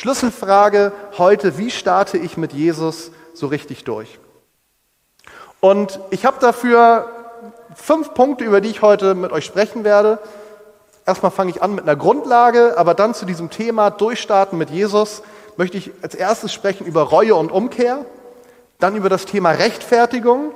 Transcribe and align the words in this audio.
Schlüsselfrage 0.00 0.92
heute, 1.18 1.58
wie 1.58 1.70
starte 1.70 2.16
ich 2.16 2.38
mit 2.38 2.54
Jesus 2.54 3.10
so 3.34 3.48
richtig 3.48 3.84
durch? 3.84 4.18
Und 5.60 6.00
ich 6.08 6.24
habe 6.24 6.38
dafür 6.40 7.06
fünf 7.74 8.14
Punkte, 8.14 8.44
über 8.44 8.62
die 8.62 8.70
ich 8.70 8.80
heute 8.80 9.14
mit 9.14 9.30
euch 9.30 9.44
sprechen 9.44 9.84
werde. 9.84 10.18
Erstmal 11.04 11.30
fange 11.30 11.50
ich 11.50 11.62
an 11.62 11.74
mit 11.74 11.84
einer 11.84 11.96
Grundlage, 11.96 12.78
aber 12.78 12.94
dann 12.94 13.12
zu 13.12 13.26
diesem 13.26 13.50
Thema 13.50 13.90
Durchstarten 13.90 14.56
mit 14.56 14.70
Jesus 14.70 15.22
möchte 15.58 15.76
ich 15.76 15.90
als 16.00 16.14
erstes 16.14 16.50
sprechen 16.50 16.86
über 16.86 17.02
Reue 17.02 17.34
und 17.34 17.52
Umkehr, 17.52 18.06
dann 18.78 18.96
über 18.96 19.10
das 19.10 19.26
Thema 19.26 19.50
Rechtfertigung, 19.50 20.52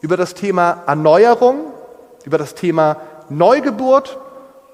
über 0.00 0.16
das 0.16 0.32
Thema 0.32 0.84
Erneuerung, 0.86 1.74
über 2.24 2.38
das 2.38 2.54
Thema 2.54 2.96
Neugeburt 3.28 4.16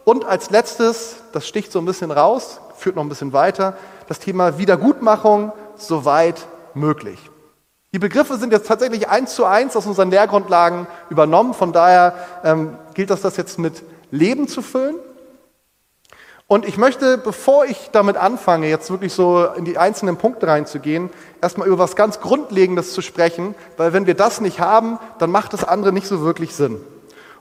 und 0.05 0.25
als 0.25 0.51
letztes, 0.51 1.17
das 1.33 1.49
sticht 1.49 1.73
so 1.73 1.81
ein 1.81 1.85
bisschen 1.85 2.13
raus, 2.13 2.61
führt 2.77 2.95
noch 2.95 3.03
ein 3.03 3.09
bisschen 3.09 3.33
weiter, 3.33 3.77
das 4.09 4.19
Thema 4.19 4.59
Wiedergutmachung 4.59 5.53
soweit 5.77 6.47
möglich. 6.75 7.19
Die 7.93 7.99
Begriffe 7.99 8.37
sind 8.37 8.53
jetzt 8.53 8.67
tatsächlich 8.67 9.09
eins 9.09 9.35
zu 9.35 9.45
eins 9.45 9.77
aus 9.77 9.87
unseren 9.87 10.11
Lehrgrundlagen 10.11 10.89
übernommen. 11.11 11.55
Von 11.55 11.73
daher 11.73 12.15
ähm, 12.43 12.77
gilt 12.95 13.11
das, 13.11 13.21
das 13.21 13.37
jetzt 13.37 13.59
mit 13.59 13.85
Leben 14.11 14.49
zu 14.49 14.63
füllen. 14.63 14.97
Und 16.47 16.67
ich 16.67 16.77
möchte, 16.77 17.19
bevor 17.19 17.65
ich 17.65 17.91
damit 17.93 18.17
anfange, 18.17 18.69
jetzt 18.69 18.91
wirklich 18.91 19.13
so 19.13 19.47
in 19.57 19.65
die 19.65 19.79
einzelnen 19.79 20.17
Punkte 20.17 20.47
reinzugehen, 20.47 21.09
erstmal 21.41 21.69
über 21.69 21.79
was 21.79 21.97
ganz 21.97 22.21
Grundlegendes 22.21 22.93
zu 22.93 23.01
sprechen, 23.01 23.55
weil 23.77 23.93
wenn 23.93 24.07
wir 24.07 24.15
das 24.15 24.41
nicht 24.41 24.61
haben, 24.61 24.99
dann 25.19 25.31
macht 25.31 25.53
das 25.53 25.65
andere 25.65 25.93
nicht 25.93 26.07
so 26.07 26.21
wirklich 26.21 26.55
Sinn. 26.55 26.81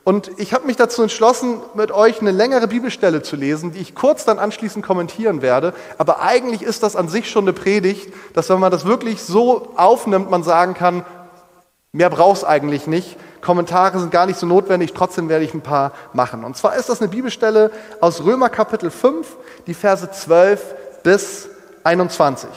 Und 0.03 0.31
ich 0.38 0.53
habe 0.53 0.66
mich 0.67 0.75
dazu 0.75 1.02
entschlossen, 1.02 1.62
mit 1.75 1.91
euch 1.91 2.20
eine 2.20 2.31
längere 2.31 2.67
Bibelstelle 2.67 3.21
zu 3.21 3.38
lesen, 3.38 3.71
die 3.71 3.80
ich 3.80 3.95
kurz 3.95 4.25
dann 4.25 4.38
anschließend 4.38 4.85
kommentieren 4.85 5.41
werde. 5.41 5.73
Aber 5.98 6.21
eigentlich 6.21 6.61
ist 6.61 6.84
das 6.84 6.98
an 6.98 7.07
sich 7.07 7.30
schon 7.30 7.45
eine 7.45 7.53
Predigt, 7.53 8.13
dass 8.34 8.49
wenn 8.49 8.59
man 8.59 8.71
das 8.71 8.84
wirklich 8.84 9.23
so 9.23 9.71
aufnimmt, 9.77 10.30
man 10.30 10.44
sagen 10.44 10.73
kann, 10.73 11.05
mehr 11.94 12.09
braucht 12.09 12.38
es 12.38 12.44
eigentlich 12.44 12.86
nicht. 12.86 13.16
Kommentare 13.39 14.00
sind 14.00 14.11
gar 14.11 14.25
nicht 14.25 14.39
so 14.39 14.45
notwendig, 14.45 14.94
trotzdem 14.94 15.30
werde 15.30 15.45
ich 15.45 15.53
ein 15.53 15.61
paar 15.61 15.94
machen. 16.11 16.44
Und 16.44 16.58
zwar 16.58 16.75
ist 16.75 16.89
das 16.89 17.00
eine 17.00 17.09
Bibelstelle 17.09 17.72
aus 18.02 18.25
Römer 18.25 18.50
Kapitel 18.50 18.91
5, 18.91 19.38
die 19.67 19.73
Verse 19.73 20.09
12 20.09 20.75
bis 21.03 21.50
21. 21.83 22.50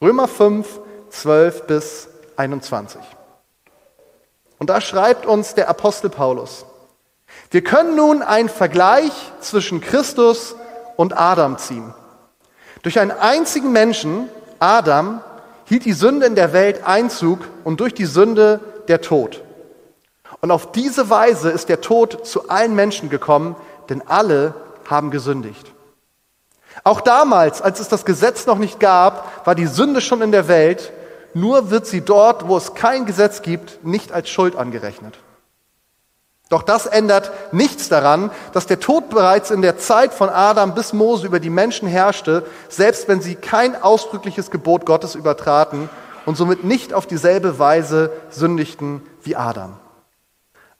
Römer 0.00 0.28
5, 0.28 0.80
12 1.10 1.66
bis 1.66 2.08
21. 2.36 3.00
Und 4.58 4.70
da 4.70 4.80
schreibt 4.80 5.26
uns 5.26 5.54
der 5.54 5.68
Apostel 5.68 6.10
Paulus, 6.10 6.64
wir 7.50 7.64
können 7.64 7.96
nun 7.96 8.22
einen 8.22 8.48
Vergleich 8.48 9.12
zwischen 9.40 9.80
Christus 9.80 10.54
und 10.96 11.16
Adam 11.16 11.58
ziehen. 11.58 11.92
Durch 12.82 12.98
einen 12.98 13.10
einzigen 13.10 13.72
Menschen, 13.72 14.28
Adam, 14.58 15.22
hielt 15.66 15.84
die 15.84 15.92
Sünde 15.92 16.26
in 16.26 16.34
der 16.34 16.52
Welt 16.52 16.86
Einzug 16.86 17.40
und 17.64 17.80
durch 17.80 17.94
die 17.94 18.04
Sünde 18.04 18.60
der 18.88 19.00
Tod. 19.00 19.42
Und 20.40 20.50
auf 20.50 20.72
diese 20.72 21.08
Weise 21.08 21.50
ist 21.50 21.68
der 21.68 21.80
Tod 21.80 22.26
zu 22.26 22.48
allen 22.48 22.74
Menschen 22.74 23.08
gekommen, 23.08 23.56
denn 23.88 24.02
alle 24.06 24.54
haben 24.88 25.10
gesündigt. 25.10 25.72
Auch 26.82 27.00
damals, 27.00 27.62
als 27.62 27.80
es 27.80 27.88
das 27.88 28.04
Gesetz 28.04 28.46
noch 28.46 28.58
nicht 28.58 28.80
gab, 28.80 29.46
war 29.46 29.54
die 29.54 29.66
Sünde 29.66 30.00
schon 30.00 30.20
in 30.22 30.32
der 30.32 30.48
Welt 30.48 30.92
nur 31.34 31.70
wird 31.70 31.86
sie 31.86 32.00
dort, 32.00 32.48
wo 32.48 32.56
es 32.56 32.74
kein 32.74 33.06
Gesetz 33.06 33.42
gibt, 33.42 33.84
nicht 33.84 34.12
als 34.12 34.30
Schuld 34.30 34.56
angerechnet. 34.56 35.18
Doch 36.50 36.62
das 36.62 36.86
ändert 36.86 37.32
nichts 37.52 37.88
daran, 37.88 38.30
dass 38.52 38.66
der 38.66 38.78
Tod 38.78 39.08
bereits 39.08 39.50
in 39.50 39.62
der 39.62 39.78
Zeit 39.78 40.12
von 40.12 40.28
Adam 40.28 40.74
bis 40.74 40.92
Mose 40.92 41.26
über 41.26 41.40
die 41.40 41.50
Menschen 41.50 41.88
herrschte, 41.88 42.46
selbst 42.68 43.08
wenn 43.08 43.20
sie 43.20 43.34
kein 43.34 43.80
ausdrückliches 43.80 44.50
Gebot 44.50 44.86
Gottes 44.86 45.14
übertraten 45.14 45.88
und 46.26 46.36
somit 46.36 46.62
nicht 46.62 46.92
auf 46.92 47.06
dieselbe 47.06 47.58
Weise 47.58 48.12
sündigten 48.30 49.02
wie 49.22 49.36
Adam. 49.36 49.78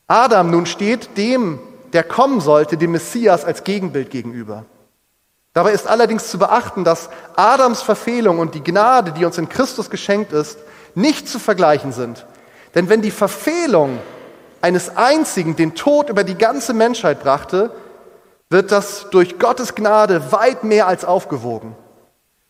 Adam 0.06 0.50
nun 0.50 0.66
steht 0.66 1.16
dem, 1.16 1.59
der 1.94 2.03
kommen 2.03 2.41
sollte, 2.41 2.76
dem 2.76 2.93
Messias 2.93 3.44
als 3.44 3.64
Gegenbild 3.64 4.10
gegenüber. 4.10 4.64
Dabei 5.54 5.72
ist 5.72 5.87
allerdings 5.87 6.28
zu 6.28 6.38
beachten, 6.38 6.82
dass 6.82 7.09
Adams 7.37 7.81
Verfehlung 7.81 8.41
und 8.41 8.56
die 8.56 8.65
Gnade, 8.65 9.12
die 9.12 9.25
uns 9.25 9.38
in 9.38 9.48
Christus 9.48 9.88
geschenkt 9.88 10.32
ist, 10.32 10.59
nicht 10.97 11.28
zu 11.28 11.38
vergleichen 11.38 11.92
sind. 11.92 12.26
Denn 12.75 12.88
wenn 12.88 13.03
die 13.03 13.12
Verfehlung 13.12 14.00
eines 14.60 14.97
einzigen 14.97 15.54
den 15.54 15.76
Tod 15.76 16.10
über 16.10 16.25
die 16.25 16.37
ganze 16.37 16.75
Menschheit 16.75 17.22
brachte, 17.22 17.70
wird 18.50 18.72
das 18.72 19.06
durch 19.10 19.38
Gottes 19.38 19.76
Gnade 19.76 20.32
weit 20.32 20.64
mehr 20.64 20.88
als 20.88 21.04
aufgewogen. 21.04 21.76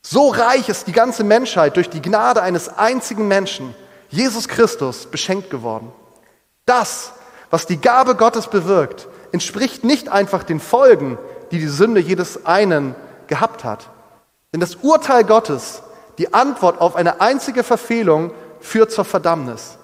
So 0.01 0.29
reich 0.29 0.69
ist 0.69 0.87
die 0.87 0.93
ganze 0.93 1.25
Menschheit 1.25 1.77
durch 1.77 1.91
die 1.91 2.03
Gnade 2.03 2.43
eines 2.43 2.69
einzigen 2.69 3.29
Menschen, 3.29 3.75
Jesus 4.09 4.49
Christus, 4.49 5.07
beschenkt 5.07 5.51
geworden. 5.51 5.93
Das, 6.67 7.13
was 7.51 7.67
die 7.67 7.81
Gabe 7.81 8.15
Gottes 8.15 8.47
bewirkt, 8.47 9.09
entspricht 9.33 9.85
nicht 9.85 10.09
einfach 10.09 10.43
den 10.43 10.61
Folgen, 10.61 11.19
die 11.51 11.59
die 11.59 11.69
Sünde 11.69 12.01
jedes 12.01 12.47
einen 12.47 12.95
gehabt 13.27 13.65
hat. 13.65 13.89
Denn 14.53 14.61
das 14.61 14.77
Urteil 14.77 15.25
Gottes, 15.25 15.83
die 16.19 16.33
Antwort 16.33 16.81
auf 16.81 16.97
eine 16.97 17.21
einzige 17.21 17.65
Verfehlung, 17.65 18.33
führt 18.61 18.93
zur 18.93 19.05
Verdammnis. 19.05 19.79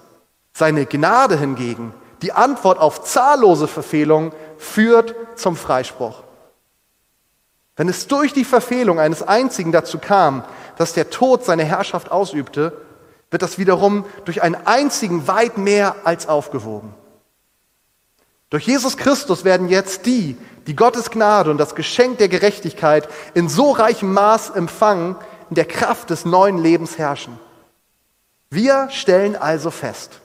Seine 0.53 0.85
Gnade 0.85 1.37
hingegen, 1.37 1.93
die 2.21 2.31
Antwort 2.31 2.79
auf 2.79 3.03
zahllose 3.03 3.67
Verfehlungen, 3.67 4.31
führt 4.57 5.15
zum 5.35 5.55
Freispruch. 5.55 6.23
Wenn 7.75 7.89
es 7.89 8.07
durch 8.07 8.33
die 8.33 8.45
Verfehlung 8.45 8.99
eines 8.99 9.23
einzigen 9.23 9.71
dazu 9.71 9.97
kam, 9.97 10.43
dass 10.77 10.93
der 10.93 11.09
Tod 11.09 11.43
seine 11.45 11.63
Herrschaft 11.63 12.11
ausübte, 12.11 12.73
wird 13.31 13.41
das 13.41 13.57
wiederum 13.57 14.05
durch 14.25 14.41
einen 14.41 14.57
einzigen 14.65 15.27
weit 15.27 15.57
mehr 15.57 15.95
als 16.03 16.27
aufgewogen. 16.27 16.93
Durch 18.51 18.67
Jesus 18.67 18.97
Christus 18.97 19.45
werden 19.45 19.69
jetzt 19.69 20.05
die, 20.05 20.37
die 20.67 20.75
Gottes 20.75 21.09
Gnade 21.09 21.49
und 21.49 21.57
das 21.57 21.73
Geschenk 21.73 22.17
der 22.17 22.27
Gerechtigkeit 22.27 23.07
in 23.33 23.49
so 23.49 23.71
reichem 23.71 24.13
Maß 24.13 24.51
empfangen, 24.51 25.15
in 25.49 25.55
der 25.55 25.65
Kraft 25.65 26.09
des 26.09 26.25
neuen 26.25 26.57
Lebens 26.57 26.97
herrschen. 26.97 27.39
Wir 28.49 28.89
stellen 28.91 29.37
also 29.37 29.71
fest, 29.71 30.19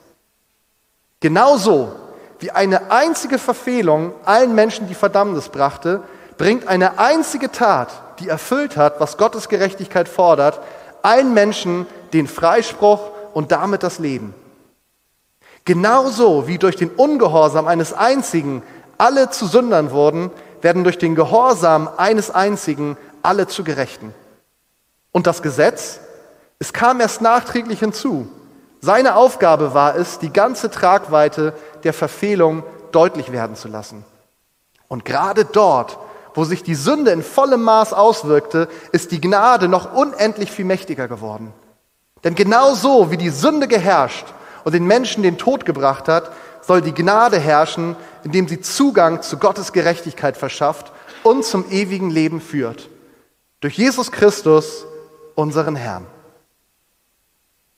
genauso 1.21 1.93
wie 2.41 2.51
eine 2.51 2.91
einzige 2.91 3.39
Verfehlung 3.39 4.13
allen 4.25 4.57
Menschen 4.57 4.89
die 4.89 4.95
Verdammnis 4.95 5.49
brachte, 5.49 6.03
bringt 6.37 6.67
eine 6.67 6.99
einzige 6.99 7.53
Tat, 7.53 8.19
die 8.19 8.29
erfüllt 8.29 8.77
hat, 8.77 8.99
was 8.99 9.17
Gottes 9.17 9.49
Gerechtigkeit 9.49 10.09
fordert, 10.09 10.61
allen 11.03 11.33
Menschen 11.33 11.87
den 12.13 12.27
Freispruch 12.27 13.01
und 13.35 13.53
damit 13.53 13.85
das 13.85 14.01
Leben. 14.01 14.35
Genauso 15.67 16.47
wie 16.47 16.59
durch 16.59 16.77
den 16.77 16.91
Ungehorsam 16.91 17.67
eines 17.67 17.93
einzigen 17.93 18.63
alle 18.99 19.31
zu 19.31 19.47
Sündern 19.47 19.91
wurden, 19.91 20.31
werden 20.63 20.85
durch 20.85 20.97
den 20.97 21.17
Gehorsam 21.17 21.91
eines 21.97 22.31
einzigen 22.31 22.97
alle 23.23 23.49
zu 23.49 23.65
Gerechten. 23.65 24.15
Und 25.11 25.27
das 25.27 25.43
Gesetz, 25.43 25.99
es 26.61 26.73
kam 26.73 27.01
erst 27.01 27.21
nachträglich 27.21 27.81
hinzu. 27.81 28.29
Seine 28.81 29.17
Aufgabe 29.17 29.75
war 29.75 29.97
es, 29.97 30.21
die 30.21 30.33
ganze 30.33 30.71
Tragweite 30.71 31.53
der 31.83 31.93
Verfehlung 31.93 32.63
deutlich 32.93 33.33
werden 33.33 33.57
zu 33.57 33.67
lassen. 33.67 34.05
Und 34.87 35.05
gerade 35.05 35.45
dort, 35.45 35.99
wo 36.35 36.45
sich 36.45 36.63
die 36.63 36.77
Sünde 36.77 37.11
in 37.11 37.25
vollem 37.25 37.63
Maß 37.63 37.93
auswirkte, 37.93 38.69
ist 38.93 39.11
die 39.11 39.21
Gnade 39.21 39.67
noch 39.67 39.93
unendlich 39.93 40.53
viel 40.53 40.65
mächtiger 40.65 41.09
geworden. 41.09 41.53
Denn 42.23 42.37
genau 42.37 42.75
so, 42.75 43.11
wie 43.11 43.17
die 43.17 43.31
Sünde 43.31 43.67
geherrscht 43.67 44.27
und 44.67 44.73
den 44.73 44.85
Menschen 44.85 45.23
den 45.23 45.39
Tod 45.39 45.65
gebracht 45.65 46.09
hat, 46.09 46.33
soll 46.61 46.83
die 46.83 46.93
Gnade 46.93 47.39
herrschen, 47.39 47.95
indem 48.25 48.49
sie 48.49 48.61
Zugang 48.61 49.23
zu 49.23 49.39
Gottes 49.39 49.73
Gerechtigkeit 49.73 50.37
verschafft 50.37 50.91
und 51.23 51.45
zum 51.45 51.71
ewigen 51.71 52.11
Leben 52.11 52.41
führt. 52.41 52.91
Durch 53.61 53.79
Jesus 53.79 54.11
Christus, 54.11 54.85
unseren 55.37 55.77
Herrn. 55.77 56.05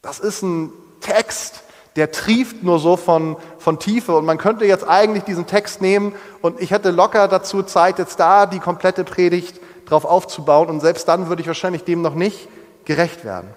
Das 0.00 0.19
ist 0.19 0.40
ein 0.40 0.73
Text, 1.02 1.62
der 1.96 2.11
trieft 2.11 2.62
nur 2.62 2.79
so 2.79 2.96
von, 2.96 3.37
von 3.58 3.79
Tiefe. 3.79 4.17
Und 4.17 4.25
man 4.25 4.38
könnte 4.38 4.64
jetzt 4.64 4.88
eigentlich 4.88 5.25
diesen 5.25 5.46
Text 5.46 5.82
nehmen 5.82 6.14
und 6.41 6.58
ich 6.58 6.70
hätte 6.70 6.91
locker 6.91 7.29
dazu 7.29 7.62
Zeit, 7.62 7.99
jetzt 7.99 8.19
da 8.19 8.46
die 8.46 8.61
komplette 8.61 9.05
Predigt 9.05 9.61
drauf 9.84 10.06
aufzubauen. 10.06 10.70
Und 10.70 10.81
selbst 10.81 11.06
dann 11.06 11.29
würde 11.29 11.43
ich 11.43 11.49
wahrscheinlich 11.49 11.84
dem 11.84 12.00
noch 12.00 12.14
nicht 12.14 12.49
gerecht 12.87 13.26
werden. 13.26 13.50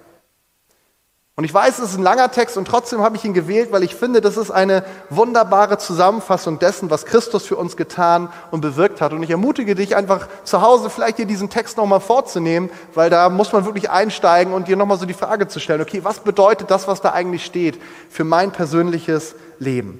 Und 1.38 1.46
ich 1.46 1.54
weiß, 1.54 1.80
es 1.80 1.92
ist 1.92 1.98
ein 1.98 2.04
langer 2.04 2.30
Text 2.30 2.58
und 2.58 2.68
trotzdem 2.68 3.02
habe 3.02 3.16
ich 3.16 3.24
ihn 3.24 3.34
gewählt, 3.34 3.72
weil 3.72 3.84
ich 3.84 3.96
finde, 3.96 4.20
das 4.20 4.36
ist 4.36 4.52
eine 4.52 4.84
wunderbare 5.10 5.78
Zusammenfassung 5.78 6.60
dessen, 6.60 6.90
was 6.90 7.06
Christus 7.06 7.46
für 7.46 7.56
uns 7.56 7.78
getan 7.78 8.30
und 8.52 8.60
bewirkt 8.60 9.00
hat. 9.00 9.14
Und 9.14 9.24
ich 9.24 9.30
ermutige 9.30 9.74
dich 9.74 9.96
einfach 9.96 10.28
zu 10.44 10.62
Hause 10.62 10.90
vielleicht 10.90 11.20
dir 11.20 11.26
diesen 11.26 11.50
Text 11.50 11.78
nochmal 11.78 12.02
vorzunehmen, 12.02 12.70
weil 12.94 13.10
da 13.10 13.30
muss 13.30 13.54
man 13.54 13.64
wirklich 13.64 13.90
einsteigen 13.90 14.54
und 14.54 14.68
dir 14.68 14.76
nochmal 14.76 15.00
so 15.00 15.06
die 15.06 15.14
Frage 15.14 15.48
zu 15.48 15.62
stellen, 15.62 15.82
okay, 15.82 16.04
was 16.04 16.20
bedeutet 16.20 16.70
das, 16.70 16.90
was 16.90 17.00
da 17.00 17.14
eigentlich 17.14 17.46
steht 17.46 17.82
für 18.10 18.26
mein 18.26 18.52
persönliches 18.52 19.36
Leben? 19.58 19.92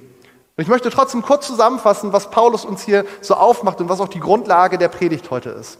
Und 0.56 0.62
ich 0.62 0.68
möchte 0.68 0.90
trotzdem 0.90 1.22
kurz 1.22 1.46
zusammenfassen, 1.46 2.12
was 2.12 2.30
Paulus 2.30 2.66
uns 2.66 2.82
hier 2.82 3.06
so 3.22 3.34
aufmacht 3.34 3.80
und 3.80 3.88
was 3.88 4.00
auch 4.00 4.08
die 4.08 4.20
Grundlage 4.20 4.76
der 4.76 4.88
Predigt 4.88 5.30
heute 5.30 5.48
ist. 5.48 5.78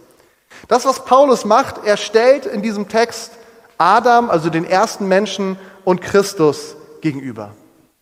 Das, 0.69 0.87
was 0.87 1.05
Paulus 1.05 1.45
macht, 1.45 1.85
er 1.85 1.99
stellt 1.99 2.47
in 2.47 2.63
diesem 2.63 2.89
Text 2.89 3.33
Adam, 3.83 4.31
also 4.31 4.49
den 4.49 4.65
ersten 4.65 5.09
Menschen, 5.09 5.59
und 5.85 6.01
Christus 6.01 6.77
gegenüber. 7.01 7.51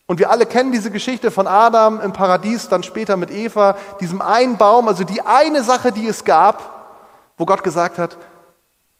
Und 0.06 0.18
wir 0.18 0.30
alle 0.30 0.44
kennen 0.44 0.72
diese 0.72 0.90
Geschichte 0.90 1.30
von 1.30 1.46
Adam 1.46 2.00
im 2.00 2.12
Paradies, 2.12 2.68
dann 2.68 2.82
später 2.82 3.16
mit 3.16 3.30
Eva, 3.30 3.76
diesem 4.00 4.20
einen 4.20 4.58
Baum, 4.58 4.88
also 4.88 5.04
die 5.04 5.22
eine 5.22 5.62
Sache, 5.62 5.92
die 5.92 6.06
es 6.06 6.24
gab, 6.24 6.98
wo 7.38 7.46
Gott 7.46 7.62
gesagt 7.62 7.96
hat, 7.98 8.18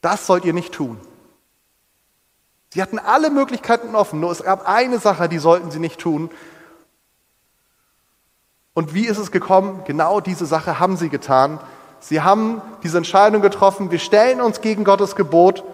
das 0.00 0.26
sollt 0.26 0.44
ihr 0.44 0.54
nicht 0.54 0.72
tun. 0.72 0.98
Sie 2.72 2.80
hatten 2.80 2.98
alle 2.98 3.30
Möglichkeiten 3.30 3.94
offen, 3.94 4.20
nur 4.20 4.30
es 4.30 4.42
gab 4.42 4.66
eine 4.66 4.98
Sache, 5.00 5.28
die 5.28 5.38
sollten 5.38 5.70
sie 5.70 5.80
nicht 5.80 6.00
tun. 6.00 6.30
Und 8.72 8.94
wie 8.94 9.06
ist 9.06 9.18
es 9.18 9.32
gekommen? 9.32 9.82
Genau 9.84 10.20
diese 10.20 10.46
Sache 10.46 10.78
haben 10.78 10.96
sie 10.96 11.08
getan. 11.08 11.58
Sie 11.98 12.22
haben 12.22 12.62
diese 12.82 12.96
Entscheidung 12.96 13.42
getroffen, 13.42 13.90
wir 13.90 13.98
stellen 13.98 14.40
uns 14.40 14.60
gegen 14.60 14.84
Gottes 14.84 15.16
Gebot 15.16 15.64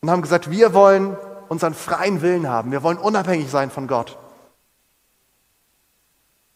und 0.00 0.10
haben 0.10 0.22
gesagt, 0.22 0.50
wir 0.50 0.74
wollen 0.74 1.16
unseren 1.48 1.74
freien 1.74 2.22
Willen 2.22 2.48
haben, 2.48 2.72
wir 2.72 2.82
wollen 2.82 2.98
unabhängig 2.98 3.50
sein 3.50 3.70
von 3.70 3.86
Gott. 3.86 4.16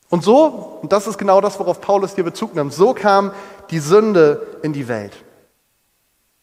Und 0.08 0.22
so, 0.22 0.78
und 0.82 0.92
das 0.92 1.06
ist 1.06 1.18
genau 1.18 1.40
das, 1.40 1.58
worauf 1.58 1.80
Paulus 1.80 2.14
hier 2.14 2.24
Bezug 2.24 2.54
nimmt, 2.54 2.72
so 2.72 2.94
kam 2.94 3.32
die 3.70 3.80
Sünde 3.80 4.58
in 4.62 4.72
die 4.72 4.86
Welt. 4.86 5.12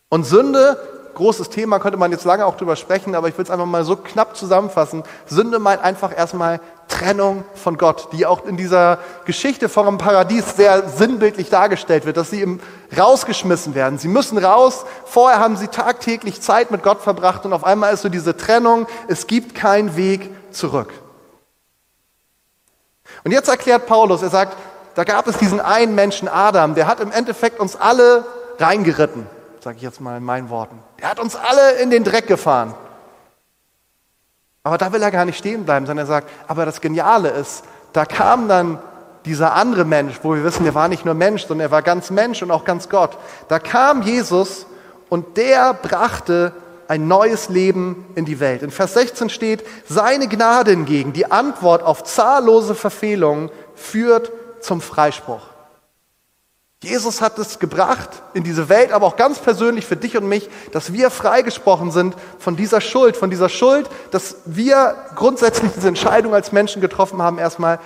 Und 0.10 0.26
Sünde 0.26 0.91
großes 1.16 1.50
Thema, 1.50 1.80
könnte 1.80 1.98
man 1.98 2.12
jetzt 2.12 2.26
lange 2.26 2.46
auch 2.46 2.58
drüber 2.58 2.76
sprechen, 2.76 3.16
aber 3.16 3.28
ich 3.28 3.38
will 3.38 3.44
es 3.44 3.52
einfach 3.52 3.66
mal 3.66 3.84
so 3.84 3.96
knapp 3.96 4.36
zusammenfassen. 4.36 5.04
Sünde 5.26 5.60
meint 5.60 5.82
einfach 5.82 6.16
erstmal 6.16 6.60
Trennung 6.88 7.44
von 7.56 7.78
Gott, 7.78 8.10
die 8.12 8.26
auch 8.26 8.46
in 8.46 8.58
dieser 8.58 9.00
Geschichte 9.26 9.70
vom 9.70 9.98
Paradies 9.98 10.56
sehr 10.56 10.88
sinnbildlich 10.90 11.50
dargestellt 11.50 12.06
wird, 12.06 12.18
dass 12.18 12.30
sie 12.30 12.42
eben 12.42 12.60
rausgeschmissen 12.98 13.76
werden. 13.76 13.98
Sie 13.98 14.08
müssen 14.08 14.38
raus. 14.38 14.86
Vorher 15.06 15.40
haben 15.40 15.56
sie 15.56 15.68
tagtäglich 15.68 16.42
Zeit 16.42 16.72
mit 16.72 16.84
Gott 16.84 17.02
verbracht 17.02 17.46
und 17.46 17.54
auf 17.54 17.64
einmal 17.64 17.94
ist 17.94 18.02
so 18.02 18.10
diese 18.10 18.36
Trennung. 18.36 18.88
Es 19.08 19.28
gibt 19.28 19.56
keinen 19.56 19.96
Weg 19.96 20.30
zurück. 20.52 20.92
Und 23.24 23.32
jetzt 23.32 23.50
erklärt 23.50 23.86
Paulus, 23.86 24.22
er 24.22 24.30
sagt, 24.30 24.58
da 24.96 25.04
gab 25.04 25.28
es 25.28 25.38
diesen 25.38 25.62
einen 25.62 25.96
Menschen 25.96 26.28
Adam, 26.28 26.76
der 26.76 26.88
hat 26.88 27.00
im 27.00 27.12
Endeffekt 27.12 27.60
uns 27.60 27.76
alle 27.76 28.26
reingeritten 28.60 29.26
sage 29.64 29.78
ich 29.78 29.84
jetzt 29.84 30.02
mal 30.02 30.18
in 30.18 30.24
meinen 30.24 30.50
Worten. 30.50 30.80
Der 31.00 31.10
hat 31.10 31.20
uns 31.20 31.36
alle 31.36 31.74
in 31.82 31.90
den 31.90 32.04
Dreck 32.04 32.28
gefahren. 32.28 32.74
Aber 34.64 34.78
da 34.78 34.92
will 34.92 35.02
er 35.02 35.12
gar 35.12 35.26
nicht 35.26 35.38
stehen 35.38 35.66
bleiben, 35.66 35.86
sondern 35.86 36.06
er 36.06 36.10
sagt, 36.10 36.30
aber 36.48 36.66
das 36.66 36.82
Geniale 36.82 37.30
ist, 37.30 37.64
da 37.94 38.06
kam 38.06 38.48
dann 38.48 38.80
dieser 39.26 39.54
andere 39.54 39.86
Mensch, 39.86 40.20
wo 40.24 40.34
wir 40.34 40.44
wissen, 40.44 40.66
er 40.66 40.76
war 40.76 40.88
nicht 40.88 41.06
nur 41.06 41.14
Mensch, 41.14 41.46
sondern 41.46 41.68
er 41.68 41.72
war 41.72 41.82
ganz 41.82 42.10
Mensch 42.10 42.42
und 42.42 42.52
auch 42.52 42.66
ganz 42.66 42.90
Gott. 42.90 43.18
Da 43.48 43.60
kam 43.60 44.02
Jesus 44.02 44.66
und 45.10 45.38
der 45.38 45.74
brachte 45.74 46.54
ein 46.88 47.08
neues 47.08 47.50
Leben 47.50 48.06
in 48.16 48.26
die 48.26 48.40
Welt. 48.40 48.64
In 48.64 48.72
Vers 48.72 48.96
16 48.96 49.30
steht, 49.30 49.64
seine 49.88 50.28
Gnade 50.28 50.72
hingegen, 50.72 51.14
die 51.14 51.32
Antwort 51.32 51.84
auf 51.84 52.04
zahllose 52.04 52.76
Verfehlungen, 52.76 53.50
führt 53.76 54.32
zum 54.60 54.82
Freispruch. 54.82 55.51
Jesus 56.84 57.22
hat 57.22 57.38
es 57.38 57.60
gebracht 57.60 58.10
in 58.34 58.44
diese 58.44 58.68
Welt, 58.68 58.92
aber 58.92 59.06
auch 59.06 59.16
ganz 59.16 59.38
persönlich 59.38 59.86
für 59.86 59.96
dich 59.96 60.18
und 60.18 60.28
mich, 60.28 60.50
dass 60.72 60.92
wir 60.92 61.12
freigesprochen 61.12 61.92
sind 61.92 62.16
von 62.40 62.56
dieser 62.56 62.82
Schuld, 62.82 63.16
von 63.16 63.30
dieser 63.30 63.50
Schuld, 63.50 63.88
dass 64.10 64.38
wir 64.46 64.96
grundsätzlich 65.16 65.72
diese 65.76 65.90
Entscheidung 65.90 66.34
als 66.34 66.52
Menschen 66.52 66.82
getroffen 66.82 67.22
haben, 67.22 67.38
erstmal, 67.38 67.80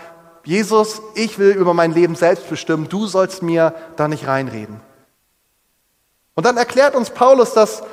Jesus, 0.45 1.01
ich 1.13 1.37
will 1.39 1.51
über 1.51 1.73
mein 1.73 1.91
Leben 1.91 2.15
selbst 2.15 2.49
bestimmen, 2.49 2.87
du 2.87 3.05
sollst 3.05 3.43
mir 3.43 3.73
da 3.97 4.07
nicht 4.07 4.27
reinreden. 4.27 4.79
Und 6.35 6.45
dann 6.45 6.55
erklärt 6.55 6.95
uns 6.95 7.09
Paulus, 7.09 7.53
dass 7.53 7.83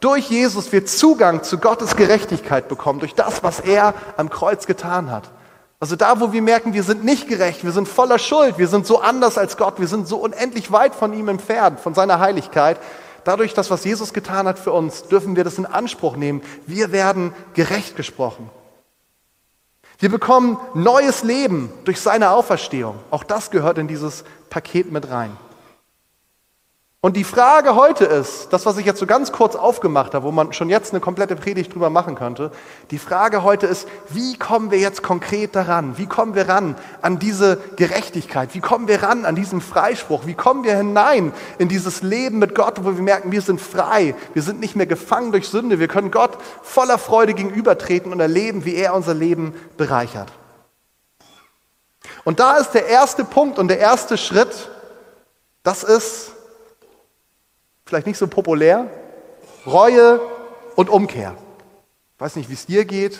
durch 0.00 0.28
Jesus 0.28 0.72
wir 0.72 0.86
Zugang 0.86 1.44
zu 1.44 1.58
Gottes 1.58 1.94
Gerechtigkeit 1.94 2.68
bekommen, 2.68 2.98
durch 2.98 3.14
das, 3.14 3.44
was 3.44 3.60
er 3.60 3.94
am 4.16 4.28
Kreuz 4.28 4.66
getan 4.66 5.10
hat. 5.10 5.30
Also 5.80 5.94
da, 5.94 6.20
wo 6.20 6.32
wir 6.32 6.42
merken, 6.42 6.74
wir 6.74 6.82
sind 6.82 7.04
nicht 7.04 7.28
gerecht, 7.28 7.64
wir 7.64 7.70
sind 7.70 7.88
voller 7.88 8.18
Schuld, 8.18 8.58
wir 8.58 8.66
sind 8.66 8.86
so 8.86 9.00
anders 9.00 9.38
als 9.38 9.56
Gott, 9.56 9.78
wir 9.78 9.86
sind 9.86 10.08
so 10.08 10.16
unendlich 10.16 10.72
weit 10.72 10.94
von 10.94 11.12
ihm 11.12 11.28
entfernt, 11.28 11.78
von 11.78 11.94
seiner 11.94 12.18
Heiligkeit. 12.18 12.78
Dadurch, 13.22 13.54
das, 13.54 13.70
was 13.70 13.84
Jesus 13.84 14.12
getan 14.12 14.48
hat 14.48 14.58
für 14.58 14.72
uns, 14.72 15.04
dürfen 15.04 15.36
wir 15.36 15.44
das 15.44 15.58
in 15.58 15.66
Anspruch 15.66 16.16
nehmen. 16.16 16.42
Wir 16.66 16.90
werden 16.90 17.32
gerecht 17.54 17.94
gesprochen. 17.94 18.50
Wir 20.00 20.08
bekommen 20.08 20.58
neues 20.74 21.22
Leben 21.22 21.72
durch 21.84 22.00
seine 22.00 22.30
Auferstehung. 22.30 22.96
Auch 23.10 23.24
das 23.24 23.50
gehört 23.50 23.78
in 23.78 23.88
dieses 23.88 24.24
Paket 24.50 24.90
mit 24.90 25.10
rein. 25.10 25.36
Und 27.00 27.16
die 27.16 27.22
Frage 27.22 27.76
heute 27.76 28.06
ist, 28.06 28.52
das, 28.52 28.66
was 28.66 28.76
ich 28.76 28.84
jetzt 28.84 28.98
so 28.98 29.06
ganz 29.06 29.30
kurz 29.30 29.54
aufgemacht 29.54 30.14
habe, 30.14 30.26
wo 30.26 30.32
man 30.32 30.52
schon 30.52 30.68
jetzt 30.68 30.92
eine 30.92 30.98
komplette 30.98 31.36
Predigt 31.36 31.72
drüber 31.72 31.90
machen 31.90 32.16
könnte, 32.16 32.50
die 32.90 32.98
Frage 32.98 33.44
heute 33.44 33.68
ist, 33.68 33.86
wie 34.08 34.36
kommen 34.36 34.72
wir 34.72 34.80
jetzt 34.80 35.04
konkret 35.04 35.54
daran? 35.54 35.96
Wie 35.96 36.06
kommen 36.06 36.34
wir 36.34 36.48
ran 36.48 36.74
an 37.00 37.20
diese 37.20 37.58
Gerechtigkeit? 37.76 38.52
Wie 38.52 38.60
kommen 38.60 38.88
wir 38.88 39.00
ran 39.00 39.26
an 39.26 39.36
diesen 39.36 39.60
Freispruch? 39.60 40.26
Wie 40.26 40.34
kommen 40.34 40.64
wir 40.64 40.76
hinein 40.76 41.32
in 41.58 41.68
dieses 41.68 42.02
Leben 42.02 42.40
mit 42.40 42.56
Gott, 42.56 42.82
wo 42.82 42.96
wir 42.96 43.02
merken, 43.02 43.30
wir 43.30 43.42
sind 43.42 43.60
frei, 43.60 44.16
wir 44.34 44.42
sind 44.42 44.58
nicht 44.58 44.74
mehr 44.74 44.86
gefangen 44.86 45.30
durch 45.30 45.48
Sünde, 45.48 45.78
wir 45.78 45.86
können 45.86 46.10
Gott 46.10 46.36
voller 46.62 46.98
Freude 46.98 47.32
gegenübertreten 47.32 48.10
und 48.10 48.18
erleben, 48.18 48.64
wie 48.64 48.74
er 48.74 48.92
unser 48.94 49.14
Leben 49.14 49.54
bereichert. 49.76 50.32
Und 52.24 52.40
da 52.40 52.56
ist 52.56 52.72
der 52.72 52.88
erste 52.88 53.24
Punkt 53.24 53.60
und 53.60 53.68
der 53.68 53.78
erste 53.78 54.18
Schritt, 54.18 54.68
das 55.62 55.84
ist, 55.84 56.32
vielleicht 57.88 58.06
nicht 58.06 58.18
so 58.18 58.26
populär, 58.26 58.86
Reue 59.66 60.20
und 60.76 60.90
Umkehr. 60.90 61.34
Ich 62.14 62.20
weiß 62.20 62.36
nicht, 62.36 62.50
wie 62.50 62.54
es 62.54 62.66
dir 62.66 62.84
geht, 62.84 63.18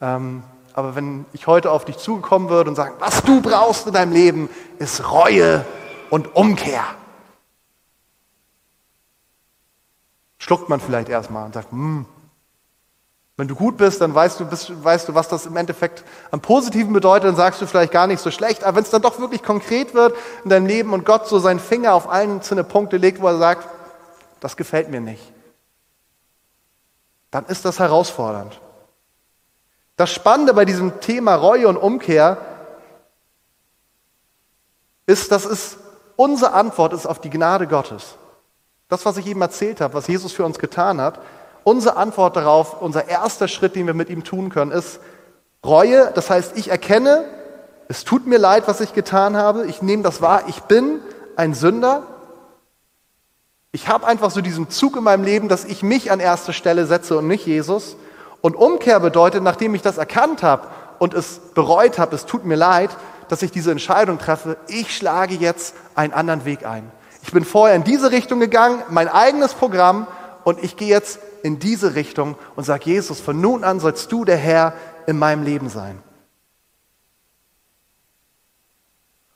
ähm, 0.00 0.42
aber 0.72 0.96
wenn 0.96 1.26
ich 1.32 1.46
heute 1.46 1.70
auf 1.70 1.84
dich 1.84 1.96
zugekommen 1.96 2.48
würde 2.48 2.70
und 2.70 2.76
sagen, 2.76 2.94
was 2.98 3.22
du 3.22 3.40
brauchst 3.40 3.86
in 3.86 3.92
deinem 3.92 4.12
Leben, 4.12 4.48
ist 4.78 5.12
Reue 5.12 5.64
und 6.10 6.34
Umkehr. 6.34 6.84
Schluckt 10.38 10.68
man 10.68 10.80
vielleicht 10.80 11.08
erstmal 11.08 11.46
und 11.46 11.54
sagt, 11.54 11.70
hm, 11.70 12.06
wenn 13.36 13.46
du 13.46 13.54
gut 13.54 13.76
bist, 13.76 14.00
dann 14.00 14.14
weißt 14.14 14.40
du, 14.40 14.44
bist, 14.44 14.84
weißt 14.84 15.08
du, 15.08 15.14
was 15.14 15.28
das 15.28 15.46
im 15.46 15.56
Endeffekt 15.56 16.04
am 16.32 16.40
Positiven 16.40 16.92
bedeutet, 16.92 17.28
dann 17.28 17.36
sagst 17.36 17.62
du 17.62 17.66
vielleicht 17.66 17.92
gar 17.92 18.06
nicht 18.06 18.20
so 18.20 18.30
schlecht. 18.30 18.64
Aber 18.64 18.76
wenn 18.76 18.82
es 18.82 18.90
dann 18.90 19.02
doch 19.02 19.18
wirklich 19.20 19.42
konkret 19.42 19.94
wird 19.94 20.14
in 20.44 20.50
deinem 20.50 20.66
Leben 20.66 20.92
und 20.92 21.06
Gott 21.06 21.28
so 21.28 21.38
seinen 21.38 21.60
Finger 21.60 21.94
auf 21.94 22.08
einzelne 22.08 22.64
Punkte 22.64 22.96
legt, 22.96 23.22
wo 23.22 23.28
er 23.28 23.38
sagt, 23.38 23.66
das 24.40 24.56
gefällt 24.56 24.90
mir 24.90 25.00
nicht, 25.00 25.22
dann 27.30 27.46
ist 27.46 27.64
das 27.64 27.78
herausfordernd. 27.78 28.60
Das 29.96 30.10
Spannende 30.10 30.54
bei 30.54 30.64
diesem 30.64 31.00
Thema 31.00 31.34
Reue 31.34 31.68
und 31.68 31.76
Umkehr 31.76 32.38
ist, 35.06 35.30
dass 35.30 35.44
es 35.44 35.76
unsere 36.16 36.52
Antwort 36.52 36.92
ist 36.92 37.06
auf 37.06 37.20
die 37.20 37.30
Gnade 37.30 37.66
Gottes. 37.66 38.16
Das, 38.88 39.04
was 39.04 39.16
ich 39.16 39.26
eben 39.26 39.40
erzählt 39.40 39.80
habe, 39.80 39.94
was 39.94 40.06
Jesus 40.06 40.32
für 40.32 40.44
uns 40.44 40.58
getan 40.58 41.00
hat, 41.00 41.20
unsere 41.64 41.96
Antwort 41.96 42.36
darauf, 42.36 42.80
unser 42.80 43.08
erster 43.08 43.46
Schritt, 43.46 43.76
den 43.76 43.86
wir 43.86 43.94
mit 43.94 44.10
ihm 44.10 44.24
tun 44.24 44.50
können, 44.50 44.72
ist 44.72 45.00
Reue. 45.64 46.10
Das 46.14 46.30
heißt, 46.30 46.56
ich 46.56 46.70
erkenne, 46.70 47.24
es 47.88 48.04
tut 48.04 48.26
mir 48.26 48.38
leid, 48.38 48.66
was 48.66 48.80
ich 48.80 48.94
getan 48.94 49.36
habe. 49.36 49.66
Ich 49.66 49.82
nehme 49.82 50.02
das 50.02 50.22
wahr. 50.22 50.44
Ich 50.46 50.60
bin 50.62 51.00
ein 51.36 51.54
Sünder. 51.54 52.04
Ich 53.72 53.88
habe 53.88 54.06
einfach 54.06 54.30
so 54.30 54.40
diesen 54.40 54.68
Zug 54.68 54.96
in 54.96 55.04
meinem 55.04 55.22
Leben, 55.22 55.48
dass 55.48 55.64
ich 55.64 55.82
mich 55.82 56.10
an 56.10 56.18
erste 56.18 56.52
Stelle 56.52 56.86
setze 56.86 57.16
und 57.16 57.28
nicht 57.28 57.46
Jesus. 57.46 57.96
Und 58.40 58.56
Umkehr 58.56 58.98
bedeutet, 58.98 59.42
nachdem 59.42 59.74
ich 59.74 59.82
das 59.82 59.98
erkannt 59.98 60.42
habe 60.42 60.66
und 60.98 61.14
es 61.14 61.40
bereut 61.54 61.98
habe, 61.98 62.16
es 62.16 62.26
tut 62.26 62.44
mir 62.44 62.56
leid, 62.56 62.90
dass 63.28 63.42
ich 63.42 63.52
diese 63.52 63.70
Entscheidung 63.70 64.18
treffe, 64.18 64.56
ich 64.66 64.96
schlage 64.96 65.34
jetzt 65.36 65.74
einen 65.94 66.12
anderen 66.12 66.44
Weg 66.44 66.66
ein. 66.66 66.90
Ich 67.22 67.32
bin 67.32 67.44
vorher 67.44 67.76
in 67.76 67.84
diese 67.84 68.10
Richtung 68.10 68.40
gegangen, 68.40 68.82
mein 68.88 69.08
eigenes 69.08 69.54
Programm, 69.54 70.06
und 70.42 70.64
ich 70.64 70.76
gehe 70.76 70.88
jetzt 70.88 71.20
in 71.42 71.58
diese 71.58 71.94
Richtung 71.94 72.36
und 72.56 72.64
sage, 72.64 72.84
Jesus, 72.86 73.20
von 73.20 73.40
nun 73.40 73.62
an 73.62 73.78
sollst 73.78 74.10
du 74.10 74.24
der 74.24 74.38
Herr 74.38 74.72
in 75.06 75.18
meinem 75.18 75.42
Leben 75.42 75.68
sein. 75.68 76.02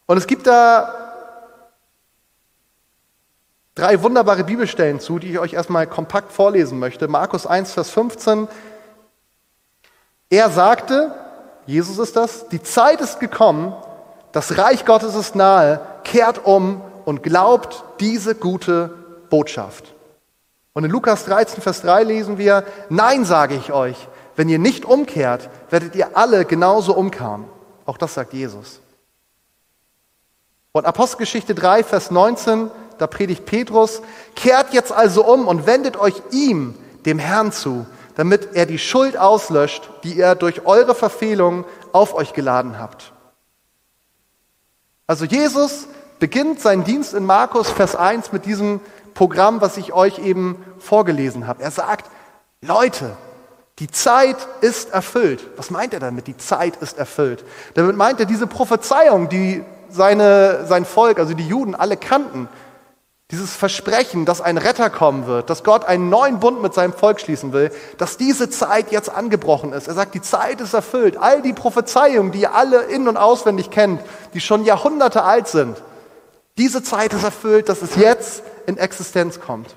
Und 0.06 0.16
es 0.16 0.26
gibt 0.26 0.46
da 0.46 1.03
drei 3.74 4.02
wunderbare 4.02 4.44
Bibelstellen 4.44 5.00
zu, 5.00 5.18
die 5.18 5.32
ich 5.32 5.38
euch 5.38 5.54
erstmal 5.54 5.86
kompakt 5.86 6.32
vorlesen 6.32 6.78
möchte. 6.78 7.08
Markus 7.08 7.46
1, 7.46 7.72
Vers 7.72 7.90
15. 7.90 8.48
Er 10.30 10.50
sagte, 10.50 11.14
Jesus 11.66 11.98
ist 11.98 12.16
das, 12.16 12.48
die 12.48 12.62
Zeit 12.62 13.00
ist 13.00 13.20
gekommen, 13.20 13.74
das 14.32 14.58
Reich 14.58 14.84
Gottes 14.84 15.14
ist 15.14 15.34
nahe, 15.36 15.80
kehrt 16.02 16.44
um 16.44 16.80
und 17.04 17.22
glaubt 17.22 17.84
diese 18.00 18.34
gute 18.34 18.90
Botschaft. 19.30 19.94
Und 20.72 20.84
in 20.84 20.90
Lukas 20.90 21.24
13, 21.24 21.62
Vers 21.62 21.82
3 21.82 22.02
lesen 22.02 22.38
wir, 22.38 22.64
nein, 22.88 23.24
sage 23.24 23.54
ich 23.54 23.72
euch, 23.72 24.08
wenn 24.36 24.48
ihr 24.48 24.58
nicht 24.58 24.84
umkehrt, 24.84 25.48
werdet 25.70 25.94
ihr 25.94 26.16
alle 26.16 26.44
genauso 26.44 26.94
umkommen. 26.94 27.48
Auch 27.86 27.96
das 27.96 28.14
sagt 28.14 28.32
Jesus. 28.32 28.80
Und 30.76 30.86
Apostelgeschichte 30.86 31.54
3, 31.54 31.84
Vers 31.84 32.10
19, 32.10 32.68
da 32.98 33.06
predigt 33.06 33.46
Petrus, 33.46 34.02
kehrt 34.34 34.74
jetzt 34.74 34.90
also 34.90 35.24
um 35.24 35.46
und 35.46 35.66
wendet 35.66 35.96
euch 35.96 36.20
ihm, 36.32 36.74
dem 37.06 37.20
Herrn 37.20 37.52
zu, 37.52 37.86
damit 38.16 38.54
er 38.54 38.66
die 38.66 38.80
Schuld 38.80 39.16
auslöscht, 39.16 39.88
die 40.02 40.14
ihr 40.14 40.34
durch 40.34 40.66
eure 40.66 40.96
Verfehlungen 40.96 41.64
auf 41.92 42.12
euch 42.12 42.32
geladen 42.32 42.80
habt. 42.80 43.12
Also 45.06 45.26
Jesus 45.26 45.86
beginnt 46.18 46.60
seinen 46.60 46.82
Dienst 46.82 47.14
in 47.14 47.24
Markus 47.24 47.70
Vers 47.70 47.94
1 47.94 48.32
mit 48.32 48.44
diesem 48.44 48.80
Programm, 49.14 49.60
was 49.60 49.76
ich 49.76 49.92
euch 49.92 50.18
eben 50.18 50.64
vorgelesen 50.80 51.46
habe. 51.46 51.62
Er 51.62 51.70
sagt, 51.70 52.10
Leute, 52.60 53.16
die 53.78 53.92
Zeit 53.92 54.38
ist 54.60 54.90
erfüllt. 54.90 55.46
Was 55.56 55.70
meint 55.70 55.94
er 55.94 56.00
damit? 56.00 56.26
Die 56.26 56.36
Zeit 56.36 56.74
ist 56.78 56.98
erfüllt. 56.98 57.44
Damit 57.74 57.96
meint 57.96 58.18
er 58.18 58.26
diese 58.26 58.48
Prophezeiung, 58.48 59.28
die 59.28 59.62
seine, 59.94 60.66
sein 60.66 60.84
Volk, 60.84 61.18
also 61.18 61.34
die 61.34 61.46
Juden, 61.46 61.74
alle 61.74 61.96
kannten. 61.96 62.48
Dieses 63.30 63.54
Versprechen, 63.54 64.26
dass 64.26 64.40
ein 64.40 64.58
Retter 64.58 64.90
kommen 64.90 65.26
wird, 65.26 65.48
dass 65.48 65.64
Gott 65.64 65.84
einen 65.84 66.10
neuen 66.10 66.40
Bund 66.40 66.60
mit 66.60 66.74
seinem 66.74 66.92
Volk 66.92 67.20
schließen 67.20 67.52
will, 67.52 67.70
dass 67.96 68.16
diese 68.16 68.50
Zeit 68.50 68.92
jetzt 68.92 69.08
angebrochen 69.08 69.72
ist. 69.72 69.88
Er 69.88 69.94
sagt, 69.94 70.14
die 70.14 70.20
Zeit 70.20 70.60
ist 70.60 70.74
erfüllt. 70.74 71.16
All 71.16 71.40
die 71.40 71.54
Prophezeiungen, 71.54 72.32
die 72.32 72.42
ihr 72.42 72.54
alle 72.54 72.82
in- 72.82 73.08
und 73.08 73.16
auswendig 73.16 73.70
kennt, 73.70 74.00
die 74.34 74.40
schon 74.40 74.64
Jahrhunderte 74.64 75.24
alt 75.24 75.48
sind, 75.48 75.82
diese 76.58 76.82
Zeit 76.82 77.12
ist 77.14 77.24
erfüllt, 77.24 77.68
dass 77.68 77.82
es 77.82 77.96
jetzt 77.96 78.42
in 78.66 78.76
Existenz 78.76 79.40
kommt. 79.40 79.74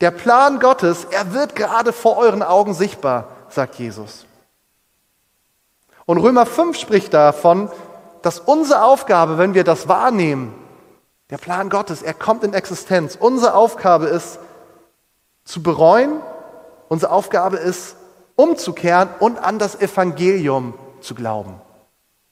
Der 0.00 0.10
Plan 0.10 0.60
Gottes, 0.60 1.06
er 1.10 1.32
wird 1.32 1.56
gerade 1.56 1.92
vor 1.92 2.18
euren 2.18 2.42
Augen 2.42 2.74
sichtbar, 2.74 3.28
sagt 3.48 3.76
Jesus. 3.76 4.26
Und 6.04 6.18
Römer 6.18 6.46
5 6.46 6.78
spricht 6.78 7.12
davon, 7.12 7.70
dass 8.22 8.40
unsere 8.40 8.82
Aufgabe, 8.84 9.38
wenn 9.38 9.54
wir 9.54 9.64
das 9.64 9.88
wahrnehmen, 9.88 10.54
der 11.30 11.38
Plan 11.38 11.68
Gottes, 11.68 12.02
er 12.02 12.14
kommt 12.14 12.42
in 12.44 12.54
Existenz. 12.54 13.16
Unsere 13.18 13.54
Aufgabe 13.54 14.06
ist 14.06 14.38
zu 15.44 15.62
bereuen, 15.62 16.20
unsere 16.88 17.12
Aufgabe 17.12 17.56
ist 17.58 17.96
umzukehren 18.34 19.08
und 19.20 19.38
an 19.38 19.58
das 19.58 19.80
Evangelium 19.80 20.74
zu 21.00 21.14
glauben. 21.14 21.60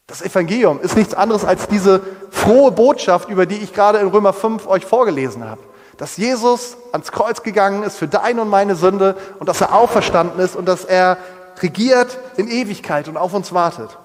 Das 0.06 0.22
Evangelium 0.22 0.80
ist 0.80 0.96
nichts 0.96 1.14
anderes 1.14 1.44
als 1.44 1.66
diese 1.66 2.00
frohe 2.30 2.70
Botschaft, 2.70 3.28
über 3.28 3.44
die 3.44 3.56
ich 3.56 3.72
gerade 3.72 3.98
in 3.98 4.06
Römer 4.06 4.32
5 4.32 4.66
euch 4.68 4.86
vorgelesen 4.86 5.48
habe. 5.48 5.60
Dass 5.96 6.16
Jesus 6.16 6.76
ans 6.92 7.10
Kreuz 7.10 7.42
gegangen 7.42 7.82
ist 7.82 7.96
für 7.96 8.06
deine 8.06 8.42
und 8.42 8.48
meine 8.48 8.76
Sünde 8.76 9.16
und 9.40 9.48
dass 9.48 9.60
er 9.60 9.74
auferstanden 9.74 10.38
ist 10.38 10.54
und 10.54 10.66
dass 10.66 10.84
er 10.84 11.18
regiert 11.60 12.18
in 12.36 12.48
Ewigkeit 12.48 13.08
und 13.08 13.16
auf 13.16 13.34
uns 13.34 13.52
wartet. 13.52 13.98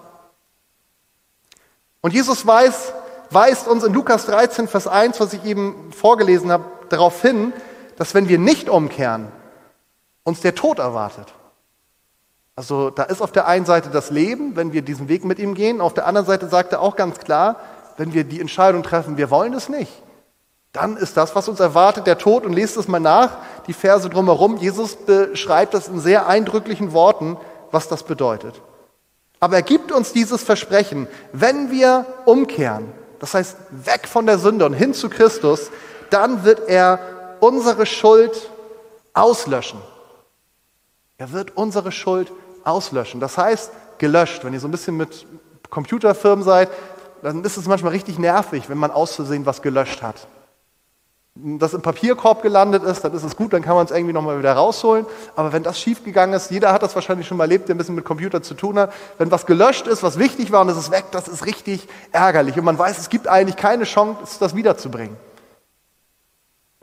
Und 2.01 2.13
Jesus 2.13 2.45
weiß, 2.45 2.93
weist 3.29 3.67
uns 3.67 3.83
in 3.83 3.93
Lukas 3.93 4.25
13, 4.25 4.67
Vers 4.67 4.87
1, 4.87 5.19
was 5.19 5.33
ich 5.33 5.45
eben 5.45 5.91
vorgelesen 5.93 6.51
habe, 6.51 6.65
darauf 6.89 7.21
hin, 7.21 7.53
dass 7.97 8.13
wenn 8.13 8.27
wir 8.27 8.39
nicht 8.39 8.69
umkehren, 8.69 9.27
uns 10.23 10.41
der 10.41 10.55
Tod 10.55 10.79
erwartet. 10.79 11.33
Also 12.55 12.89
da 12.89 13.03
ist 13.03 13.21
auf 13.21 13.31
der 13.31 13.47
einen 13.47 13.65
Seite 13.65 13.89
das 13.89 14.11
Leben, 14.11 14.55
wenn 14.55 14.73
wir 14.73 14.81
diesen 14.81 15.07
Weg 15.07 15.23
mit 15.23 15.39
ihm 15.39 15.53
gehen, 15.53 15.81
auf 15.81 15.93
der 15.93 16.05
anderen 16.05 16.27
Seite 16.27 16.47
sagt 16.47 16.73
er 16.73 16.81
auch 16.81 16.95
ganz 16.95 17.19
klar, 17.19 17.57
wenn 17.97 18.13
wir 18.13 18.23
die 18.23 18.41
Entscheidung 18.41 18.83
treffen, 18.83 19.17
wir 19.17 19.29
wollen 19.29 19.53
es 19.53 19.69
nicht, 19.69 19.91
dann 20.73 20.95
ist 20.95 21.17
das, 21.17 21.35
was 21.35 21.49
uns 21.49 21.59
erwartet, 21.59 22.07
der 22.07 22.17
Tod. 22.17 22.45
Und 22.45 22.53
lest 22.53 22.77
es 22.77 22.87
mal 22.87 22.99
nach, 22.99 23.37
die 23.67 23.73
Verse 23.73 24.09
drumherum. 24.09 24.57
Jesus 24.57 24.95
beschreibt 24.95 25.73
das 25.73 25.87
in 25.87 25.99
sehr 25.99 26.27
eindrücklichen 26.27 26.93
Worten, 26.93 27.37
was 27.71 27.87
das 27.89 28.03
bedeutet. 28.03 28.61
Aber 29.41 29.55
er 29.55 29.63
gibt 29.63 29.91
uns 29.91 30.13
dieses 30.13 30.43
Versprechen, 30.43 31.07
wenn 31.33 31.71
wir 31.71 32.05
umkehren, 32.25 32.93
das 33.19 33.33
heißt 33.33 33.57
weg 33.71 34.07
von 34.07 34.25
der 34.25 34.37
Sünde 34.37 34.65
und 34.65 34.73
hin 34.73 34.93
zu 34.93 35.09
Christus, 35.09 35.71
dann 36.11 36.43
wird 36.43 36.69
er 36.69 36.99
unsere 37.39 37.85
Schuld 37.85 38.49
auslöschen. 39.13 39.81
Er 41.17 41.31
wird 41.31 41.57
unsere 41.57 41.91
Schuld 41.91 42.31
auslöschen. 42.63 43.19
Das 43.19 43.37
heißt, 43.37 43.71
gelöscht. 43.97 44.43
Wenn 44.43 44.53
ihr 44.53 44.59
so 44.59 44.67
ein 44.67 44.71
bisschen 44.71 44.95
mit 44.95 45.25
Computerfirmen 45.69 46.45
seid, 46.45 46.69
dann 47.21 47.43
ist 47.43 47.57
es 47.57 47.67
manchmal 47.67 47.91
richtig 47.93 48.19
nervig, 48.19 48.69
wenn 48.69 48.77
man 48.77 48.91
aus 48.91 49.15
Versehen 49.15 49.45
was 49.45 49.61
gelöscht 49.61 50.01
hat 50.01 50.27
das 51.35 51.73
im 51.73 51.81
Papierkorb 51.81 52.41
gelandet 52.41 52.83
ist, 52.83 53.03
dann 53.03 53.13
ist 53.13 53.23
es 53.23 53.37
gut, 53.37 53.53
dann 53.53 53.61
kann 53.61 53.75
man 53.75 53.85
es 53.85 53.91
irgendwie 53.91 54.13
nochmal 54.13 54.37
wieder 54.37 54.53
rausholen. 54.53 55.05
Aber 55.35 55.53
wenn 55.53 55.63
das 55.63 55.79
schiefgegangen 55.79 56.35
ist, 56.35 56.51
jeder 56.51 56.73
hat 56.73 56.83
das 56.83 56.93
wahrscheinlich 56.93 57.25
schon 57.25 57.37
mal 57.37 57.45
erlebt, 57.45 57.69
der 57.69 57.75
ein 57.75 57.77
bisschen 57.77 57.95
mit 57.95 58.03
Computer 58.03 58.43
zu 58.43 58.53
tun 58.53 58.77
hat, 58.77 58.91
wenn 59.17 59.31
was 59.31 59.45
gelöscht 59.45 59.87
ist, 59.87 60.03
was 60.03 60.19
wichtig 60.19 60.51
war 60.51 60.61
und 60.61 60.69
es 60.69 60.77
ist 60.77 60.91
weg, 60.91 61.05
das 61.11 61.29
ist 61.29 61.45
richtig 61.45 61.87
ärgerlich. 62.11 62.57
Und 62.57 62.65
man 62.65 62.77
weiß, 62.77 62.97
es 62.97 63.09
gibt 63.09 63.29
eigentlich 63.29 63.55
keine 63.55 63.85
Chance, 63.85 64.37
das 64.39 64.55
wiederzubringen. 64.55 65.15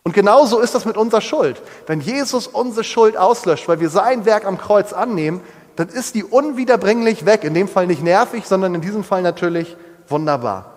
Und 0.02 0.14
genauso 0.14 0.60
ist 0.60 0.74
das 0.74 0.86
mit 0.86 0.96
unserer 0.96 1.20
Schuld. 1.20 1.60
Wenn 1.86 2.00
Jesus 2.00 2.46
unsere 2.46 2.84
Schuld 2.84 3.18
auslöscht, 3.18 3.68
weil 3.68 3.80
wir 3.80 3.90
sein 3.90 4.24
Werk 4.24 4.46
am 4.46 4.56
Kreuz 4.56 4.94
annehmen, 4.94 5.42
dann 5.76 5.90
ist 5.90 6.14
die 6.14 6.24
unwiederbringlich 6.24 7.26
weg. 7.26 7.44
In 7.44 7.52
dem 7.52 7.68
Fall 7.68 7.86
nicht 7.86 8.02
nervig, 8.02 8.46
sondern 8.46 8.74
in 8.74 8.80
diesem 8.80 9.04
Fall 9.04 9.20
natürlich 9.20 9.76
wunderbar. 10.08 10.72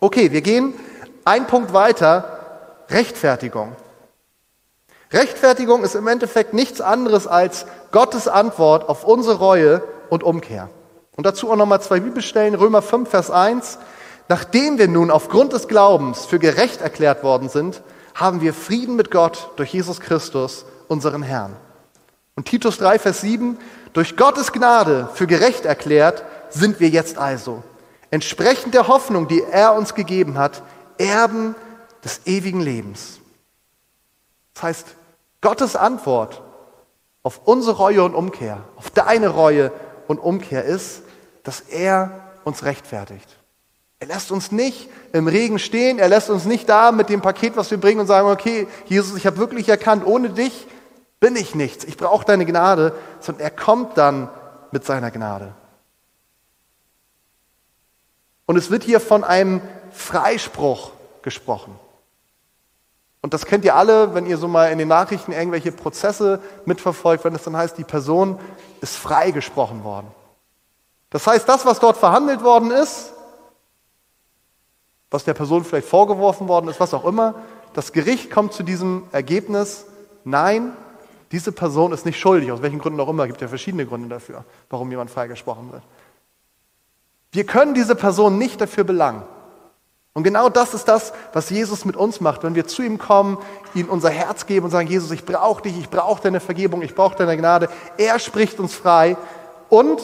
Okay, 0.00 0.30
wir 0.30 0.42
gehen 0.42 0.74
einen 1.24 1.46
Punkt 1.46 1.72
weiter 1.72 2.34
Rechtfertigung. 2.90 3.74
Rechtfertigung 5.12 5.84
ist 5.84 5.94
im 5.94 6.08
Endeffekt 6.08 6.54
nichts 6.54 6.80
anderes 6.80 7.26
als 7.26 7.66
Gottes 7.92 8.26
Antwort 8.26 8.88
auf 8.88 9.04
unsere 9.04 9.36
Reue 9.36 9.82
und 10.10 10.22
Umkehr. 10.22 10.68
Und 11.16 11.24
dazu 11.24 11.50
auch 11.50 11.56
nochmal 11.56 11.80
zwei 11.80 12.00
Bibelstellen, 12.00 12.54
Römer 12.54 12.82
5, 12.82 13.08
Vers 13.08 13.30
1. 13.30 13.78
Nachdem 14.28 14.78
wir 14.78 14.88
nun 14.88 15.10
aufgrund 15.10 15.52
des 15.52 15.68
Glaubens 15.68 16.24
für 16.24 16.38
gerecht 16.38 16.80
erklärt 16.80 17.22
worden 17.22 17.48
sind, 17.48 17.82
haben 18.14 18.40
wir 18.40 18.54
Frieden 18.54 18.96
mit 18.96 19.10
Gott 19.10 19.50
durch 19.56 19.72
Jesus 19.72 20.00
Christus, 20.00 20.64
unseren 20.88 21.22
Herrn. 21.22 21.54
Und 22.34 22.46
Titus 22.46 22.78
3, 22.78 22.98
Vers 22.98 23.20
7, 23.20 23.58
durch 23.92 24.16
Gottes 24.16 24.52
Gnade 24.52 25.08
für 25.14 25.26
gerecht 25.26 25.64
erklärt 25.64 26.24
sind 26.50 26.80
wir 26.80 26.88
jetzt 26.88 27.18
also, 27.18 27.62
entsprechend 28.10 28.74
der 28.74 28.88
Hoffnung, 28.88 29.28
die 29.28 29.42
er 29.42 29.74
uns 29.74 29.94
gegeben 29.94 30.38
hat, 30.38 30.62
Erben 30.98 31.54
des 32.04 32.26
ewigen 32.26 32.60
Lebens. 32.60 33.18
Das 34.54 34.62
heißt, 34.62 34.86
Gottes 35.40 35.76
Antwort 35.76 36.42
auf 37.22 37.40
unsere 37.44 37.76
Reue 37.76 38.04
und 38.04 38.14
Umkehr, 38.14 38.62
auf 38.76 38.90
deine 38.90 39.28
Reue 39.28 39.72
und 40.06 40.18
Umkehr 40.18 40.64
ist, 40.64 41.02
dass 41.42 41.60
er 41.60 42.30
uns 42.44 42.64
rechtfertigt. 42.64 43.28
Er 43.98 44.08
lässt 44.08 44.30
uns 44.30 44.52
nicht 44.52 44.90
im 45.12 45.28
Regen 45.28 45.58
stehen, 45.58 45.98
er 45.98 46.08
lässt 46.08 46.28
uns 46.28 46.44
nicht 46.44 46.68
da 46.68 46.92
mit 46.92 47.08
dem 47.08 47.22
Paket, 47.22 47.56
was 47.56 47.70
wir 47.70 47.78
bringen 47.78 48.00
und 48.00 48.06
sagen, 48.06 48.28
okay, 48.28 48.68
Jesus, 48.86 49.16
ich 49.16 49.26
habe 49.26 49.38
wirklich 49.38 49.68
erkannt, 49.68 50.04
ohne 50.06 50.30
dich 50.30 50.66
bin 51.20 51.36
ich 51.36 51.54
nichts, 51.54 51.84
ich 51.84 51.96
brauche 51.96 52.26
deine 52.26 52.44
Gnade, 52.44 52.94
sondern 53.20 53.44
er 53.44 53.50
kommt 53.50 53.96
dann 53.96 54.28
mit 54.72 54.84
seiner 54.84 55.10
Gnade. 55.10 55.54
Und 58.46 58.56
es 58.56 58.70
wird 58.70 58.82
hier 58.82 59.00
von 59.00 59.24
einem 59.24 59.62
Freispruch 59.90 60.92
gesprochen. 61.22 61.78
Und 63.24 63.32
das 63.32 63.46
kennt 63.46 63.64
ihr 63.64 63.74
alle, 63.74 64.12
wenn 64.12 64.26
ihr 64.26 64.36
so 64.36 64.48
mal 64.48 64.70
in 64.70 64.76
den 64.76 64.88
Nachrichten 64.88 65.32
irgendwelche 65.32 65.72
Prozesse 65.72 66.42
mitverfolgt, 66.66 67.24
wenn 67.24 67.34
es 67.34 67.42
dann 67.42 67.56
heißt, 67.56 67.78
die 67.78 67.82
Person 67.82 68.38
ist 68.82 68.96
freigesprochen 68.96 69.82
worden. 69.82 70.08
Das 71.08 71.26
heißt, 71.26 71.48
das, 71.48 71.64
was 71.64 71.80
dort 71.80 71.96
verhandelt 71.96 72.44
worden 72.44 72.70
ist, 72.70 73.14
was 75.10 75.24
der 75.24 75.32
Person 75.32 75.64
vielleicht 75.64 75.88
vorgeworfen 75.88 76.48
worden 76.48 76.68
ist, 76.68 76.80
was 76.80 76.92
auch 76.92 77.06
immer, 77.06 77.36
das 77.72 77.92
Gericht 77.92 78.30
kommt 78.30 78.52
zu 78.52 78.62
diesem 78.62 79.04
Ergebnis, 79.10 79.86
nein, 80.24 80.76
diese 81.32 81.50
Person 81.50 81.92
ist 81.92 82.04
nicht 82.04 82.20
schuldig, 82.20 82.52
aus 82.52 82.60
welchen 82.60 82.78
Gründen 82.78 83.00
auch 83.00 83.08
immer, 83.08 83.22
es 83.22 83.28
gibt 83.28 83.40
ja 83.40 83.48
verschiedene 83.48 83.86
Gründe 83.86 84.10
dafür, 84.10 84.44
warum 84.68 84.90
jemand 84.90 85.10
freigesprochen 85.10 85.72
wird. 85.72 85.82
Wir 87.32 87.46
können 87.46 87.72
diese 87.72 87.94
Person 87.94 88.36
nicht 88.36 88.60
dafür 88.60 88.84
belangen. 88.84 89.22
Und 90.16 90.22
genau 90.22 90.48
das 90.48 90.74
ist 90.74 90.84
das, 90.84 91.12
was 91.32 91.50
Jesus 91.50 91.84
mit 91.84 91.96
uns 91.96 92.20
macht, 92.20 92.44
wenn 92.44 92.54
wir 92.54 92.68
zu 92.68 92.82
ihm 92.82 92.98
kommen, 92.98 93.36
ihm 93.74 93.88
unser 93.88 94.10
Herz 94.10 94.46
geben 94.46 94.66
und 94.66 94.70
sagen, 94.70 94.86
Jesus, 94.86 95.10
ich 95.10 95.24
brauche 95.24 95.62
dich, 95.62 95.76
ich 95.76 95.90
brauche 95.90 96.22
deine 96.22 96.38
Vergebung, 96.38 96.82
ich 96.82 96.94
brauche 96.94 97.16
deine 97.16 97.36
Gnade. 97.36 97.68
Er 97.98 98.20
spricht 98.20 98.60
uns 98.60 98.76
frei 98.76 99.16
und 99.68 100.00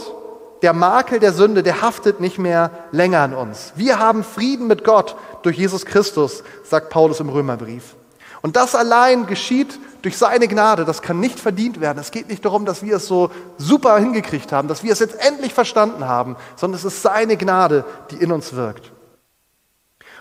der 0.62 0.72
Makel 0.72 1.20
der 1.20 1.32
Sünde, 1.32 1.62
der 1.62 1.80
haftet 1.80 2.20
nicht 2.20 2.38
mehr 2.38 2.72
länger 2.90 3.20
an 3.20 3.34
uns. 3.34 3.72
Wir 3.76 4.00
haben 4.00 4.24
Frieden 4.24 4.66
mit 4.66 4.82
Gott 4.82 5.14
durch 5.42 5.56
Jesus 5.56 5.86
Christus, 5.86 6.42
sagt 6.64 6.90
Paulus 6.90 7.20
im 7.20 7.28
Römerbrief. 7.28 7.94
Und 8.42 8.56
das 8.56 8.74
allein 8.74 9.26
geschieht 9.26 9.78
durch 10.02 10.18
seine 10.18 10.48
Gnade. 10.48 10.84
Das 10.84 11.02
kann 11.02 11.20
nicht 11.20 11.38
verdient 11.38 11.80
werden. 11.80 11.98
Es 12.00 12.10
geht 12.10 12.28
nicht 12.28 12.44
darum, 12.44 12.64
dass 12.64 12.82
wir 12.82 12.96
es 12.96 13.06
so 13.06 13.30
super 13.58 13.96
hingekriegt 13.98 14.50
haben, 14.50 14.66
dass 14.66 14.82
wir 14.82 14.92
es 14.92 14.98
jetzt 14.98 15.24
endlich 15.24 15.54
verstanden 15.54 16.06
haben, 16.06 16.34
sondern 16.56 16.78
es 16.78 16.84
ist 16.84 17.00
seine 17.00 17.36
Gnade, 17.36 17.84
die 18.10 18.16
in 18.16 18.32
uns 18.32 18.54
wirkt. 18.54 18.90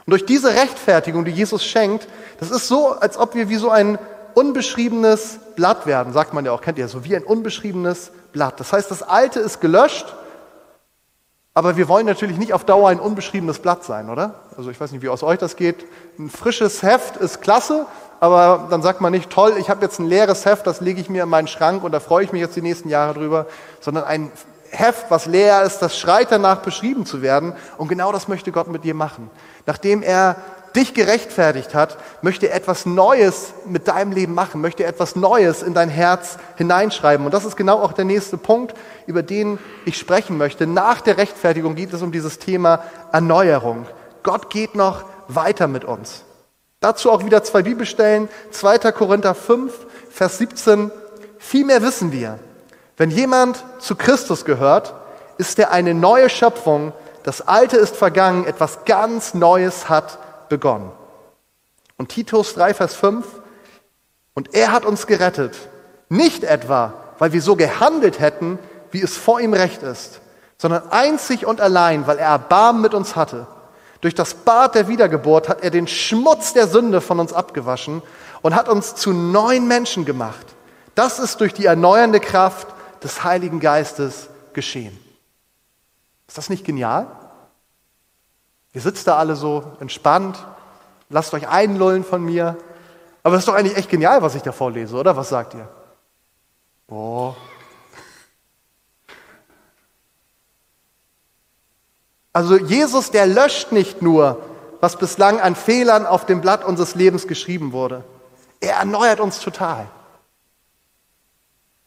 Und 0.10 0.14
durch 0.14 0.26
diese 0.26 0.56
Rechtfertigung, 0.56 1.24
die 1.24 1.30
Jesus 1.30 1.64
schenkt, 1.64 2.08
das 2.40 2.50
ist 2.50 2.68
so, 2.68 2.94
als 2.94 3.16
ob 3.16 3.36
wir 3.36 3.48
wie 3.48 3.58
so 3.58 3.70
ein 3.70 4.00
unbeschriebenes 4.34 5.38
Blatt 5.56 5.86
werden, 5.86 6.14
sagt 6.14 6.34
man 6.34 6.44
ja 6.46 6.52
auch, 6.52 6.62
kennt 6.62 6.80
ihr 6.80 6.88
so, 6.88 7.06
wie 7.06 7.16
ein 7.16 7.24
unbeschriebenes 7.24 8.12
Blatt. 8.32 8.60
Das 8.60 8.74
heißt, 8.74 8.90
das 8.90 9.04
Alte 9.04 9.40
ist 9.40 9.62
gelöscht 9.62 10.08
Aber 11.54 11.78
wir 11.78 11.90
wollen 11.90 12.06
natürlich 12.06 12.38
nicht 12.38 12.54
auf 12.54 12.64
Dauer 12.64 12.90
ein 12.90 13.00
unbeschriebenes 13.00 13.60
Blatt 13.60 13.84
sein, 13.84 14.10
oder? 14.10 14.36
Also 14.56 14.70
ich 14.70 14.80
weiß 14.80 14.92
nicht, 14.94 15.02
wie 15.02 15.10
aus 15.10 15.24
euch 15.24 15.40
das 15.40 15.56
geht. 15.56 15.86
Ein 16.18 16.30
frisches 16.30 16.84
Heft 16.84 17.18
ist 17.18 17.42
klasse, 17.42 17.86
aber 18.20 18.68
dann 18.70 18.82
sagt 18.82 19.02
man 19.02 19.12
nicht, 19.12 19.30
toll, 19.30 19.56
ich 19.60 19.70
habe 19.70 19.84
jetzt 19.84 20.00
ein 20.00 20.06
leeres 20.06 20.46
Heft, 20.46 20.66
das 20.66 20.82
lege 20.82 21.02
ich 21.02 21.10
mir 21.10 21.24
in 21.24 21.30
meinen 21.30 21.48
Schrank 21.48 21.84
und 21.84 21.92
da 21.92 22.00
freue 22.00 22.24
ich 22.24 22.32
mich 22.32 22.42
jetzt 22.42 22.56
die 22.56 22.62
nächsten 22.62 22.90
Jahre 22.90 23.14
drüber, 23.14 23.46
sondern 23.80 24.06
ein 24.06 24.32
Heft, 24.72 25.10
was 25.10 25.26
leer 25.26 25.64
ist, 25.64 25.80
das 25.80 25.98
schreit 25.98 26.32
danach, 26.32 26.62
beschrieben 26.62 27.06
zu 27.06 27.22
werden. 27.22 27.54
Und 27.78 27.88
genau 27.88 28.12
das 28.12 28.28
möchte 28.28 28.52
Gott 28.52 28.68
mit 28.68 28.84
dir 28.84 28.94
machen. 28.94 29.30
Nachdem 29.70 30.02
er 30.02 30.36
dich 30.76 30.96
gerechtfertigt 30.96 31.76
hat, 31.76 31.96
möchte 32.24 32.50
er 32.50 32.56
etwas 32.56 32.88
Neues 32.88 33.54
mit 33.68 33.88
deinem 33.88 34.12
Leben 34.12 34.34
machen, 34.34 34.62
möchte 34.62 34.82
er 34.82 34.90
etwas 34.90 35.16
Neues 35.16 35.62
in 35.62 35.76
dein 35.76 35.90
Herz 35.90 36.40
hineinschreiben. 36.56 37.24
Und 37.24 37.36
das 37.36 37.46
ist 37.46 37.56
genau 37.56 37.80
auch 37.80 37.94
der 37.94 38.06
nächste 38.06 38.40
Punkt, 38.40 38.76
über 39.06 39.22
den 39.22 39.60
ich 39.86 39.96
sprechen 39.96 40.40
möchte. 40.40 40.66
Nach 40.66 41.02
der 41.02 41.18
Rechtfertigung 41.18 41.76
geht 41.76 41.94
es 41.94 42.02
um 42.02 42.12
dieses 42.12 42.40
Thema 42.40 42.84
Erneuerung. 43.12 43.86
Gott 44.24 44.50
geht 44.50 44.74
noch 44.74 45.04
weiter 45.28 45.68
mit 45.68 45.86
uns. 45.86 46.24
Dazu 46.80 47.12
auch 47.12 47.24
wieder 47.24 47.44
zwei 47.44 47.62
Bibelstellen. 47.62 48.28
2. 48.50 48.92
Korinther 48.92 49.36
5, 49.36 49.72
Vers 50.10 50.40
17. 50.40 50.90
Vielmehr 51.38 51.84
wissen 51.84 52.12
wir, 52.12 52.40
wenn 52.98 53.12
jemand 53.12 53.64
zu 53.78 53.96
Christus 53.96 54.46
gehört, 54.46 54.96
ist 55.38 55.60
er 55.60 55.70
eine 55.70 55.94
neue 55.94 56.28
Schöpfung. 56.28 56.92
Das 57.24 57.48
Alte 57.48 57.78
ist 57.78 57.96
vergangen, 57.96 58.46
etwas 58.46 58.86
ganz 58.86 59.34
Neues 59.34 59.90
hat 59.90 60.50
begonnen. 60.50 60.92
Und 61.98 62.10
Titus 62.10 62.54
3, 62.54 62.74
Vers 62.74 62.96
5. 62.96 63.26
Und 64.34 64.56
er 64.56 64.72
hat 64.72 64.86
uns 64.86 65.06
gerettet. 65.06 65.58
Nicht 66.08 66.44
etwa, 66.44 66.94
weil 67.18 67.34
wir 67.34 67.42
so 67.42 67.56
gehandelt 67.56 68.20
hätten, 68.20 68.58
wie 68.92 69.02
es 69.02 69.18
vor 69.18 69.40
ihm 69.42 69.54
recht 69.54 69.84
ist, 69.84 70.22
sondern 70.58 70.90
einzig 70.90 71.46
und 71.46 71.62
allein, 71.62 72.08
weil 72.08 72.18
er 72.18 72.30
Erbarmen 72.30 72.82
mit 72.82 72.94
uns 72.94 73.16
hatte 73.16 73.48
durch 74.02 74.16
das 74.16 74.34
Bad 74.34 74.76
der 74.76 74.88
Wiedergeburt 74.88 75.50
hat 75.50 75.62
er 75.64 75.72
den 75.72 75.88
Schmutz 75.88 76.54
der 76.54 76.68
Sünde 76.68 77.02
von 77.02 77.20
uns 77.20 77.34
abgewaschen 77.34 78.02
und 78.42 78.56
hat 78.56 78.70
uns 78.70 78.96
zu 78.96 79.12
neuen 79.12 79.68
Menschen 79.68 80.06
gemacht. 80.06 80.46
Das 80.96 81.20
ist 81.20 81.42
durch 81.42 81.54
die 81.54 81.66
erneuernde 81.66 82.20
Kraft 82.20 82.68
des 83.04 83.24
Heiligen 83.24 83.60
Geistes 83.60 84.30
geschehen. 84.54 84.98
Ist 86.30 86.38
das 86.38 86.50
nicht 86.50 86.64
genial? 86.64 87.08
Ihr 88.74 88.82
sitzt 88.82 89.08
da 89.08 89.18
alle 89.18 89.36
so 89.36 89.74
entspannt, 89.82 90.38
lasst 91.10 91.34
euch 91.34 91.50
einlullen 91.50 92.06
von 92.06 92.24
mir. 92.24 92.56
Aber 93.24 93.36
es 93.36 93.40
ist 93.42 93.48
doch 93.48 93.56
eigentlich 93.56 93.76
echt 93.76 93.90
genial, 93.90 94.22
was 94.22 94.36
ich 94.36 94.44
da 94.44 94.54
vorlese, 94.54 94.96
oder? 94.96 95.18
Was 95.18 95.28
sagt 95.28 95.56
ihr? 95.56 95.68
Oh, 96.88 97.36
Also 102.32 102.58
Jesus, 102.58 103.12
der 103.12 103.26
löscht 103.26 103.72
nicht 103.72 104.02
nur, 104.02 104.42
was 104.80 104.98
bislang 104.98 105.42
an 105.42 105.56
Fehlern 105.56 106.06
auf 106.06 106.26
dem 106.26 106.42
Blatt 106.42 106.64
unseres 106.64 106.96
Lebens 106.96 107.28
geschrieben 107.28 107.74
wurde. 107.74 108.04
Er 108.62 108.76
erneuert 108.76 109.20
uns 109.20 109.40
total. 109.40 109.88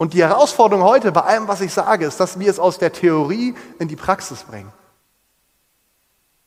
Und 0.03 0.15
die 0.15 0.25
Herausforderung 0.25 0.83
heute 0.83 1.13
bei 1.13 1.21
allem, 1.21 1.47
was 1.47 1.61
ich 1.61 1.73
sage, 1.73 2.07
ist, 2.07 2.19
dass 2.19 2.41
wir 2.41 2.51
es 2.51 2.59
aus 2.59 2.77
der 2.77 2.93
Theorie 2.93 3.55
in 3.79 3.87
die 3.87 3.95
Praxis 3.95 4.43
bringen. 4.43 4.73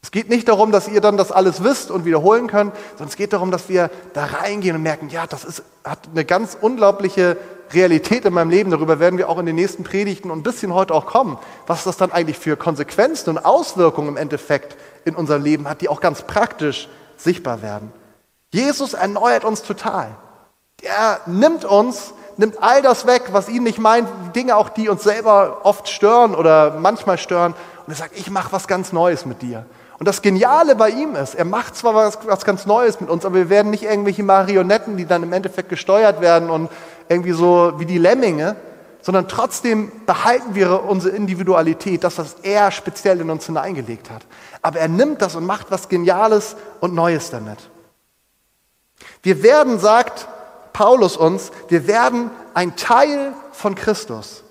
Es 0.02 0.12
geht 0.12 0.28
nicht 0.28 0.50
darum, 0.50 0.74
dass 0.74 0.90
ihr 0.90 1.00
dann 1.00 1.16
das 1.16 1.32
alles 1.32 1.64
wisst 1.64 1.90
und 1.90 2.04
wiederholen 2.04 2.48
könnt, 2.48 2.74
sondern 2.98 3.08
es 3.08 3.16
geht 3.16 3.32
darum, 3.32 3.52
dass 3.52 3.70
wir 3.70 3.90
da 4.12 4.26
reingehen 4.26 4.76
und 4.76 4.82
merken, 4.82 5.08
ja, 5.08 5.26
das 5.26 5.46
ist, 5.46 5.64
hat 5.86 6.00
eine 6.12 6.26
ganz 6.26 6.58
unglaubliche 6.60 7.38
Realität 7.72 8.26
in 8.26 8.34
meinem 8.34 8.50
Leben, 8.50 8.72
darüber 8.72 9.00
werden 9.00 9.18
wir 9.18 9.30
auch 9.30 9.40
in 9.40 9.46
den 9.46 9.56
nächsten 9.56 9.86
Predigten 9.86 10.32
und 10.32 10.40
ein 10.40 10.44
bisschen 10.44 10.74
heute 10.74 10.94
auch 10.94 11.06
kommen, 11.06 11.38
was 11.66 11.86
das 11.86 11.96
dann 11.96 12.12
eigentlich 12.12 12.38
für 12.38 12.58
Konsequenzen 12.58 13.30
und 13.30 13.46
Auswirkungen 13.46 14.10
im 14.10 14.18
Endeffekt 14.18 14.76
in 15.06 15.16
unserem 15.16 15.44
Leben 15.44 15.70
hat, 15.70 15.80
die 15.80 15.88
auch 15.88 16.02
ganz 16.02 16.24
praktisch 16.24 16.90
sichtbar 17.16 17.62
werden. 17.62 17.94
Jesus 18.52 18.96
erneuert 18.96 19.46
uns 19.46 19.64
total. 19.64 20.14
Er 20.82 21.22
nimmt 21.26 21.64
uns, 21.64 22.14
nimmt 22.38 22.62
all 22.62 22.82
das 22.82 23.06
weg, 23.06 23.30
was 23.32 23.50
ihn 23.50 23.64
nicht 23.64 23.80
meint, 23.80 24.08
Dinge 24.36 24.56
auch, 24.56 24.70
die 24.70 24.90
uns 24.90 25.04
selber 25.04 25.62
oft 25.64 25.88
stören 25.90 26.36
oder 26.36 26.78
manchmal 26.80 27.18
stören. 27.18 27.54
Und 27.86 27.94
er 27.94 27.96
sagt, 27.96 28.18
ich 28.18 28.30
mache 28.30 28.52
was 28.52 28.68
ganz 28.68 28.92
Neues 28.92 29.26
mit 29.26 29.42
dir. 29.42 29.66
Und 29.98 30.08
das 30.08 30.22
Geniale 30.22 30.76
bei 30.76 30.90
ihm 30.90 31.16
ist, 31.16 31.36
er 31.36 31.46
macht 31.46 31.76
zwar 31.76 31.96
was, 31.96 32.20
was 32.26 32.44
ganz 32.44 32.66
Neues 32.66 33.00
mit 33.00 33.10
uns, 33.10 33.26
aber 33.26 33.36
wir 33.36 33.50
werden 33.50 33.72
nicht 33.72 33.84
irgendwelche 33.84 34.24
Marionetten, 34.24 34.98
die 34.98 35.06
dann 35.06 35.24
im 35.24 35.32
Endeffekt 35.32 35.70
gesteuert 35.70 36.20
werden 36.20 36.50
und 36.50 36.70
irgendwie 37.08 37.32
so 37.32 37.74
wie 37.78 37.86
die 37.86 37.98
Lemminge, 37.98 38.58
sondern 39.02 39.28
trotzdem 39.28 39.92
behalten 40.06 40.56
wir 40.56 40.84
unsere 40.84 41.16
Individualität, 41.16 42.04
das, 42.04 42.18
was 42.18 42.38
er 42.42 42.72
speziell 42.72 43.22
in 43.22 43.30
uns 43.30 43.46
hineingelegt 43.46 44.10
hat. 44.10 44.24
Aber 44.62 44.80
er 44.80 44.88
nimmt 44.88 45.22
das 45.22 45.36
und 45.36 45.46
macht 45.46 45.68
was 45.70 45.88
Geniales 45.88 46.56
und 46.82 46.94
Neues 46.94 47.30
damit. 47.30 47.60
Wir 49.22 49.44
werden, 49.44 49.80
sagt 49.80 50.28
Paulus 50.76 51.16
uns, 51.16 51.54
wir 51.70 51.88
werden 51.88 52.30
ein 52.54 52.76
Teil 52.76 53.34
von 53.54 53.76
Christus. 53.76 54.44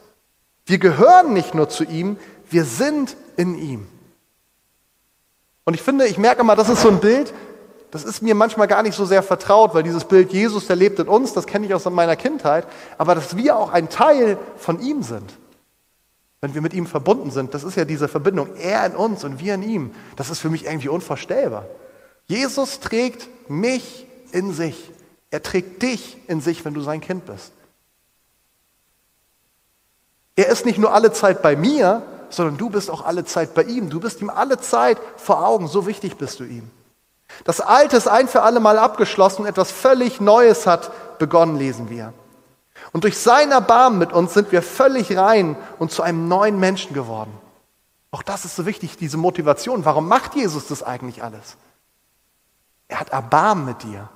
Wir 0.65 0.79
gehören 0.79 1.35
nicht 1.35 1.55
nur 1.55 1.69
zu 1.69 1.85
ihm, 1.85 2.17
wir 2.49 2.65
sind 2.65 3.15
in 3.37 3.59
ihm. 3.59 3.87
Und 5.67 5.75
ich 5.75 5.83
finde, 5.83 6.07
ich 6.07 6.17
merke 6.17 6.43
mal, 6.43 6.57
das 6.57 6.71
ist 6.71 6.81
so 6.81 6.89
ein 6.89 7.01
Bild, 7.01 7.35
das 7.91 8.05
ist 8.05 8.23
mir 8.23 8.35
manchmal 8.35 8.69
gar 8.69 8.83
nicht 8.83 8.95
so 8.95 9.05
sehr 9.05 9.23
vertraut, 9.23 9.75
weil 9.75 9.83
dieses 9.83 10.07
Bild 10.07 10.33
Jesus, 10.33 10.67
der 10.67 10.77
lebt 10.77 10.99
in 10.99 11.09
uns, 11.09 11.35
das 11.35 11.47
kenne 11.47 11.67
ich 11.67 11.75
aus 11.75 11.85
meiner 11.85 12.17
Kindheit, 12.17 12.67
aber 12.97 13.15
dass 13.15 13.37
wir 13.37 13.59
auch 13.59 13.71
ein 13.71 13.91
Teil 13.91 14.39
von 14.57 14.81
ihm 14.81 15.03
sind. 15.03 15.31
Wenn 16.41 16.55
wir 16.55 16.63
mit 16.63 16.73
ihm 16.73 16.87
verbunden 16.87 17.33
sind, 17.33 17.53
das 17.53 17.65
ist 17.65 17.77
ja 17.77 17.85
diese 17.85 18.09
Verbindung, 18.09 18.57
er 18.57 18.87
in 18.87 18.97
uns 18.97 19.25
und 19.25 19.41
wir 19.41 19.53
in 19.57 19.63
ihm, 19.63 19.95
das 20.17 20.31
ist 20.31 20.39
für 20.39 20.49
mich 20.49 20.65
irgendwie 20.65 20.89
unvorstellbar. 20.89 21.67
Jesus 22.25 22.81
trägt 22.81 23.29
mich 23.51 24.07
in 24.33 24.55
sich. 24.55 24.91
Er 25.35 25.43
trägt 25.43 25.83
dich 25.83 26.17
in 26.29 26.41
sich, 26.41 26.65
wenn 26.65 26.75
du 26.75 26.81
sein 26.81 27.01
Kind 27.01 27.27
bist. 27.27 27.51
Er 30.37 30.47
ist 30.47 30.65
nicht 30.65 30.79
nur 30.79 30.93
alle 30.93 31.13
Zeit 31.13 31.43
bei 31.43 31.57
mir, 31.57 32.03
sondern 32.31 32.57
du 32.57 32.71
bist 32.71 32.89
auch 32.89 33.05
alle 33.05 33.25
Zeit 33.25 33.53
bei 33.53 33.65
ihm. 33.65 33.91
Du 33.91 33.99
bist 33.99 34.21
ihm 34.21 34.31
alle 34.31 34.61
Zeit 34.61 34.97
vor 35.17 35.45
Augen, 35.45 35.67
so 35.67 35.89
wichtig 35.89 36.19
bist 36.19 36.39
du 36.39 36.45
ihm. 36.45 36.71
Das 37.43 37.61
Alte 37.61 37.97
ist 37.97 38.07
ein 38.07 38.29
für 38.29 38.43
alle 38.43 38.61
Mal 38.61 38.79
abgeschlossen, 38.79 39.45
etwas 39.45 39.73
völlig 39.73 40.21
Neues 40.21 40.69
hat 40.69 41.19
begonnen, 41.19 41.57
lesen 41.57 41.91
wir. 41.91 42.15
Und 42.93 43.03
durch 43.03 43.19
sein 43.19 43.51
Erbarmen 43.51 43.99
mit 43.99 44.13
uns 44.13 44.35
sind 44.35 44.53
wir 44.53 44.63
völlig 44.63 45.17
rein 45.17 45.57
und 45.81 45.91
zu 45.91 46.03
einem 46.03 46.29
neuen 46.29 46.61
Menschen 46.61 46.95
geworden. 46.95 47.37
Auch 48.13 48.23
das 48.23 48.45
ist 48.45 48.55
so 48.55 48.67
wichtig, 48.67 48.99
diese 48.99 49.17
Motivation. 49.17 49.85
Warum 49.85 50.07
macht 50.07 50.37
Jesus 50.37 50.69
das 50.69 50.85
eigentlich 50.85 51.25
alles? 51.25 51.57
Er 52.87 53.01
hat 53.01 53.09
Erbarmen 53.09 53.65
mit 53.65 53.83
dir. 53.83 54.09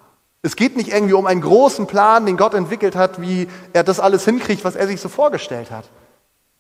Es 0.42 0.54
geht 0.54 0.76
nicht 0.76 0.92
irgendwie 0.92 1.14
um 1.14 1.26
einen 1.26 1.40
großen 1.40 1.86
Plan, 1.86 2.26
den 2.26 2.36
Gott 2.36 2.54
entwickelt 2.54 2.94
hat, 2.94 3.20
wie 3.20 3.48
er 3.72 3.82
das 3.82 3.98
alles 3.98 4.24
hinkriegt, 4.24 4.64
was 4.64 4.76
er 4.76 4.86
sich 4.86 5.00
so 5.00 5.08
vorgestellt 5.08 5.70
hat. 5.70 5.84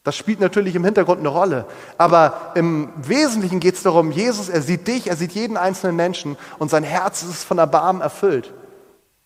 Das 0.02 0.16
spielt 0.16 0.40
natürlich 0.40 0.74
im 0.74 0.84
Hintergrund 0.84 1.20
eine 1.20 1.28
Rolle. 1.28 1.66
Aber 1.96 2.52
im 2.54 2.90
Wesentlichen 2.96 3.60
geht 3.60 3.74
es 3.74 3.82
darum, 3.82 4.10
Jesus, 4.10 4.48
er 4.48 4.62
sieht 4.62 4.88
dich, 4.88 5.08
er 5.08 5.16
sieht 5.16 5.32
jeden 5.32 5.56
einzelnen 5.56 5.96
Menschen 5.96 6.36
und 6.58 6.70
sein 6.70 6.82
Herz 6.82 7.22
ist 7.22 7.44
von 7.44 7.58
Erbarmen 7.58 8.02
erfüllt. 8.02 8.52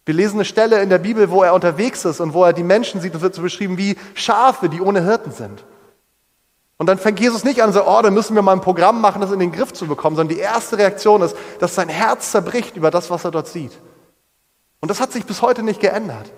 Wir 0.04 0.14
lesen 0.14 0.36
eine 0.36 0.44
Stelle 0.44 0.82
in 0.82 0.90
der 0.90 0.98
Bibel, 0.98 1.30
wo 1.30 1.44
er 1.44 1.54
unterwegs 1.54 2.04
ist 2.04 2.20
und 2.20 2.34
wo 2.34 2.44
er 2.44 2.52
die 2.52 2.64
Menschen 2.64 3.00
sieht, 3.00 3.14
und 3.14 3.20
wird 3.20 3.34
so 3.34 3.42
beschrieben 3.42 3.78
wie 3.78 3.96
Schafe, 4.14 4.68
die 4.68 4.80
ohne 4.80 5.04
Hirten 5.04 5.30
sind. 5.30 5.64
Und 6.78 6.86
dann 6.86 6.98
fängt 6.98 7.20
Jesus 7.20 7.44
nicht 7.44 7.62
an, 7.62 7.72
so, 7.72 7.86
oh, 7.86 8.02
da 8.02 8.10
müssen 8.10 8.34
wir 8.34 8.42
mal 8.42 8.52
ein 8.52 8.60
Programm 8.60 9.00
machen, 9.00 9.20
das 9.20 9.30
in 9.30 9.38
den 9.38 9.52
Griff 9.52 9.72
zu 9.72 9.86
bekommen, 9.86 10.16
sondern 10.16 10.36
die 10.36 10.42
erste 10.42 10.78
Reaktion 10.78 11.22
ist, 11.22 11.36
dass 11.60 11.76
sein 11.76 11.88
Herz 11.88 12.32
zerbricht 12.32 12.76
über 12.76 12.90
das, 12.90 13.08
was 13.08 13.24
er 13.24 13.30
dort 13.30 13.46
sieht. 13.46 13.78
Und 14.82 14.88
das 14.88 15.00
hat 15.00 15.12
sich 15.12 15.24
bis 15.24 15.40
heute 15.40 15.62
nicht 15.62 15.80
geändert. 15.80 16.30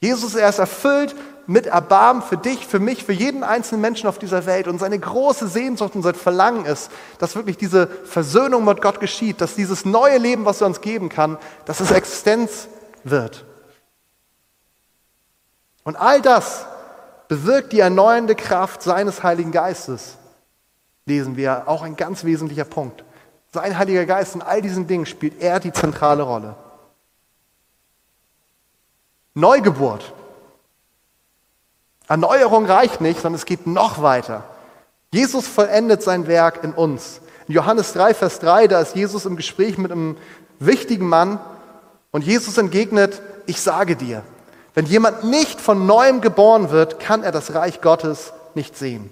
Jesus, 0.00 0.34
er 0.34 0.48
ist 0.48 0.58
erfüllt 0.58 1.14
mit 1.46 1.66
Erbarmen 1.66 2.22
für 2.22 2.38
dich, 2.38 2.66
für 2.66 2.78
mich, 2.78 3.04
für 3.04 3.12
jeden 3.12 3.44
einzelnen 3.44 3.82
Menschen 3.82 4.08
auf 4.08 4.18
dieser 4.18 4.46
Welt. 4.46 4.66
Und 4.68 4.78
seine 4.78 4.98
große 4.98 5.46
Sehnsucht 5.48 5.94
und 5.94 6.02
sein 6.02 6.14
Verlangen 6.14 6.64
ist, 6.64 6.90
dass 7.18 7.36
wirklich 7.36 7.58
diese 7.58 7.86
Versöhnung 7.86 8.64
mit 8.64 8.80
Gott 8.80 9.00
geschieht, 9.00 9.42
dass 9.42 9.54
dieses 9.54 9.84
neue 9.84 10.16
Leben, 10.16 10.46
was 10.46 10.62
er 10.62 10.68
uns 10.68 10.80
geben 10.80 11.10
kann, 11.10 11.36
dass 11.66 11.80
es 11.80 11.90
Existenz 11.90 12.68
wird. 13.04 13.44
Und 15.84 15.96
all 15.96 16.22
das 16.22 16.64
bewirkt 17.28 17.72
die 17.74 17.80
erneuernde 17.80 18.34
Kraft 18.34 18.82
seines 18.82 19.22
Heiligen 19.22 19.52
Geistes, 19.52 20.16
lesen 21.04 21.36
wir, 21.36 21.68
auch 21.68 21.82
ein 21.82 21.96
ganz 21.96 22.24
wesentlicher 22.24 22.64
Punkt. 22.64 23.04
Sein 23.52 23.76
Heiliger 23.76 24.06
Geist 24.06 24.34
in 24.34 24.42
all 24.42 24.62
diesen 24.62 24.86
Dingen 24.86 25.04
spielt 25.04 25.42
er 25.42 25.60
die 25.60 25.72
zentrale 25.72 26.22
Rolle. 26.22 26.54
Neugeburt 29.40 30.12
Erneuerung 32.10 32.66
reicht 32.66 33.00
nicht, 33.00 33.20
sondern 33.20 33.38
es 33.38 33.46
geht 33.46 33.68
noch 33.68 34.02
weiter. 34.02 34.42
Jesus 35.12 35.46
vollendet 35.46 36.02
sein 36.02 36.26
Werk 36.26 36.64
in 36.64 36.72
uns. 36.72 37.20
In 37.46 37.54
Johannes 37.54 37.92
3, 37.92 38.14
Vers 38.14 38.40
3, 38.40 38.66
da 38.66 38.80
ist 38.80 38.96
Jesus 38.96 39.26
im 39.26 39.36
Gespräch 39.36 39.78
mit 39.78 39.92
einem 39.92 40.16
wichtigen 40.58 41.08
Mann 41.08 41.38
und 42.10 42.24
Jesus 42.24 42.58
entgegnet, 42.58 43.22
ich 43.46 43.60
sage 43.60 43.94
dir, 43.94 44.24
wenn 44.74 44.86
jemand 44.86 45.22
nicht 45.22 45.60
von 45.60 45.86
neuem 45.86 46.20
geboren 46.20 46.70
wird, 46.70 46.98
kann 46.98 47.22
er 47.22 47.30
das 47.30 47.54
Reich 47.54 47.80
Gottes 47.80 48.32
nicht 48.56 48.76
sehen. 48.76 49.08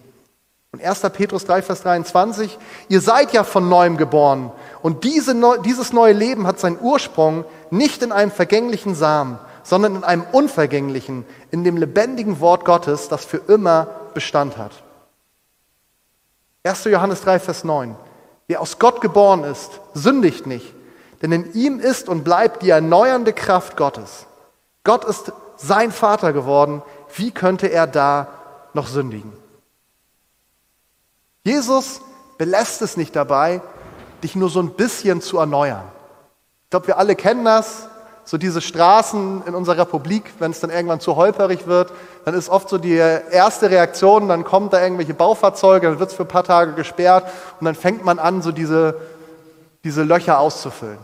Und 0.72 0.82
1. 0.82 1.00
Petrus 1.12 1.44
3, 1.44 1.62
Vers 1.62 1.82
23, 1.82 2.58
ihr 2.88 3.00
seid 3.00 3.32
ja 3.32 3.44
von 3.44 3.68
neuem 3.68 3.96
geboren. 3.96 4.50
Und 4.82 5.04
diese, 5.04 5.36
dieses 5.64 5.92
neue 5.92 6.14
Leben 6.14 6.48
hat 6.48 6.58
seinen 6.58 6.80
Ursprung 6.80 7.44
nicht 7.70 8.02
in 8.02 8.10
einem 8.10 8.32
vergänglichen 8.32 8.96
Samen, 8.96 9.38
sondern 9.68 9.96
in 9.96 10.04
einem 10.04 10.24
unvergänglichen, 10.32 11.26
in 11.50 11.62
dem 11.62 11.76
lebendigen 11.76 12.40
Wort 12.40 12.64
Gottes, 12.64 13.10
das 13.10 13.26
für 13.26 13.36
immer 13.36 13.86
Bestand 14.14 14.56
hat. 14.56 14.72
1. 16.62 16.84
Johannes 16.84 17.20
3, 17.20 17.38
Vers 17.38 17.64
9. 17.64 17.94
Wer 18.46 18.62
aus 18.62 18.78
Gott 18.78 19.02
geboren 19.02 19.44
ist, 19.44 19.82
sündigt 19.92 20.46
nicht, 20.46 20.72
denn 21.20 21.32
in 21.32 21.52
ihm 21.52 21.80
ist 21.80 22.08
und 22.08 22.24
bleibt 22.24 22.62
die 22.62 22.70
erneuernde 22.70 23.34
Kraft 23.34 23.76
Gottes. 23.76 24.24
Gott 24.84 25.04
ist 25.04 25.32
sein 25.58 25.92
Vater 25.92 26.32
geworden. 26.32 26.80
Wie 27.14 27.30
könnte 27.30 27.66
er 27.66 27.86
da 27.86 28.28
noch 28.72 28.86
sündigen? 28.86 29.34
Jesus 31.44 32.00
belässt 32.38 32.80
es 32.80 32.96
nicht 32.96 33.14
dabei, 33.14 33.60
dich 34.22 34.34
nur 34.34 34.48
so 34.48 34.60
ein 34.60 34.70
bisschen 34.70 35.20
zu 35.20 35.36
erneuern. 35.36 35.84
Ich 36.64 36.70
glaube, 36.70 36.86
wir 36.86 36.96
alle 36.96 37.16
kennen 37.16 37.44
das. 37.44 37.86
So 38.28 38.36
diese 38.36 38.60
Straßen 38.60 39.44
in 39.46 39.54
unserer 39.54 39.78
Republik, 39.78 40.34
wenn 40.38 40.50
es 40.50 40.60
dann 40.60 40.68
irgendwann 40.68 41.00
zu 41.00 41.16
holperig 41.16 41.66
wird, 41.66 41.90
dann 42.26 42.34
ist 42.34 42.50
oft 42.50 42.68
so 42.68 42.76
die 42.76 42.92
erste 42.92 43.70
Reaktion, 43.70 44.28
dann 44.28 44.44
kommen 44.44 44.68
da 44.68 44.82
irgendwelche 44.82 45.14
Baufahrzeuge, 45.14 45.88
dann 45.88 45.98
wird 45.98 46.10
es 46.10 46.14
für 46.14 46.24
ein 46.24 46.28
paar 46.28 46.44
Tage 46.44 46.74
gesperrt 46.74 47.24
und 47.58 47.64
dann 47.64 47.74
fängt 47.74 48.04
man 48.04 48.18
an, 48.18 48.42
so 48.42 48.52
diese, 48.52 48.96
diese 49.82 50.02
Löcher 50.02 50.40
auszufüllen. 50.40 50.98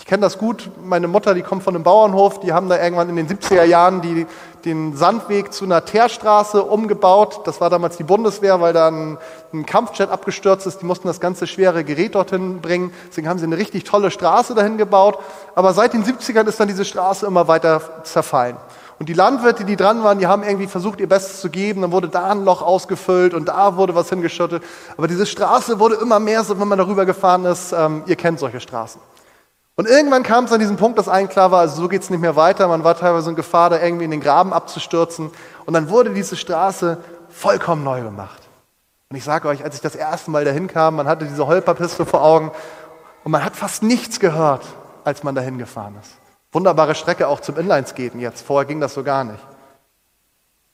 Ich 0.00 0.04
kenne 0.04 0.22
das 0.22 0.36
gut. 0.36 0.68
Meine 0.82 1.06
Mutter, 1.06 1.32
die 1.32 1.42
kommt 1.42 1.62
von 1.62 1.76
einem 1.76 1.84
Bauernhof, 1.84 2.40
die 2.40 2.52
haben 2.52 2.68
da 2.68 2.82
irgendwann 2.82 3.08
in 3.08 3.14
den 3.14 3.28
70er 3.28 3.62
Jahren 3.62 4.00
die, 4.00 4.26
den 4.66 4.96
Sandweg 4.96 5.52
zu 5.52 5.64
einer 5.64 5.84
Teerstraße 5.84 6.62
umgebaut. 6.62 7.42
Das 7.44 7.60
war 7.60 7.70
damals 7.70 7.96
die 7.96 8.02
Bundeswehr, 8.02 8.60
weil 8.60 8.72
da 8.72 8.88
ein, 8.88 9.16
ein, 9.54 9.64
Kampfjet 9.64 10.10
abgestürzt 10.10 10.66
ist. 10.66 10.82
Die 10.82 10.84
mussten 10.84 11.06
das 11.06 11.20
ganze 11.20 11.46
schwere 11.46 11.84
Gerät 11.84 12.16
dorthin 12.16 12.60
bringen. 12.60 12.92
Deswegen 13.08 13.28
haben 13.28 13.38
sie 13.38 13.46
eine 13.46 13.56
richtig 13.56 13.84
tolle 13.84 14.10
Straße 14.10 14.54
dahin 14.54 14.76
gebaut. 14.76 15.18
Aber 15.54 15.72
seit 15.72 15.94
den 15.94 16.04
70ern 16.04 16.46
ist 16.46 16.58
dann 16.58 16.68
diese 16.68 16.84
Straße 16.84 17.24
immer 17.24 17.46
weiter 17.46 17.80
zerfallen. 18.02 18.56
Und 18.98 19.08
die 19.08 19.12
Landwirte, 19.12 19.64
die 19.64 19.76
dran 19.76 20.02
waren, 20.02 20.18
die 20.18 20.26
haben 20.26 20.42
irgendwie 20.42 20.66
versucht, 20.66 21.00
ihr 21.00 21.08
Bestes 21.08 21.40
zu 21.40 21.48
geben. 21.48 21.82
Dann 21.82 21.92
wurde 21.92 22.08
da 22.08 22.30
ein 22.30 22.44
Loch 22.44 22.60
ausgefüllt 22.60 23.34
und 23.34 23.46
da 23.46 23.76
wurde 23.76 23.94
was 23.94 24.08
hingeschüttet. 24.08 24.64
Aber 24.96 25.06
diese 25.06 25.26
Straße 25.26 25.78
wurde 25.78 25.94
immer 25.96 26.18
mehr 26.18 26.42
so, 26.42 26.58
wenn 26.58 26.66
man 26.66 26.78
darüber 26.78 27.06
gefahren 27.06 27.44
ist. 27.44 27.72
Ähm, 27.72 28.02
ihr 28.06 28.16
kennt 28.16 28.40
solche 28.40 28.58
Straßen. 28.58 29.00
Und 29.76 29.86
irgendwann 29.86 30.22
kam 30.22 30.44
es 30.46 30.52
an 30.52 30.58
diesen 30.58 30.76
Punkt, 30.76 30.98
dass 30.98 31.06
allen 31.06 31.28
klar 31.28 31.50
war, 31.50 31.60
also 31.60 31.82
so 31.82 31.88
geht 31.88 32.02
es 32.02 32.08
nicht 32.08 32.20
mehr 32.20 32.34
weiter. 32.34 32.66
Man 32.66 32.82
war 32.82 32.96
teilweise 32.96 33.28
in 33.28 33.36
Gefahr, 33.36 33.68
da 33.68 33.80
irgendwie 33.80 34.06
in 34.06 34.10
den 34.10 34.22
Graben 34.22 34.54
abzustürzen. 34.54 35.30
Und 35.66 35.74
dann 35.74 35.90
wurde 35.90 36.14
diese 36.14 36.34
Straße 36.34 36.96
vollkommen 37.28 37.84
neu 37.84 38.00
gemacht. 38.00 38.42
Und 39.10 39.16
ich 39.16 39.24
sage 39.24 39.48
euch, 39.48 39.62
als 39.62 39.74
ich 39.74 39.82
das 39.82 39.94
erste 39.94 40.30
Mal 40.30 40.46
dahin 40.46 40.66
kam, 40.66 40.96
man 40.96 41.06
hatte 41.06 41.26
diese 41.26 41.46
Holperpiste 41.46 42.06
vor 42.06 42.22
Augen 42.22 42.50
und 43.22 43.32
man 43.32 43.44
hat 43.44 43.54
fast 43.54 43.82
nichts 43.82 44.18
gehört, 44.18 44.64
als 45.04 45.22
man 45.22 45.34
dahin 45.34 45.58
gefahren 45.58 45.96
ist. 46.00 46.12
Wunderbare 46.52 46.94
Strecke 46.94 47.28
auch 47.28 47.40
zum 47.40 47.58
Inlineskaten 47.58 48.18
jetzt. 48.18 48.46
Vorher 48.46 48.66
ging 48.66 48.80
das 48.80 48.94
so 48.94 49.04
gar 49.04 49.24
nicht. 49.24 49.38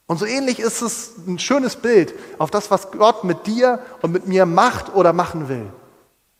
Und 0.06 0.18
so 0.18 0.26
ähnlich 0.26 0.60
ist 0.60 0.80
es 0.80 1.14
ein 1.26 1.40
schönes 1.40 1.74
Bild 1.74 2.14
auf 2.38 2.50
das, 2.50 2.70
was 2.70 2.92
Gott 2.92 3.24
mit 3.24 3.46
dir 3.46 3.80
und 4.00 4.12
mit 4.12 4.28
mir 4.28 4.46
macht 4.46 4.94
oder 4.94 5.12
machen 5.12 5.48
will. 5.48 5.66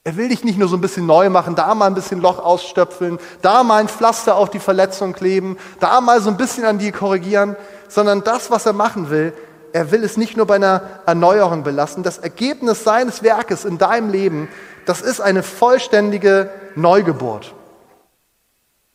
Er 0.05 0.17
will 0.17 0.29
dich 0.29 0.43
nicht 0.43 0.59
nur 0.59 0.69
so 0.69 0.77
ein 0.77 0.81
bisschen 0.81 1.07
neu 1.07 1.31
machen, 1.31 1.55
da 1.55 1.75
mal 1.77 1.87
ein 1.87 1.95
bisschen 1.95 2.21
Loch 2.21 2.41
ausstöpfeln, 2.41 3.21
da 3.41 3.63
mal 3.63 3.81
ein 3.81 3.89
Pflaster 3.89 4.35
auf 4.35 4.51
die 4.51 4.59
Verletzung 4.59 5.13
kleben, 5.13 5.57
da 5.79 6.01
mal 6.01 6.21
so 6.21 6.29
ein 6.29 6.37
bisschen 6.37 6.65
an 6.65 6.79
dir 6.79 6.91
korrigieren, 6.91 7.57
sondern 7.89 8.25
das, 8.25 8.51
was 8.51 8.67
er 8.67 8.73
machen 8.73 9.11
will, 9.11 9.33
er 9.73 9.93
will 9.93 10.03
es 10.03 10.17
nicht 10.17 10.37
nur 10.37 10.47
bei 10.47 10.57
einer 10.57 10.83
Erneuerung 11.07 11.63
belassen. 11.63 12.03
Das 12.03 12.19
Ergebnis 12.19 12.83
seines 12.83 13.23
Werkes 13.23 13.65
in 13.65 13.79
deinem 13.79 14.11
Leben, 14.11 14.49
das 14.87 15.03
ist 15.03 15.21
eine 15.21 15.45
vollständige 15.45 16.51
Neugeburt. 16.75 17.55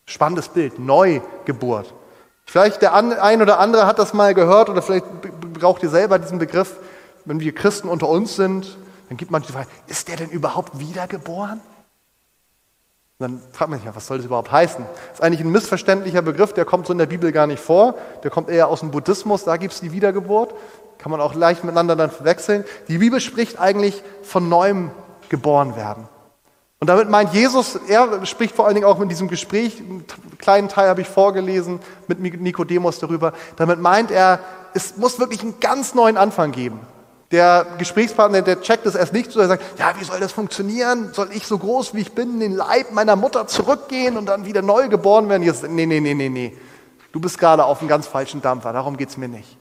Spannendes 0.06 0.50
Bild, 0.50 0.78
Neugeburt. 0.78 1.94
Vielleicht 2.46 2.82
der 2.82 2.94
ein 2.94 3.42
oder 3.42 3.60
andere 3.60 3.88
hat 3.88 3.98
das 3.98 4.14
mal 4.14 4.34
gehört 4.34 4.70
oder 4.70 4.82
vielleicht 4.82 5.06
braucht 5.54 5.84
ihr 5.84 5.90
selber 5.90 6.20
diesen 6.20 6.38
Begriff, 6.38 6.76
wenn 7.26 7.40
wir 7.40 7.56
Christen 7.56 7.90
unter 7.90 8.08
uns 8.08 8.36
sind, 8.36 8.78
dann 9.10 9.18
gibt 9.18 9.32
man 9.32 9.42
die 9.42 9.52
Frage, 9.52 9.68
ist 9.88 10.08
der 10.08 10.18
denn 10.18 10.30
überhaupt 10.30 10.80
wiedergeboren? 10.80 11.62
Und 13.20 13.24
dann 13.32 13.42
fragt 13.52 13.72
man 13.72 13.80
sich, 13.80 13.96
was 13.96 14.06
soll 14.06 14.18
das 14.18 14.26
überhaupt 14.28 14.52
heißen? 14.52 14.86
Das 14.86 15.20
ist 15.20 15.24
eigentlich 15.24 15.42
ein 15.42 15.52
missverständlicher 15.52 16.22
Begriff, 16.22 16.54
der 16.54 16.66
kommt 16.66 16.86
so 16.86 16.94
in 16.94 17.00
der 17.00 17.08
Bibel 17.08 17.32
gar 17.32 17.48
nicht 17.48 17.62
vor. 17.62 17.96
Der 18.24 18.30
kommt 18.30 18.50
eher 18.50 18.68
aus 18.68 18.82
dem 18.82 18.92
Buddhismus, 18.92 19.44
da 19.44 19.58
gibt 19.58 19.74
es 19.74 19.80
die 19.80 19.92
Wiedergeburt. 19.92 20.54
Kann 21.00 21.12
man 21.12 21.22
auch 21.22 21.34
leicht 21.34 21.64
miteinander 21.64 21.96
dann 21.96 22.12
verwechseln. 22.12 22.64
Die 22.88 23.00
Bibel 23.00 23.20
spricht 23.20 23.60
eigentlich 23.60 24.04
von 24.24 24.50
neuem 24.50 24.92
geboren 25.30 25.76
werden. 25.76 26.08
Und 26.80 26.88
damit 26.88 27.10
meint 27.10 27.34
Jesus, 27.34 27.80
er 27.88 28.24
spricht 28.26 28.56
vor 28.56 28.66
allen 28.66 28.76
Dingen 28.76 28.86
auch 28.86 29.02
in 29.02 29.10
diesem 29.10 29.28
Gespräch, 29.28 29.80
einen 29.80 30.06
kleinen 30.38 30.70
Teil 30.70 30.90
habe 30.90 31.02
ich 31.02 31.08
vorgelesen 31.08 31.80
mit 32.08 32.20
Nikodemus 32.20 33.00
darüber, 33.00 33.34
damit 33.56 33.80
meint 33.80 34.12
er, 34.12 34.40
es 34.76 34.96
muss 34.96 35.20
wirklich 35.20 35.42
einen 35.42 35.60
ganz 35.60 35.96
neuen 35.96 36.18
Anfang 36.18 36.52
geben. 36.52 36.80
Der 37.32 37.66
Gesprächspartner, 37.78 38.42
der 38.42 38.62
checkt 38.62 38.86
es 38.86 38.96
erst 38.96 39.12
nicht 39.12 39.32
so, 39.32 39.42
er 39.42 39.48
sagt, 39.48 39.80
ja, 39.80 39.94
wie 40.00 40.04
soll 40.04 40.20
das 40.20 40.32
funktionieren? 40.32 41.12
Soll 41.14 41.30
ich 41.34 41.46
so 41.46 41.58
groß 41.58 41.94
wie 41.94 42.00
ich 42.00 42.14
bin 42.14 42.36
in 42.36 42.40
den 42.40 42.56
Leib 42.56 42.92
meiner 42.92 43.18
Mutter 43.18 43.48
zurückgehen 43.48 44.16
und 44.16 44.28
dann 44.28 44.46
wieder 44.46 44.62
neu 44.62 44.88
geboren 44.88 45.28
werden? 45.28 45.44
Jetzt, 45.44 45.64
nee, 45.64 45.86
nee, 45.86 46.00
nee, 46.00 46.14
nee, 46.14 46.30
nee. 46.30 46.58
Du 47.12 47.20
bist 47.20 47.38
gerade 47.38 47.66
auf 47.66 47.80
einem 47.80 47.90
ganz 47.90 48.08
falschen 48.08 48.42
Dampfer, 48.42 48.72
darum 48.72 48.96
geht 48.96 49.10
es 49.10 49.18
mir 49.18 49.28
nicht. 49.28 49.58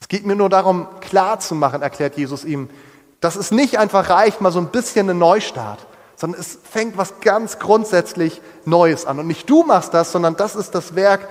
Es 0.00 0.08
geht 0.08 0.24
mir 0.24 0.36
nur 0.36 0.48
darum, 0.48 0.86
klar 1.00 1.40
zu 1.40 1.54
machen, 1.54 1.82
erklärt 1.82 2.16
Jesus 2.16 2.44
ihm, 2.44 2.70
dass 3.20 3.36
es 3.36 3.50
nicht 3.50 3.78
einfach 3.78 4.08
reicht, 4.08 4.40
mal 4.40 4.52
so 4.52 4.58
ein 4.58 4.68
bisschen 4.68 5.08
einen 5.08 5.18
Neustart, 5.18 5.86
sondern 6.16 6.40
es 6.40 6.58
fängt 6.62 6.96
was 6.96 7.20
ganz 7.20 7.58
grundsätzlich 7.58 8.40
Neues 8.64 9.06
an. 9.06 9.18
Und 9.18 9.26
nicht 9.26 9.48
du 9.48 9.62
machst 9.62 9.92
das, 9.94 10.12
sondern 10.12 10.36
das 10.36 10.56
ist 10.56 10.74
das 10.74 10.94
Werk 10.94 11.26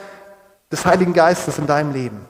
des 0.72 0.86
Heiligen 0.86 1.14
Geistes 1.14 1.58
in 1.58 1.68
deinem 1.68 1.94
Leben. 1.94 2.26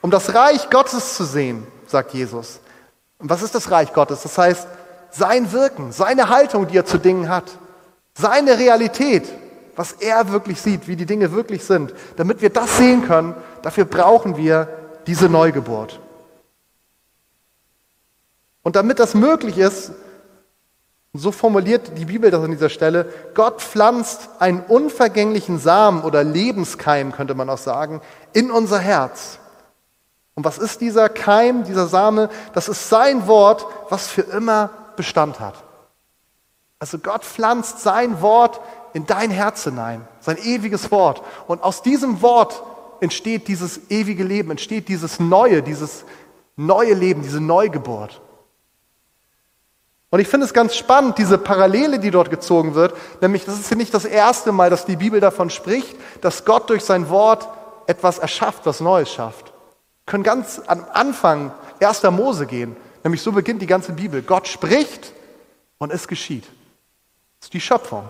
Um 0.00 0.10
das 0.10 0.34
Reich 0.34 0.70
Gottes 0.70 1.14
zu 1.14 1.24
sehen, 1.24 1.66
sagt 1.86 2.12
Jesus. 2.14 2.60
Und 3.18 3.30
was 3.30 3.42
ist 3.42 3.54
das 3.54 3.70
Reich 3.70 3.92
Gottes? 3.92 4.22
Das 4.22 4.36
heißt, 4.36 4.66
sein 5.10 5.52
Wirken, 5.52 5.92
seine 5.92 6.28
Haltung, 6.28 6.66
die 6.66 6.76
er 6.76 6.86
zu 6.86 6.98
Dingen 6.98 7.28
hat, 7.28 7.44
seine 8.14 8.58
Realität, 8.58 9.28
was 9.76 9.92
er 9.92 10.30
wirklich 10.30 10.60
sieht, 10.60 10.88
wie 10.88 10.96
die 10.96 11.06
Dinge 11.06 11.32
wirklich 11.32 11.64
sind. 11.64 11.94
Damit 12.16 12.42
wir 12.42 12.50
das 12.50 12.76
sehen 12.78 13.06
können, 13.06 13.34
dafür 13.62 13.84
brauchen 13.84 14.36
wir 14.36 14.68
diese 15.06 15.28
Neugeburt. 15.28 16.00
Und 18.62 18.76
damit 18.76 18.98
das 18.98 19.14
möglich 19.14 19.58
ist, 19.58 19.92
so 21.14 21.30
formuliert 21.30 21.98
die 21.98 22.06
Bibel 22.06 22.30
das 22.30 22.42
an 22.42 22.52
dieser 22.52 22.70
Stelle, 22.70 23.12
Gott 23.34 23.60
pflanzt 23.60 24.30
einen 24.38 24.60
unvergänglichen 24.60 25.58
Samen 25.58 26.02
oder 26.02 26.24
Lebenskeim, 26.24 27.12
könnte 27.12 27.34
man 27.34 27.50
auch 27.50 27.58
sagen, 27.58 28.00
in 28.32 28.50
unser 28.50 28.78
Herz. 28.78 29.38
Und 30.34 30.44
was 30.44 30.58
ist 30.58 30.80
dieser 30.80 31.08
Keim, 31.08 31.64
dieser 31.64 31.86
Same? 31.86 32.30
Das 32.54 32.68
ist 32.68 32.88
sein 32.88 33.26
Wort, 33.26 33.66
was 33.90 34.08
für 34.08 34.22
immer 34.22 34.70
Bestand 34.96 35.40
hat. 35.40 35.62
Also 36.78 36.98
Gott 36.98 37.24
pflanzt 37.24 37.80
sein 37.80 38.20
Wort 38.22 38.60
in 38.94 39.06
dein 39.06 39.30
Herz 39.30 39.64
hinein, 39.64 40.06
sein 40.20 40.36
ewiges 40.38 40.90
Wort. 40.90 41.22
Und 41.46 41.62
aus 41.62 41.82
diesem 41.82 42.22
Wort 42.22 42.62
entsteht 43.00 43.48
dieses 43.48 43.90
ewige 43.90 44.24
Leben, 44.24 44.50
entsteht 44.50 44.88
dieses 44.88 45.20
neue, 45.20 45.62
dieses 45.62 46.04
neue 46.56 46.94
Leben, 46.94 47.22
diese 47.22 47.40
Neugeburt. 47.40 48.20
Und 50.10 50.20
ich 50.20 50.28
finde 50.28 50.44
es 50.44 50.52
ganz 50.52 50.76
spannend, 50.76 51.16
diese 51.16 51.38
Parallele, 51.38 51.98
die 51.98 52.10
dort 52.10 52.30
gezogen 52.30 52.74
wird, 52.74 52.94
nämlich 53.22 53.46
das 53.46 53.58
ist 53.58 53.70
ja 53.70 53.76
nicht 53.76 53.94
das 53.94 54.04
erste 54.04 54.52
Mal, 54.52 54.68
dass 54.68 54.84
die 54.84 54.96
Bibel 54.96 55.20
davon 55.20 55.48
spricht, 55.48 55.96
dass 56.20 56.44
Gott 56.44 56.68
durch 56.68 56.84
sein 56.84 57.08
Wort 57.08 57.48
etwas 57.86 58.18
erschafft, 58.18 58.66
was 58.66 58.80
Neues 58.80 59.10
schafft 59.10 59.51
können 60.06 60.24
ganz 60.24 60.60
am 60.66 60.84
Anfang 60.92 61.52
1. 61.80 62.02
Mose 62.04 62.46
gehen. 62.46 62.76
Nämlich 63.04 63.22
so 63.22 63.32
beginnt 63.32 63.62
die 63.62 63.66
ganze 63.66 63.92
Bibel. 63.92 64.22
Gott 64.22 64.48
spricht 64.48 65.12
und 65.78 65.92
es 65.92 66.08
geschieht. 66.08 66.44
Das 66.44 67.46
ist 67.46 67.54
die 67.54 67.60
Schöpfung. 67.60 68.08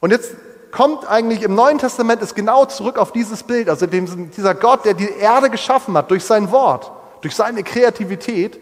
Und 0.00 0.10
jetzt 0.10 0.34
kommt 0.70 1.06
eigentlich 1.08 1.42
im 1.42 1.54
Neuen 1.54 1.78
Testament 1.78 2.22
ist 2.22 2.34
genau 2.34 2.66
zurück 2.66 2.98
auf 2.98 3.12
dieses 3.12 3.42
Bild, 3.42 3.68
also 3.68 3.86
dem, 3.86 4.30
dieser 4.30 4.54
Gott, 4.54 4.84
der 4.84 4.94
die 4.94 5.08
Erde 5.08 5.50
geschaffen 5.50 5.96
hat 5.96 6.10
durch 6.10 6.24
sein 6.24 6.50
Wort, 6.50 6.90
durch 7.22 7.34
seine 7.34 7.62
Kreativität, 7.62 8.60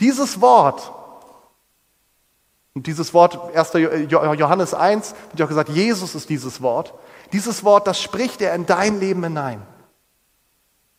dieses 0.00 0.40
Wort, 0.40 0.92
und 2.74 2.86
dieses 2.86 3.12
Wort, 3.12 3.54
1. 3.54 3.72
Johannes 4.08 4.72
1, 4.72 5.14
wird 5.30 5.38
ja 5.38 5.44
auch 5.44 5.48
gesagt, 5.48 5.68
Jesus 5.68 6.14
ist 6.14 6.30
dieses 6.30 6.62
Wort, 6.62 6.94
dieses 7.32 7.64
Wort, 7.64 7.86
das 7.86 8.00
spricht 8.00 8.40
er 8.40 8.54
in 8.54 8.66
dein 8.66 8.98
Leben 8.98 9.22
hinein. 9.22 9.62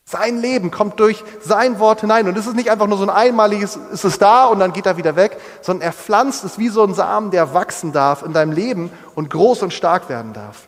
Sein 0.06 0.40
Leben 0.40 0.70
kommt 0.70 1.00
durch 1.00 1.24
sein 1.42 1.80
Wort 1.80 2.02
hinein. 2.02 2.28
Und 2.28 2.38
es 2.38 2.46
ist 2.46 2.56
nicht 2.56 2.70
einfach 2.70 2.88
nur 2.88 2.98
so 2.98 3.04
ein 3.04 3.10
einmaliges, 3.10 3.78
ist 3.92 4.04
es 4.04 4.20
da 4.20 4.46
und 4.46 4.60
dann 4.60 4.74
geht 4.74 4.86
er 4.86 4.98
wieder 4.98 5.16
weg, 5.16 5.40
sondern 5.62 5.88
er 5.88 5.94
pflanzt 5.94 6.44
es 6.44 6.58
wie 6.58 6.70
so 6.70 6.84
ein 6.84 6.94
Samen, 6.94 7.32
der 7.32 7.54
wachsen 7.54 7.94
darf 7.94 8.22
in 8.24 8.34
deinem 8.34 8.52
Leben 8.52 8.92
und 9.16 9.30
groß 9.30 9.64
und 9.64 9.74
stark 9.74 10.10
werden 10.10 10.34
darf. 10.34 10.68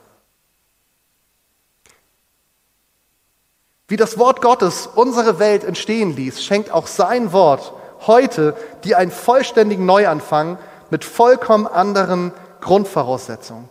Wie 3.87 3.97
das 3.97 4.17
Wort 4.17 4.41
Gottes 4.41 4.87
unsere 4.87 5.37
Welt 5.37 5.63
entstehen 5.63 6.15
ließ, 6.15 6.43
schenkt 6.43 6.71
auch 6.71 6.87
sein 6.87 7.33
Wort 7.33 7.73
heute 8.07 8.55
dir 8.83 8.97
einen 8.97 9.11
vollständigen 9.11 9.85
Neuanfang 9.85 10.57
mit 10.89 11.05
vollkommen 11.05 11.67
anderen 11.67 12.31
Grundvoraussetzungen. 12.61 13.69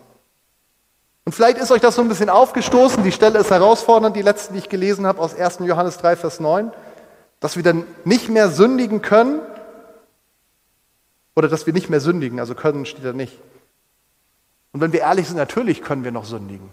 Und 1.24 1.32
vielleicht 1.32 1.58
ist 1.58 1.70
euch 1.70 1.80
das 1.80 1.94
so 1.94 2.02
ein 2.02 2.08
bisschen 2.08 2.28
aufgestoßen, 2.28 3.02
die 3.02 3.12
Stelle 3.12 3.38
ist 3.38 3.50
herausfordernd, 3.50 4.14
die 4.14 4.22
letzte, 4.22 4.52
die 4.52 4.58
ich 4.58 4.68
gelesen 4.68 5.06
habe 5.06 5.20
aus 5.20 5.34
1. 5.34 5.60
Johannes 5.60 5.96
3, 5.98 6.16
Vers 6.16 6.38
9, 6.38 6.70
dass 7.40 7.56
wir 7.56 7.62
dann 7.62 7.86
nicht 8.04 8.28
mehr 8.28 8.50
sündigen 8.50 9.00
können 9.00 9.40
oder 11.34 11.48
dass 11.48 11.66
wir 11.66 11.72
nicht 11.72 11.88
mehr 11.88 12.00
sündigen, 12.00 12.40
also 12.40 12.54
können 12.54 12.84
steht 12.84 13.04
da 13.04 13.12
nicht. 13.12 13.38
Und 14.72 14.80
wenn 14.80 14.92
wir 14.92 15.00
ehrlich 15.00 15.26
sind, 15.26 15.36
natürlich 15.36 15.82
können 15.82 16.04
wir 16.04 16.12
noch 16.12 16.26
sündigen. 16.26 16.68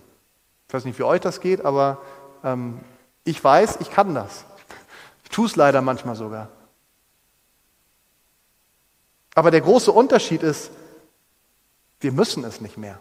Ich 0.67 0.73
weiß 0.73 0.85
nicht, 0.85 0.99
wie 0.99 1.03
euch 1.03 1.21
das 1.21 1.39
geht, 1.39 1.63
aber 1.63 1.99
ähm, 2.43 2.79
ich 3.23 3.41
weiß, 3.41 3.77
ich 3.79 3.91
kann 3.91 4.13
das. 4.15 4.43
Ich 5.23 5.29
tue 5.29 5.45
es 5.45 5.55
leider 5.55 5.81
manchmal 5.81 6.15
sogar. 6.15 6.49
Aber 9.33 9.49
der 9.51 9.61
große 9.61 9.91
Unterschied 9.91 10.43
ist, 10.43 10.71
wir 12.01 12.11
müssen 12.11 12.43
es 12.43 12.59
nicht 12.59 12.77
mehr. 12.77 12.99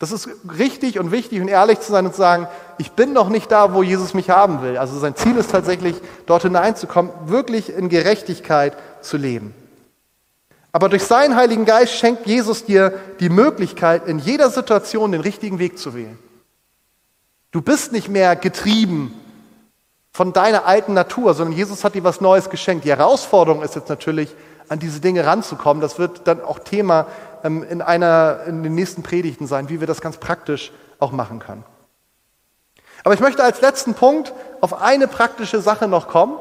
Das 0.00 0.12
ist 0.12 0.30
richtig 0.58 0.98
und 0.98 1.12
wichtig 1.12 1.42
und 1.42 1.48
ehrlich 1.48 1.80
zu 1.80 1.92
sein 1.92 2.06
und 2.06 2.12
zu 2.12 2.18
sagen, 2.18 2.48
ich 2.78 2.92
bin 2.92 3.12
noch 3.12 3.28
nicht 3.28 3.52
da, 3.52 3.74
wo 3.74 3.82
Jesus 3.82 4.14
mich 4.14 4.30
haben 4.30 4.62
will. 4.62 4.78
Also 4.78 4.98
sein 4.98 5.14
Ziel 5.14 5.36
ist 5.36 5.50
tatsächlich, 5.50 5.94
dort 6.24 6.42
hineinzukommen, 6.42 7.12
wirklich 7.26 7.70
in 7.70 7.90
Gerechtigkeit 7.90 8.78
zu 9.02 9.18
leben. 9.18 9.54
Aber 10.72 10.88
durch 10.88 11.04
seinen 11.04 11.36
Heiligen 11.36 11.66
Geist 11.66 11.92
schenkt 11.92 12.26
Jesus 12.26 12.64
dir 12.64 12.98
die 13.20 13.28
Möglichkeit, 13.28 14.08
in 14.08 14.18
jeder 14.18 14.48
Situation 14.48 15.12
den 15.12 15.20
richtigen 15.20 15.58
Weg 15.58 15.78
zu 15.78 15.92
wählen. 15.92 16.18
Du 17.50 17.60
bist 17.60 17.92
nicht 17.92 18.08
mehr 18.08 18.36
getrieben 18.36 19.14
von 20.12 20.32
deiner 20.32 20.64
alten 20.64 20.94
Natur, 20.94 21.34
sondern 21.34 21.58
Jesus 21.58 21.84
hat 21.84 21.94
dir 21.94 22.04
was 22.04 22.22
Neues 22.22 22.48
geschenkt. 22.48 22.86
Die 22.86 22.90
Herausforderung 22.90 23.62
ist 23.62 23.74
jetzt 23.74 23.90
natürlich, 23.90 24.34
an 24.70 24.78
diese 24.78 25.00
Dinge 25.00 25.26
ranzukommen. 25.26 25.80
Das 25.82 25.98
wird 25.98 26.22
dann 26.28 26.40
auch 26.40 26.60
Thema 26.60 27.08
in 27.42 27.82
einer, 27.82 28.40
in 28.46 28.62
den 28.62 28.74
nächsten 28.74 29.02
Predigten 29.02 29.46
sein, 29.46 29.68
wie 29.68 29.80
wir 29.80 29.86
das 29.86 30.00
ganz 30.00 30.18
praktisch 30.18 30.72
auch 30.98 31.12
machen 31.12 31.38
können. 31.38 31.64
Aber 33.04 33.14
ich 33.14 33.20
möchte 33.20 33.42
als 33.42 33.60
letzten 33.60 33.94
Punkt 33.94 34.32
auf 34.60 34.80
eine 34.80 35.08
praktische 35.08 35.60
Sache 35.60 35.88
noch 35.88 36.08
kommen, 36.08 36.38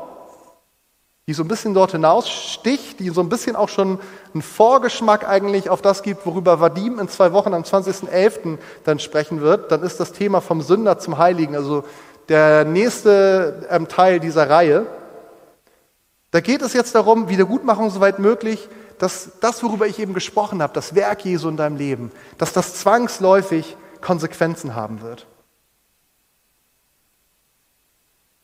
die 1.27 1.33
so 1.33 1.43
ein 1.43 1.47
bisschen 1.47 1.73
dort 1.75 1.91
hinaus 1.91 2.27
sticht, 2.27 2.99
die 2.99 3.09
so 3.09 3.21
ein 3.21 3.29
bisschen 3.29 3.55
auch 3.55 3.69
schon 3.69 3.99
einen 4.33 4.41
Vorgeschmack 4.41 5.29
eigentlich 5.29 5.69
auf 5.69 5.81
das 5.81 6.01
gibt, 6.01 6.25
worüber 6.25 6.59
Vadim 6.59 6.97
in 6.97 7.07
zwei 7.07 7.33
Wochen 7.33 7.53
am 7.53 7.62
20.11. 7.62 8.57
dann 8.83 8.97
sprechen 8.97 9.41
wird. 9.41 9.71
Dann 9.71 9.83
ist 9.83 9.99
das 9.99 10.12
Thema 10.12 10.41
vom 10.41 10.62
Sünder 10.62 10.97
zum 10.97 11.19
Heiligen, 11.19 11.55
also 11.55 11.83
der 12.29 12.65
nächste 12.65 13.67
ähm, 13.69 13.88
Teil 13.88 14.19
dieser 14.19 14.49
Reihe. 14.49 14.88
Da 16.31 16.41
geht 16.41 16.62
es 16.62 16.73
jetzt 16.73 16.95
darum, 16.95 17.29
Wiedergutmachung 17.29 17.89
soweit 17.89 18.19
möglich, 18.19 18.67
dass 18.99 19.31
das, 19.39 19.63
worüber 19.63 19.88
ich 19.88 19.97
eben 19.97 20.13
gesprochen 20.13 20.62
habe, 20.62 20.73
das 20.73 20.93
Werk 20.93 21.25
Jesu 21.25 21.49
in 21.49 21.57
deinem 21.57 21.77
Leben, 21.77 22.12
dass 22.38 22.53
das 22.53 22.75
zwangsläufig 22.75 23.75
Konsequenzen 24.01 24.75
haben 24.75 25.01
wird. 25.01 25.25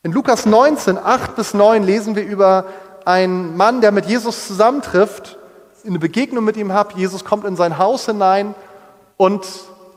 In 0.01 0.11
Lukas 0.11 0.45
19, 0.45 0.97
8 0.97 1.35
bis 1.35 1.53
9 1.53 1.83
lesen 1.83 2.15
wir 2.15 2.23
über 2.23 2.65
einen 3.05 3.57
Mann, 3.57 3.81
der 3.81 3.91
mit 3.91 4.05
Jesus 4.05 4.47
zusammentrifft, 4.47 5.37
eine 5.85 5.99
Begegnung 5.99 6.43
mit 6.43 6.57
ihm 6.57 6.73
hat. 6.73 6.95
Jesus 6.95 7.25
kommt 7.25 7.45
in 7.45 7.55
sein 7.55 7.77
Haus 7.77 8.05
hinein 8.05 8.55
und 9.17 9.45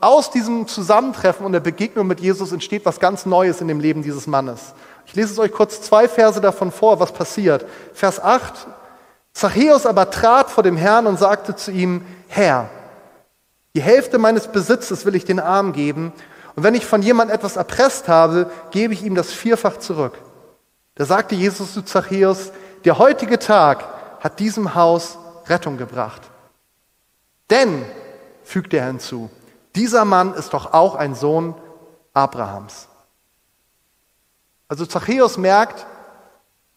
aus 0.01 0.31
diesem 0.31 0.67
Zusammentreffen 0.67 1.45
und 1.45 1.51
der 1.51 1.59
Begegnung 1.59 2.07
mit 2.07 2.19
Jesus 2.19 2.51
entsteht 2.51 2.85
was 2.85 2.99
ganz 2.99 3.25
Neues 3.25 3.61
in 3.61 3.67
dem 3.67 3.79
Leben 3.79 4.01
dieses 4.01 4.27
Mannes. 4.27 4.73
Ich 5.05 5.15
lese 5.15 5.33
es 5.33 5.39
euch 5.39 5.51
kurz 5.51 5.81
zwei 5.81 6.07
Verse 6.07 6.39
davon 6.39 6.71
vor, 6.71 6.99
was 6.99 7.11
passiert. 7.11 7.65
Vers 7.93 8.21
8. 8.21 8.67
Zachäus 9.39 9.85
aber 9.85 10.09
trat 10.09 10.49
vor 10.49 10.63
dem 10.63 10.75
Herrn 10.75 11.07
und 11.07 11.17
sagte 11.17 11.55
zu 11.55 11.71
ihm, 11.71 12.05
Herr, 12.27 12.69
die 13.73 13.81
Hälfte 13.81 14.17
meines 14.17 14.49
Besitzes 14.49 15.05
will 15.05 15.15
ich 15.15 15.23
den 15.23 15.39
Armen 15.39 15.71
geben, 15.71 16.11
und 16.57 16.63
wenn 16.63 16.75
ich 16.75 16.85
von 16.85 17.01
jemand 17.01 17.31
etwas 17.31 17.55
erpresst 17.55 18.09
habe, 18.09 18.51
gebe 18.71 18.93
ich 18.93 19.01
ihm 19.01 19.15
das 19.15 19.31
vierfach 19.31 19.77
zurück. 19.77 20.17
Da 20.95 21.05
sagte 21.05 21.35
Jesus 21.35 21.73
zu 21.73 21.83
Zachäus, 21.83 22.51
der 22.83 22.97
heutige 22.97 23.39
Tag 23.39 23.85
hat 24.19 24.41
diesem 24.41 24.75
Haus 24.75 25.17
Rettung 25.47 25.77
gebracht. 25.77 26.23
Denn, 27.49 27.85
fügte 28.43 28.75
er 28.75 28.87
hinzu, 28.87 29.29
dieser 29.73 30.03
Mann 30.03 30.33
ist 30.33 30.53
doch 30.53 30.73
auch 30.73 30.95
ein 30.95 31.15
Sohn 31.15 31.55
Abrahams. 32.13 32.89
Also 34.67 34.85
Zachäus 34.85 35.37
merkt, 35.37 35.85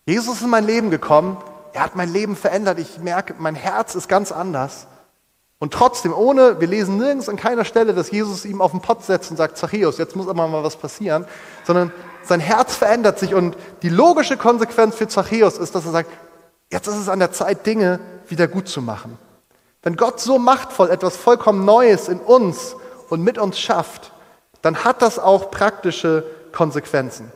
Jesus 0.07 0.37
ist 0.37 0.43
in 0.43 0.51
mein 0.51 0.67
Leben 0.67 0.91
gekommen, 0.91 1.39
er 1.73 1.83
hat 1.83 1.97
mein 1.97 2.13
Leben 2.13 2.37
verändert, 2.37 2.79
ich 2.79 2.99
merke, 2.99 3.35
mein 3.39 3.55
Herz 3.55 3.95
ist 3.95 4.09
ganz 4.09 4.33
anders. 4.33 4.87
Und 5.59 5.73
trotzdem, 5.73 6.13
ohne, 6.13 6.61
wir 6.61 6.67
lesen 6.67 6.97
nirgends 6.97 7.29
an 7.29 7.37
keiner 7.37 7.65
Stelle, 7.65 7.95
dass 7.95 8.11
Jesus 8.11 8.45
ihm 8.45 8.61
auf 8.61 8.73
den 8.73 8.81
Pott 8.81 9.05
setzt 9.05 9.31
und 9.31 9.37
sagt, 9.37 9.57
Zachäus, 9.57 9.97
jetzt 9.97 10.17
muss 10.17 10.27
aber 10.27 10.49
mal 10.49 10.65
was 10.65 10.77
passieren, 10.77 11.25
sondern 11.65 11.93
sein 12.25 12.41
Herz 12.41 12.75
verändert 12.75 13.19
sich 13.19 13.35
und 13.35 13.57
die 13.83 13.89
logische 13.89 14.37
Konsequenz 14.37 14.97
für 14.97 15.07
Zachäus 15.07 15.59
ist, 15.59 15.75
dass 15.75 15.85
er 15.87 15.93
sagt, 15.93 16.11
jetzt 16.71 16.89
ist 16.89 16.97
es 16.97 17.09
an 17.09 17.21
der 17.21 17.31
Zeit, 17.33 17.65
Dinge 17.65 18.01
wieder 18.27 18.49
gut 18.49 18.69
zu 18.69 18.83
machen. 18.83 19.19
Wenn 19.83 19.97
Gott 19.97 20.21
so 20.21 20.39
machtvoll 20.39 20.91
etwas 20.91 21.17
vollkommen 21.17 21.65
Neues 21.65 22.09
in 22.09 22.19
uns 22.19 22.75
und 23.09 23.23
mit 23.23 23.39
uns 23.39 23.59
schafft, 23.59 24.13
dann 24.63 24.85
hat 24.85 25.03
das 25.03 25.19
auch 25.19 25.51
praktische 25.51 26.25
Konsequenzen. 26.53 27.31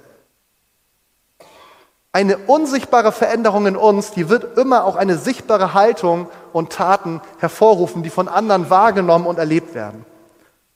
Eine 2.16 2.38
unsichtbare 2.38 3.12
Veränderung 3.12 3.66
in 3.66 3.76
uns, 3.76 4.10
die 4.10 4.30
wird 4.30 4.56
immer 4.56 4.86
auch 4.86 4.96
eine 4.96 5.18
sichtbare 5.18 5.74
Haltung 5.74 6.30
und 6.54 6.72
Taten 6.72 7.20
hervorrufen, 7.40 8.02
die 8.02 8.08
von 8.08 8.26
anderen 8.26 8.70
wahrgenommen 8.70 9.26
und 9.26 9.38
erlebt 9.38 9.74
werden. 9.74 10.06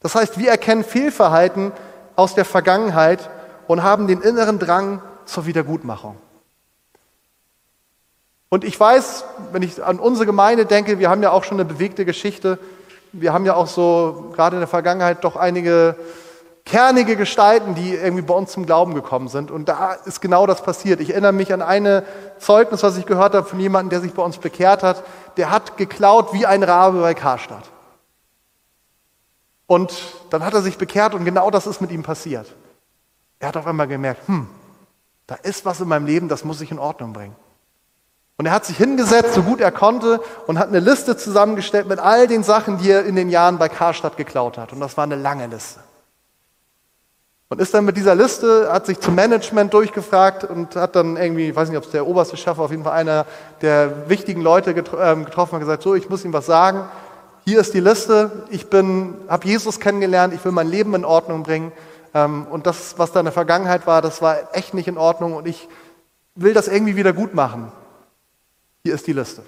Das 0.01 0.15
heißt, 0.15 0.39
wir 0.39 0.51
erkennen 0.51 0.85
Fehlverhalten 0.85 1.73
aus 2.15 2.35
der 2.35 2.45
Vergangenheit 2.45 3.31
und 3.69 3.83
haben 3.83 4.07
den 4.07 4.21
inneren 4.21 4.59
Drang 4.59 5.01
zur 5.25 5.47
Wiedergutmachung. 5.47 6.19
Und 8.51 8.63
ich 8.63 8.79
weiß, 8.79 9.25
wenn 9.51 9.63
ich 9.63 9.83
an 9.83 9.99
unsere 9.99 10.27
Gemeinde 10.27 10.67
denke, 10.67 10.99
wir 10.99 11.09
haben 11.09 11.23
ja 11.23 11.31
auch 11.31 11.45
schon 11.45 11.59
eine 11.59 11.65
bewegte 11.65 12.05
Geschichte 12.05 12.59
wir 13.13 13.33
haben 13.33 13.45
ja 13.45 13.55
auch 13.55 13.67
so 13.67 14.31
gerade 14.35 14.57
in 14.57 14.61
der 14.61 14.69
Vergangenheit 14.69 15.25
doch 15.25 15.37
einige 15.37 15.97
kernige 16.65 17.17
Gestalten, 17.17 17.75
die 17.75 17.95
irgendwie 17.95 18.23
bei 18.23 18.35
uns 18.35 18.53
zum 18.53 18.67
Glauben 18.67 18.95
gekommen 18.95 19.29
sind. 19.29 19.51
Und 19.51 19.69
da 19.69 19.93
ist 19.93 20.21
genau 20.21 20.47
das 20.47 20.63
passiert. 20.63 21.01
Ich 21.01 21.11
erinnere 21.11 21.33
mich 21.33 21.53
an 21.53 21.63
eine 21.63 22.05
Zeugnis, 22.39 22.83
was 22.83 22.97
ich 22.97 23.07
gehört 23.07 23.35
habe 23.35 23.47
von 23.47 23.59
jemandem, 23.59 23.91
der 23.91 24.01
sich 24.01 24.15
bei 24.15 24.23
uns 24.23 24.39
bekehrt 24.39 24.83
hat. 24.83 25.03
Der 25.37 25.51
hat 25.51 25.77
geklaut 25.77 26.33
wie 26.33 26.47
ein 26.47 26.63
Rabe 26.63 27.01
bei 27.01 27.15
Karstadt. 27.15 27.65
Und 29.67 29.93
dann 30.31 30.45
hat 30.45 30.55
er 30.55 30.63
sich 30.63 30.79
bekehrt 30.79 31.15
und 31.15 31.25
genau 31.25 31.51
das 31.51 31.67
ist 31.67 31.81
mit 31.81 31.93
ihm 31.93 32.03
passiert. 32.03 32.53
Er 33.39 33.49
hat 33.49 33.57
auf 33.57 33.67
einmal 33.67 33.87
gemerkt, 33.87 34.27
hm, 34.27 34.49
da 35.27 35.37
ist 35.37 35.65
was 35.65 35.81
in 35.81 35.89
meinem 35.89 36.07
Leben, 36.07 36.29
das 36.29 36.45
muss 36.45 36.61
ich 36.61 36.73
in 36.73 36.79
Ordnung 36.79 37.13
bringen. 37.13 37.37
Und 38.37 38.47
er 38.47 38.53
hat 38.53 38.65
sich 38.65 38.79
hingesetzt, 38.79 39.35
so 39.35 39.43
gut 39.43 39.61
er 39.61 39.71
konnte, 39.71 40.21
und 40.47 40.59
hat 40.59 40.69
eine 40.69 40.81
Liste 40.81 41.17
zusammengestellt 41.17 41.87
mit 41.87 41.99
all 41.99 42.27
den 42.27 42.43
Sachen, 42.43 42.79
die 42.79 42.91
er 42.91 43.05
in 43.05 43.15
den 43.15 43.29
Jahren 43.29 43.59
bei 43.59 43.69
Karstadt 43.69 44.17
geklaut 44.17 44.59
hat. 44.59 44.73
Und 44.73 44.81
das 44.81 44.97
war 44.97 45.05
eine 45.05 45.17
lange 45.17 45.47
Liste. 45.47 45.81
Und 47.53 47.61
ist 47.61 47.75
dann 47.75 47.85
mit 47.85 47.97
dieser 47.97 48.15
Liste, 48.15 48.73
hat 48.73 48.87
sich 48.87 49.01
zum 49.01 49.17
Management 49.17 49.75
durchgefragt 49.75 50.45
und 50.45 50.77
hat 50.77 50.95
dann 50.95 51.17
irgendwie, 51.17 51.49
ich 51.49 51.57
weiß 51.57 51.69
nicht, 51.69 51.79
ob 51.79 51.85
es 51.85 51.91
der 51.91 52.07
oberste 52.07 52.37
Chef, 52.37 52.57
auf 52.61 52.71
jeden 52.71 52.85
Fall 52.85 52.93
einer 52.93 53.27
der 53.61 54.09
wichtigen 54.09 54.41
Leute 54.41 54.71
ähm, 54.71 55.25
getroffen 55.25 55.57
und 55.57 55.61
gesagt, 55.61 55.83
so, 55.83 55.97
ich 55.97 56.09
muss 56.09 56.25
ihm 56.25 56.33
was 56.33 56.47
sagen. 56.47 56.85
Hier 57.45 57.59
ist 57.59 57.75
die 57.75 57.81
Liste. 57.81 58.31
Ich 58.51 58.71
bin, 58.71 59.17
habe 59.29 59.49
Jesus 59.49 59.81
kennengelernt. 59.81 60.33
Ich 60.33 60.45
will 60.45 60.53
mein 60.53 60.69
Leben 60.69 60.95
in 60.95 61.05
Ordnung 61.05 61.43
bringen. 61.43 61.73
Ähm, 62.15 62.47
und 62.49 62.69
das, 62.69 62.95
was 62.99 63.11
da 63.11 63.19
in 63.19 63.27
der 63.27 63.33
Vergangenheit 63.33 63.85
war, 63.85 64.01
das 64.01 64.23
war 64.23 64.37
echt 64.53 64.73
nicht 64.73 64.87
in 64.87 64.97
Ordnung. 64.97 65.35
Und 65.35 65.49
ich 65.49 65.69
will 66.37 66.55
das 66.55 66.69
irgendwie 66.69 66.95
wieder 66.95 67.13
gut 67.13 67.35
machen. 67.35 67.73
Hier 68.85 68.95
ist 68.95 69.09
die 69.09 69.13
Liste. 69.13 69.43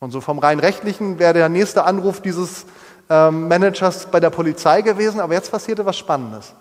Und 0.00 0.10
so 0.10 0.20
vom 0.20 0.40
rein 0.40 0.58
rechtlichen 0.58 1.20
wäre 1.20 1.34
der 1.34 1.48
nächste 1.48 1.84
Anruf 1.84 2.20
dieses 2.20 2.66
ähm, 3.08 3.46
Managers 3.46 4.06
bei 4.06 4.18
der 4.18 4.30
Polizei 4.30 4.82
gewesen, 4.82 5.20
aber 5.20 5.34
jetzt 5.34 5.52
passierte 5.52 5.86
was 5.86 5.96
Spannendes. 5.96 6.52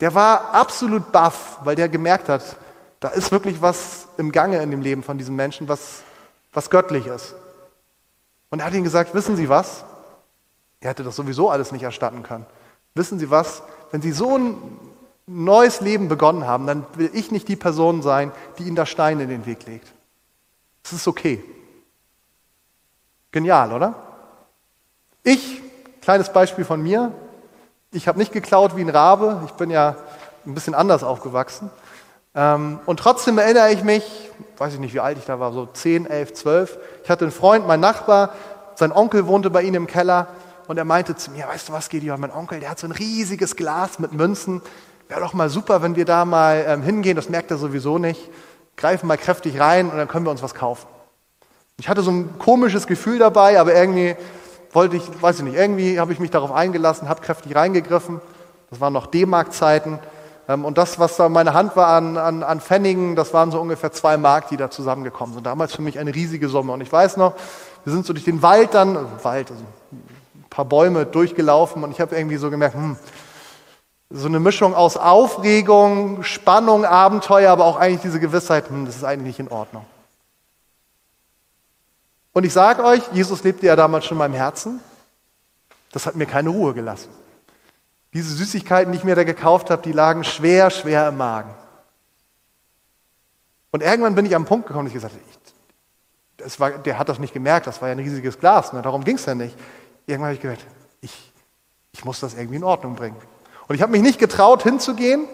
Der 0.00 0.14
war 0.14 0.54
absolut 0.54 1.12
baff, 1.12 1.58
weil 1.62 1.76
der 1.76 1.88
gemerkt 1.88 2.28
hat, 2.28 2.56
da 3.00 3.08
ist 3.08 3.30
wirklich 3.32 3.60
was 3.60 4.08
im 4.16 4.32
Gange 4.32 4.62
in 4.62 4.70
dem 4.70 4.80
Leben 4.80 5.02
von 5.02 5.18
diesem 5.18 5.36
Menschen, 5.36 5.68
was, 5.68 6.02
was 6.52 6.70
göttlich 6.70 7.06
ist. 7.06 7.34
Und 8.50 8.60
er 8.60 8.66
hat 8.66 8.74
ihm 8.74 8.84
gesagt, 8.84 9.14
wissen 9.14 9.36
Sie 9.36 9.48
was? 9.48 9.84
Er 10.80 10.90
hätte 10.90 11.04
das 11.04 11.16
sowieso 11.16 11.50
alles 11.50 11.72
nicht 11.72 11.82
erstatten 11.82 12.22
können. 12.22 12.46
Wissen 12.94 13.18
Sie 13.18 13.30
was? 13.30 13.62
Wenn 13.90 14.02
Sie 14.02 14.12
so 14.12 14.36
ein 14.36 14.56
neues 15.26 15.80
Leben 15.80 16.08
begonnen 16.08 16.46
haben, 16.46 16.66
dann 16.66 16.86
will 16.94 17.10
ich 17.12 17.30
nicht 17.30 17.48
die 17.48 17.56
Person 17.56 18.02
sein, 18.02 18.32
die 18.58 18.64
Ihnen 18.64 18.76
da 18.76 18.86
Steine 18.86 19.22
in 19.24 19.28
den 19.28 19.46
Weg 19.46 19.66
legt. 19.66 19.92
Es 20.82 20.92
ist 20.92 21.06
okay. 21.06 21.44
Genial, 23.30 23.72
oder? 23.72 23.94
Ich, 25.22 25.62
kleines 26.00 26.32
Beispiel 26.32 26.64
von 26.64 26.82
mir, 26.82 27.12
Ich 27.92 28.06
habe 28.06 28.20
nicht 28.20 28.32
geklaut 28.32 28.76
wie 28.76 28.82
ein 28.82 28.88
Rabe, 28.88 29.42
ich 29.46 29.52
bin 29.54 29.68
ja 29.68 29.96
ein 30.46 30.54
bisschen 30.54 30.74
anders 30.74 31.02
aufgewachsen. 31.02 31.70
Ähm, 32.36 32.78
und 32.86 33.00
trotzdem 33.00 33.36
erinnere 33.38 33.72
ich 33.72 33.82
mich, 33.82 34.30
weiß 34.58 34.74
ich 34.74 34.78
nicht, 34.78 34.94
wie 34.94 35.00
alt 35.00 35.18
ich 35.18 35.24
da 35.24 35.40
war, 35.40 35.52
so 35.52 35.66
10, 35.66 36.06
11, 36.06 36.34
12. 36.34 36.78
Ich 37.02 37.10
hatte 37.10 37.24
einen 37.24 37.32
Freund, 37.32 37.66
mein 37.66 37.80
Nachbar, 37.80 38.32
sein 38.76 38.92
Onkel 38.92 39.26
wohnte 39.26 39.50
bei 39.50 39.62
ihm 39.62 39.74
im 39.74 39.88
Keller 39.88 40.28
und 40.68 40.78
er 40.78 40.84
meinte 40.84 41.16
zu 41.16 41.32
mir, 41.32 41.48
weißt 41.48 41.68
du 41.68 41.72
was, 41.72 41.88
Gideon, 41.88 42.20
mein 42.20 42.30
Onkel, 42.30 42.60
der 42.60 42.70
hat 42.70 42.78
so 42.78 42.86
ein 42.86 42.92
riesiges 42.92 43.56
Glas 43.56 43.98
mit 43.98 44.12
Münzen. 44.12 44.62
Wäre 45.08 45.20
doch 45.20 45.32
mal 45.32 45.50
super, 45.50 45.82
wenn 45.82 45.96
wir 45.96 46.04
da 46.04 46.24
mal 46.24 46.64
ähm, 46.68 46.82
hingehen, 46.82 47.16
das 47.16 47.28
merkt 47.28 47.50
er 47.50 47.56
sowieso 47.56 47.98
nicht. 47.98 48.30
Greifen 48.76 49.08
mal 49.08 49.18
kräftig 49.18 49.58
rein 49.58 49.90
und 49.90 49.96
dann 49.96 50.06
können 50.06 50.24
wir 50.24 50.30
uns 50.30 50.44
was 50.44 50.54
kaufen. 50.54 50.86
Ich 51.76 51.88
hatte 51.88 52.02
so 52.02 52.12
ein 52.12 52.38
komisches 52.38 52.86
Gefühl 52.86 53.18
dabei, 53.18 53.58
aber 53.58 53.74
irgendwie 53.74 54.14
wollte 54.72 54.96
ich, 54.96 55.22
weiß 55.22 55.38
ich 55.38 55.44
nicht, 55.44 55.56
irgendwie 55.56 55.98
habe 55.98 56.12
ich 56.12 56.20
mich 56.20 56.30
darauf 56.30 56.52
eingelassen, 56.52 57.08
habe 57.08 57.20
kräftig 57.20 57.54
reingegriffen. 57.54 58.20
Das 58.70 58.80
waren 58.80 58.92
noch 58.92 59.06
D-Mark-Zeiten. 59.06 59.98
Ähm, 60.48 60.64
und 60.64 60.78
das, 60.78 60.98
was 60.98 61.16
da 61.16 61.26
in 61.26 61.32
meiner 61.32 61.54
Hand 61.54 61.76
war 61.76 61.88
an, 61.88 62.16
an, 62.16 62.42
an 62.42 62.60
Pfennigen, 62.60 63.16
das 63.16 63.34
waren 63.34 63.50
so 63.50 63.60
ungefähr 63.60 63.92
zwei 63.92 64.16
Mark, 64.16 64.48
die 64.48 64.56
da 64.56 64.70
zusammengekommen 64.70 65.34
sind. 65.34 65.46
Damals 65.46 65.74
für 65.74 65.82
mich 65.82 65.98
eine 65.98 66.14
riesige 66.14 66.48
Summe. 66.48 66.72
Und 66.72 66.80
ich 66.80 66.92
weiß 66.92 67.16
noch, 67.16 67.34
wir 67.84 67.92
sind 67.92 68.06
so 68.06 68.12
durch 68.12 68.24
den 68.24 68.42
Wald 68.42 68.74
dann, 68.74 68.96
also 68.96 69.10
Wald, 69.22 69.50
also 69.50 69.62
ein 69.92 70.50
paar 70.50 70.64
Bäume 70.64 71.06
durchgelaufen 71.06 71.82
und 71.84 71.92
ich 71.92 72.00
habe 72.00 72.16
irgendwie 72.16 72.36
so 72.36 72.50
gemerkt, 72.50 72.74
hm, 72.74 72.96
so 74.10 74.26
eine 74.26 74.40
Mischung 74.40 74.74
aus 74.74 74.96
Aufregung, 74.96 76.24
Spannung, 76.24 76.84
Abenteuer, 76.84 77.52
aber 77.52 77.64
auch 77.64 77.76
eigentlich 77.78 78.02
diese 78.02 78.18
Gewissheit, 78.18 78.68
hm, 78.68 78.86
das 78.86 78.96
ist 78.96 79.04
eigentlich 79.04 79.38
nicht 79.38 79.40
in 79.40 79.48
Ordnung. 79.48 79.84
Und 82.32 82.44
ich 82.44 82.52
sage 82.52 82.84
euch, 82.84 83.02
Jesus 83.12 83.42
lebte 83.42 83.66
ja 83.66 83.76
damals 83.76 84.04
schon 84.04 84.16
in 84.16 84.18
meinem 84.18 84.34
Herzen. 84.34 84.80
Das 85.92 86.06
hat 86.06 86.14
mir 86.14 86.26
keine 86.26 86.50
Ruhe 86.50 86.74
gelassen. 86.74 87.10
Diese 88.12 88.32
Süßigkeiten, 88.34 88.92
die 88.92 88.98
ich 88.98 89.04
mir 89.04 89.14
da 89.14 89.24
gekauft 89.24 89.70
habe, 89.70 89.82
die 89.82 89.92
lagen 89.92 90.24
schwer, 90.24 90.70
schwer 90.70 91.08
im 91.08 91.16
Magen. 91.16 91.54
Und 93.72 93.82
irgendwann 93.82 94.14
bin 94.14 94.26
ich 94.26 94.34
am 94.34 94.44
Punkt 94.44 94.66
gekommen, 94.66 94.88
ich 94.88 94.94
gesagt, 94.94 95.14
ich, 96.44 96.60
war, 96.60 96.70
der 96.70 96.98
hat 96.98 97.08
das 97.08 97.18
nicht 97.18 97.32
gemerkt, 97.32 97.66
das 97.66 97.80
war 97.80 97.88
ja 97.88 97.94
ein 97.94 98.00
riesiges 98.00 98.38
Glas, 98.38 98.72
ne? 98.72 98.82
darum 98.82 99.04
ging 99.04 99.16
es 99.16 99.26
ja 99.26 99.34
nicht. 99.34 99.56
Irgendwann 100.06 100.30
habe 100.30 100.34
ich 100.34 100.40
gedacht, 100.40 100.66
ich, 101.00 101.32
ich 101.92 102.04
muss 102.04 102.18
das 102.18 102.34
irgendwie 102.34 102.56
in 102.56 102.64
Ordnung 102.64 102.96
bringen. 102.96 103.16
Und 103.68 103.76
ich 103.76 103.82
habe 103.82 103.92
mich 103.92 104.02
nicht 104.02 104.18
getraut, 104.18 104.64
hinzugehen 104.64 105.28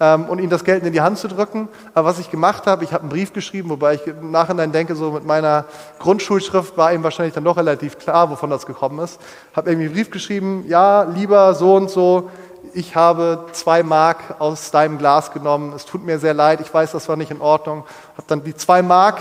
ähm, 0.00 0.24
und 0.24 0.40
ihm 0.40 0.50
das 0.50 0.64
Geld 0.64 0.84
in 0.84 0.92
die 0.92 1.02
Hand 1.02 1.18
zu 1.18 1.28
drücken. 1.28 1.68
Aber 1.94 2.08
was 2.08 2.18
ich 2.18 2.30
gemacht 2.30 2.66
habe, 2.66 2.82
ich 2.82 2.92
habe 2.92 3.02
einen 3.02 3.10
Brief 3.10 3.32
geschrieben, 3.32 3.68
wobei 3.68 3.94
ich 3.94 4.06
im 4.06 4.30
Nachhinein 4.30 4.72
denke, 4.72 4.96
so 4.96 5.12
mit 5.12 5.24
meiner 5.24 5.66
Grundschulschrift 5.98 6.76
war 6.76 6.92
ihm 6.92 7.02
wahrscheinlich 7.02 7.34
dann 7.34 7.44
doch 7.44 7.58
relativ 7.58 7.98
klar, 7.98 8.30
wovon 8.30 8.50
das 8.50 8.66
gekommen 8.66 8.98
ist. 9.04 9.20
Habe 9.54 9.70
irgendwie 9.70 9.86
einen 9.86 9.94
Brief 9.94 10.10
geschrieben, 10.10 10.64
ja, 10.66 11.02
lieber 11.02 11.54
so 11.54 11.76
und 11.76 11.90
so, 11.90 12.30
ich 12.72 12.96
habe 12.96 13.46
zwei 13.52 13.82
Mark 13.82 14.36
aus 14.38 14.70
deinem 14.70 14.98
Glas 14.98 15.32
genommen, 15.32 15.72
es 15.74 15.84
tut 15.84 16.04
mir 16.04 16.18
sehr 16.18 16.34
leid, 16.34 16.60
ich 16.60 16.72
weiß, 16.72 16.92
das 16.92 17.08
war 17.08 17.16
nicht 17.16 17.30
in 17.30 17.40
Ordnung. 17.40 17.84
Habe 18.16 18.26
dann 18.26 18.44
die 18.44 18.54
zwei 18.54 18.82
Mark, 18.82 19.18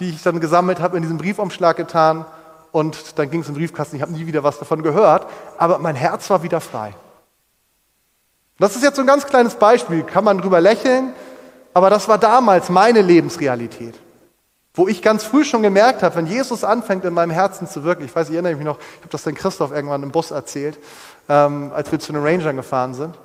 die 0.00 0.10
ich 0.10 0.22
dann 0.22 0.40
gesammelt 0.40 0.80
habe, 0.80 0.96
in 0.96 1.02
diesen 1.02 1.18
Briefumschlag 1.18 1.76
getan 1.76 2.24
und 2.72 3.18
dann 3.18 3.30
ging 3.30 3.40
es 3.40 3.48
im 3.48 3.54
Briefkasten. 3.54 3.96
Ich 3.96 4.02
habe 4.02 4.12
nie 4.12 4.26
wieder 4.26 4.42
was 4.42 4.58
davon 4.58 4.82
gehört, 4.82 5.26
aber 5.58 5.78
mein 5.78 5.94
Herz 5.94 6.28
war 6.28 6.42
wieder 6.42 6.60
frei. 6.60 6.94
Das 8.62 8.76
ist 8.76 8.84
jetzt 8.84 8.94
so 8.94 9.02
ein 9.02 9.08
ganz 9.08 9.26
kleines 9.26 9.56
Beispiel, 9.56 10.04
kann 10.04 10.22
man 10.22 10.38
drüber 10.38 10.60
lächeln, 10.60 11.12
aber 11.74 11.90
das 11.90 12.06
war 12.06 12.16
damals 12.16 12.68
meine 12.68 13.02
Lebensrealität. 13.02 13.96
Wo 14.74 14.86
ich 14.86 15.02
ganz 15.02 15.24
früh 15.24 15.44
schon 15.44 15.62
gemerkt 15.62 16.04
habe, 16.04 16.14
wenn 16.14 16.28
Jesus 16.28 16.62
anfängt 16.62 17.04
in 17.04 17.12
meinem 17.12 17.32
Herzen 17.32 17.66
zu 17.66 17.82
wirken, 17.82 18.04
ich 18.04 18.14
weiß, 18.14 18.28
ich 18.28 18.34
erinnere 18.34 18.54
mich 18.54 18.64
noch, 18.64 18.78
ich 18.78 19.00
habe 19.00 19.08
das 19.10 19.24
dann 19.24 19.34
Christoph 19.34 19.72
irgendwann 19.72 20.04
im 20.04 20.12
Bus 20.12 20.30
erzählt, 20.30 20.78
ähm, 21.28 21.72
als 21.74 21.90
wir 21.90 21.98
zu 21.98 22.12
den 22.12 22.22
Rangern 22.22 22.54
gefahren 22.54 22.94
sind. 22.94 23.18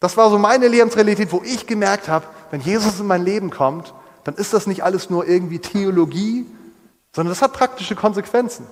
Das 0.00 0.16
war 0.16 0.30
so 0.30 0.38
meine 0.38 0.68
Lebensrealität, 0.68 1.30
wo 1.30 1.42
ich 1.44 1.66
gemerkt 1.66 2.08
habe, 2.08 2.24
wenn 2.50 2.62
Jesus 2.62 3.00
in 3.00 3.06
mein 3.06 3.26
Leben 3.26 3.50
kommt, 3.50 3.92
dann 4.24 4.36
ist 4.36 4.54
das 4.54 4.66
nicht 4.66 4.82
alles 4.82 5.10
nur 5.10 5.28
irgendwie 5.28 5.58
Theologie, 5.58 6.46
sondern 7.14 7.32
das 7.32 7.42
hat 7.42 7.52
praktische 7.52 7.94
Konsequenzen. 7.94 8.66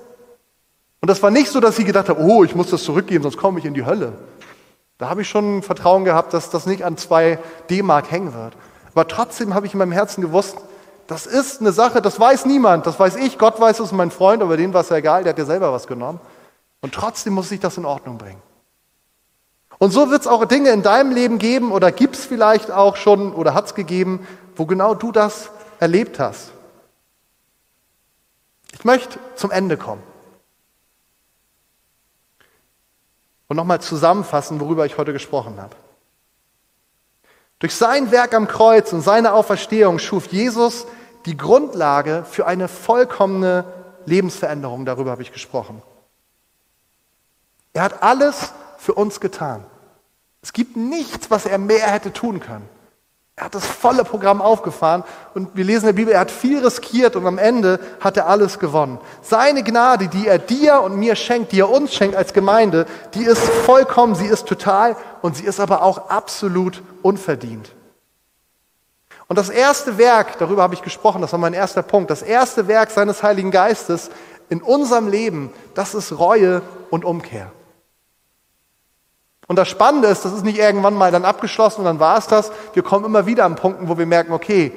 Und 1.03 1.11
das 1.11 1.23
war 1.23 1.31
nicht 1.31 1.51
so, 1.51 1.61
dass 1.61 1.79
ich 1.79 1.85
gedacht 1.85 2.09
habe, 2.09 2.23
oh, 2.23 2.43
ich 2.43 2.55
muss 2.55 2.71
das 2.71 2.83
zurückgeben, 2.85 3.23
sonst 3.23 3.37
komme 3.37 3.59
ich 3.59 3.67
in 3.67 3.75
die 3.75 3.85
Hölle. 3.85 4.15
Da 4.99 5.11
habe 5.11 5.23
ich 5.23 5.29
schon 5.29 5.63
Vertrauen 5.63 6.05
gehabt, 6.05 6.33
dass 6.33 6.51
das 6.51 6.67
nicht 6.67 6.85
an 6.85 6.97
zwei 6.97 7.39
D-Mark 7.69 8.11
hängen 8.11 8.35
wird. 8.35 8.57
Aber 8.95 9.07
trotzdem 9.07 9.55
habe 9.55 9.67
ich 9.67 9.75
in 9.75 9.79
meinem 9.79 9.93
Herzen 9.93 10.23
gewusst, 10.23 10.57
das 11.07 11.27
ist 11.27 11.61
eine 11.61 11.73
Sache, 11.73 12.03
das 12.03 12.19
weiß 12.19 12.47
niemand, 12.47 12.87
das 12.87 12.99
weiß 12.99 13.17
ich, 13.17 13.39
Gott 13.39 13.61
weiß 13.61 13.79
es, 13.81 13.93
mein 13.93 14.11
Freund, 14.11 14.43
aber 14.43 14.57
denen 14.57 14.75
war 14.75 14.81
es 14.81 14.89
ja 14.89 14.97
egal, 14.97 15.23
der 15.23 15.33
hat 15.33 15.39
ja 15.39 15.45
selber 15.45 15.73
was 15.73 15.87
genommen. 15.87 16.19
Und 16.81 16.95
trotzdem 16.95 17.35
muss 17.35 17.53
ich 17.53 17.61
das 17.61 17.77
in 17.77 17.85
Ordnung 17.85 18.19
bringen. 18.19 18.43
Und 19.79 19.91
so 19.91 20.11
wird 20.11 20.23
es 20.23 20.27
auch 20.27 20.45
Dinge 20.47 20.71
in 20.71 20.83
deinem 20.83 21.13
Leben 21.13 21.39
geben 21.39 21.71
oder 21.71 21.93
gibt 21.93 22.17
es 22.17 22.25
vielleicht 22.25 22.71
auch 22.71 22.97
schon 22.97 23.35
oder 23.35 23.55
hat 23.55 23.67
es 23.67 23.75
gegeben, 23.75 24.27
wo 24.57 24.65
genau 24.65 24.95
du 24.95 25.13
das 25.13 25.51
erlebt 25.79 26.19
hast. 26.19 26.53
Ich 28.73 28.85
möchte 28.85 29.19
zum 29.35 29.51
Ende 29.51 29.77
kommen. 29.77 30.03
Und 33.49 33.57
nochmal 33.57 33.81
zusammenfassen, 33.81 34.61
worüber 34.61 34.87
ich 34.87 34.99
heute 34.99 35.13
gesprochen 35.13 35.61
habe. 35.61 35.75
Durch 37.59 37.75
sein 37.75 38.11
Werk 38.11 38.35
am 38.35 38.49
Kreuz 38.49 38.93
und 38.93 39.01
seine 39.01 39.33
Auferstehung 39.33 39.99
schuf 39.99 40.27
Jesus 40.27 40.87
die 41.25 41.37
Grundlage 41.37 42.25
für 42.29 42.47
eine 42.47 42.69
vollkommene 42.69 43.65
Lebensveränderung. 44.05 44.85
Darüber 44.85 45.11
habe 45.13 45.23
ich 45.23 45.33
gesprochen. 45.33 45.83
Er 47.73 47.83
hat 47.83 48.03
alles 48.03 48.53
für 48.79 48.95
uns 48.95 49.21
getan. 49.21 49.65
Es 50.43 50.53
gibt 50.53 50.77
nichts, 50.77 51.31
was 51.31 51.47
er 51.47 51.59
mehr 51.59 51.87
hätte 51.89 52.13
tun 52.13 52.41
können. 52.41 52.69
Er 53.39 53.45
hat 53.45 53.55
das 53.55 53.67
volle 53.67 54.03
Programm 54.03 54.41
aufgefahren 54.41 55.05
und 55.35 55.55
wir 55.55 55.65
lesen 55.65 55.83
in 55.85 55.95
der 55.95 56.03
Bibel, 56.03 56.15
er 56.15 56.21
hat 56.21 56.31
viel 56.31 56.65
riskiert 56.65 57.17
und 57.17 57.27
am 57.27 57.37
Ende 57.37 57.79
hat 58.01 58.17
er 58.17 58.29
alles 58.29 58.59
gewonnen. 58.59 58.99
Seine 59.21 59.63
Gnade, 59.63 60.09
die 60.09 60.27
er 60.27 60.39
dir 60.39 60.81
und 60.81 60.97
mir 60.97 61.17
schenkt, 61.17 61.53
die 61.53 61.61
er 61.61 61.69
uns 61.69 61.93
schenkt 61.93 62.17
als 62.17 62.33
Gemeinde, 62.33 62.87
die 63.13 63.25
ist 63.25 63.43
vollkommen, 63.43 64.15
sie 64.15 64.25
ist 64.25 64.47
total 64.47 64.97
und 65.21 65.37
sie 65.37 65.45
ist 65.45 65.61
aber 65.61 65.83
auch 65.83 66.09
absolut 66.09 66.83
unverdient. 67.03 67.73
Und 69.29 69.37
das 69.37 69.51
erste 69.51 69.99
Werk, 69.99 70.39
darüber 70.39 70.63
habe 70.63 70.73
ich 70.73 70.83
gesprochen, 70.83 71.21
das 71.21 71.33
war 71.33 71.39
mein 71.39 71.53
erster 71.53 71.83
Punkt, 71.83 72.11
das 72.11 72.23
erste 72.23 72.69
Werk 72.69 72.91
seines 72.91 73.23
Heiligen 73.23 73.51
Geistes 73.51 74.09
in 74.49 74.63
unserem 74.63 75.09
Leben, 75.09 75.53
das 75.75 75.95
ist 75.95 76.19
Reue 76.19 76.63
und 76.89 77.05
Umkehr. 77.05 77.53
Und 79.47 79.57
das 79.57 79.69
Spannende 79.69 80.09
ist, 80.09 80.25
das 80.25 80.33
ist 80.33 80.45
nicht 80.45 80.59
irgendwann 80.59 80.95
mal 80.95 81.13
dann 81.13 81.25
abgeschlossen 81.25 81.81
und 81.81 81.85
dann 81.87 82.01
war 82.01 82.19
es 82.19 82.27
das. 82.27 82.51
Wir 82.73 82.83
kommen 82.83 83.05
immer 83.05 83.27
wieder 83.27 83.45
an 83.45 83.55
Punkten, 83.55 83.89
wo 83.89 83.97
wir 83.97 84.07
merken, 84.07 84.33
okay, 84.33 84.73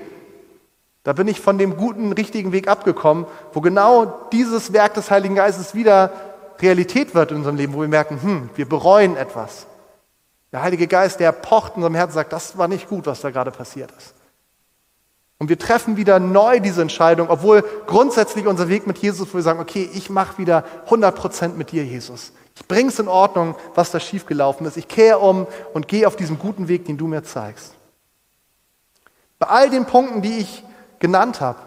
da 1.04 1.14
bin 1.14 1.28
ich 1.28 1.42
von 1.42 1.58
dem 1.58 1.76
guten, 1.78 2.12
richtigen 2.12 2.52
Weg 2.52 2.68
abgekommen, 2.68 3.26
wo 3.54 3.62
genau 3.62 4.06
dieses 4.32 4.74
Werk 4.74 4.94
des 4.94 5.10
Heiligen 5.10 5.36
Geistes 5.36 5.74
wieder 5.74 6.12
Realität 6.60 7.16
wird 7.16 7.32
in 7.32 7.38
unserem 7.38 7.56
Leben, 7.56 7.74
wo 7.74 7.82
wir 7.82 7.88
merken, 7.88 8.22
hm, 8.22 8.50
wir 8.56 8.68
bereuen 8.68 9.16
etwas. 9.16 9.66
Der 10.52 10.62
Heilige 10.62 10.88
Geist, 10.88 11.20
der 11.20 11.32
pocht 11.32 11.72
in 11.72 11.78
unserem 11.78 11.96
Herzen, 11.96 12.14
sagt, 12.14 12.34
das 12.34 12.58
war 12.58 12.68
nicht 12.68 12.90
gut, 12.90 13.06
was 13.06 13.22
da 13.22 13.32
gerade 13.32 13.52
passiert 13.52 13.92
ist. 13.98 14.14
Und 15.38 15.48
wir 15.48 15.58
treffen 15.58 15.96
wieder 15.96 16.20
neu 16.20 16.60
diese 16.60 16.82
Entscheidung, 16.82 17.30
obwohl 17.30 17.64
grundsätzlich 17.88 18.46
unser 18.46 18.68
Weg 18.68 18.88
mit 18.88 18.98
Jesus, 18.98 19.30
wo 19.32 19.36
wir 19.38 19.42
sagen, 19.42 19.62
okay, 19.62 19.90
ich 19.94 20.10
mache 20.10 20.38
wieder 20.38 20.66
100 20.86 21.16
Prozent 21.16 21.58
mit 21.58 21.72
dir, 21.72 21.86
Jesus. 21.86 22.34
Ich 22.60 22.68
bringe 22.68 22.90
es 22.90 23.00
in 23.00 23.08
Ordnung, 23.08 23.56
was 23.74 23.92
da 23.92 24.00
schiefgelaufen 24.00 24.68
ist. 24.68 24.78
Ich 24.78 24.88
kehre 24.88 25.20
um 25.20 25.48
und 25.74 25.88
gehe 25.88 26.06
auf 26.06 26.16
diesen 26.16 26.38
guten 26.38 26.68
Weg, 26.68 26.86
den 26.86 26.98
du 26.98 27.08
mir 27.08 27.24
zeigst. 27.24 27.74
Bei 29.40 29.48
all 29.48 29.70
den 29.70 29.86
Punkten, 29.86 30.22
die 30.22 30.40
ich 30.40 30.64
genannt 31.00 31.40
habe, 31.40 31.60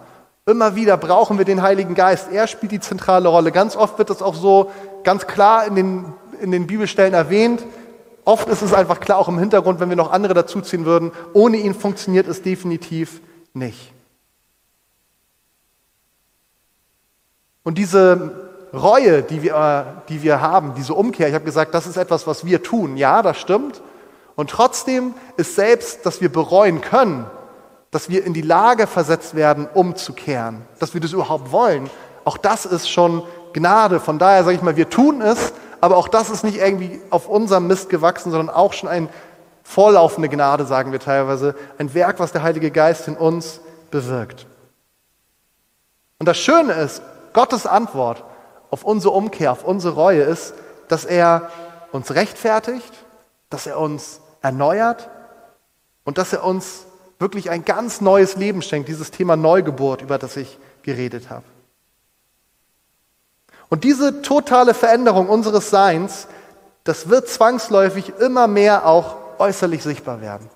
immer 0.44 0.76
wieder 0.76 0.98
brauchen 0.98 1.38
wir 1.38 1.46
den 1.46 1.62
Heiligen 1.62 1.94
Geist. 1.94 2.28
Er 2.30 2.46
spielt 2.46 2.72
die 2.72 2.80
zentrale 2.80 3.28
Rolle. 3.28 3.52
Ganz 3.52 3.74
oft 3.74 3.98
wird 3.98 4.10
das 4.10 4.20
auch 4.20 4.34
so 4.34 4.70
ganz 5.02 5.26
klar 5.26 5.66
in 5.66 5.74
den, 5.74 6.12
in 6.40 6.50
den 6.50 6.66
Bibelstellen 6.66 7.14
erwähnt. 7.14 7.64
Oft 8.24 8.48
ist 8.48 8.62
es 8.62 8.74
einfach 8.74 9.00
klar, 9.00 9.18
auch 9.18 9.28
im 9.28 9.38
Hintergrund, 9.38 9.80
wenn 9.80 9.88
wir 9.88 9.96
noch 9.96 10.12
andere 10.12 10.34
dazuziehen 10.34 10.84
würden. 10.84 11.10
Ohne 11.32 11.56
ihn 11.56 11.74
funktioniert 11.74 12.28
es 12.28 12.42
definitiv 12.42 13.20
nicht. 13.54 13.92
Und 17.64 17.78
diese 17.78 18.41
Reue, 18.72 19.22
die 19.22 19.42
wir, 19.42 20.02
die 20.08 20.22
wir 20.22 20.40
haben, 20.40 20.74
diese 20.74 20.94
Umkehr, 20.94 21.28
ich 21.28 21.34
habe 21.34 21.44
gesagt, 21.44 21.74
das 21.74 21.86
ist 21.86 21.96
etwas, 21.96 22.26
was 22.26 22.44
wir 22.44 22.62
tun. 22.62 22.96
Ja, 22.96 23.22
das 23.22 23.38
stimmt. 23.38 23.82
Und 24.34 24.50
trotzdem 24.50 25.14
ist 25.36 25.56
selbst, 25.56 26.06
dass 26.06 26.20
wir 26.20 26.32
bereuen 26.32 26.80
können, 26.80 27.26
dass 27.90 28.08
wir 28.08 28.24
in 28.24 28.32
die 28.32 28.42
Lage 28.42 28.86
versetzt 28.86 29.34
werden, 29.34 29.68
umzukehren, 29.74 30.62
dass 30.78 30.94
wir 30.94 31.00
das 31.00 31.12
überhaupt 31.12 31.52
wollen, 31.52 31.90
auch 32.24 32.38
das 32.38 32.64
ist 32.64 32.88
schon 32.88 33.22
Gnade. 33.52 34.00
Von 34.00 34.18
daher 34.18 34.44
sage 34.44 34.56
ich 34.56 34.62
mal, 34.62 34.76
wir 34.76 34.88
tun 34.88 35.20
es, 35.20 35.52
aber 35.80 35.96
auch 35.96 36.08
das 36.08 36.30
ist 36.30 36.44
nicht 36.44 36.58
irgendwie 36.58 37.00
auf 37.10 37.28
unserem 37.28 37.66
Mist 37.66 37.90
gewachsen, 37.90 38.30
sondern 38.30 38.54
auch 38.54 38.72
schon 38.72 38.88
eine 38.88 39.08
vorlaufende 39.62 40.28
Gnade, 40.28 40.64
sagen 40.64 40.92
wir 40.92 41.00
teilweise, 41.00 41.54
ein 41.78 41.92
Werk, 41.94 42.18
was 42.20 42.32
der 42.32 42.42
Heilige 42.42 42.70
Geist 42.70 43.08
in 43.08 43.16
uns 43.16 43.60
bewirkt. 43.90 44.46
Und 46.18 46.26
das 46.26 46.38
Schöne 46.38 46.72
ist, 46.72 47.02
Gottes 47.32 47.66
Antwort 47.66 48.24
auf 48.72 48.84
unsere 48.84 49.12
Umkehr, 49.12 49.52
auf 49.52 49.64
unsere 49.64 49.94
Reue 49.94 50.22
ist, 50.22 50.54
dass 50.88 51.04
er 51.04 51.50
uns 51.92 52.14
rechtfertigt, 52.14 52.92
dass 53.50 53.66
er 53.66 53.78
uns 53.78 54.20
erneuert 54.40 55.10
und 56.04 56.16
dass 56.16 56.32
er 56.32 56.42
uns 56.42 56.86
wirklich 57.18 57.50
ein 57.50 57.66
ganz 57.66 58.00
neues 58.00 58.36
Leben 58.36 58.62
schenkt, 58.62 58.88
dieses 58.88 59.10
Thema 59.10 59.36
Neugeburt, 59.36 60.00
über 60.00 60.16
das 60.16 60.38
ich 60.38 60.58
geredet 60.82 61.28
habe. 61.28 61.44
Und 63.68 63.84
diese 63.84 64.22
totale 64.22 64.72
Veränderung 64.72 65.28
unseres 65.28 65.68
Seins, 65.68 66.26
das 66.84 67.10
wird 67.10 67.28
zwangsläufig 67.28 68.14
immer 68.20 68.46
mehr 68.46 68.86
auch 68.86 69.16
äußerlich 69.38 69.82
sichtbar 69.82 70.22
werden. 70.22 70.48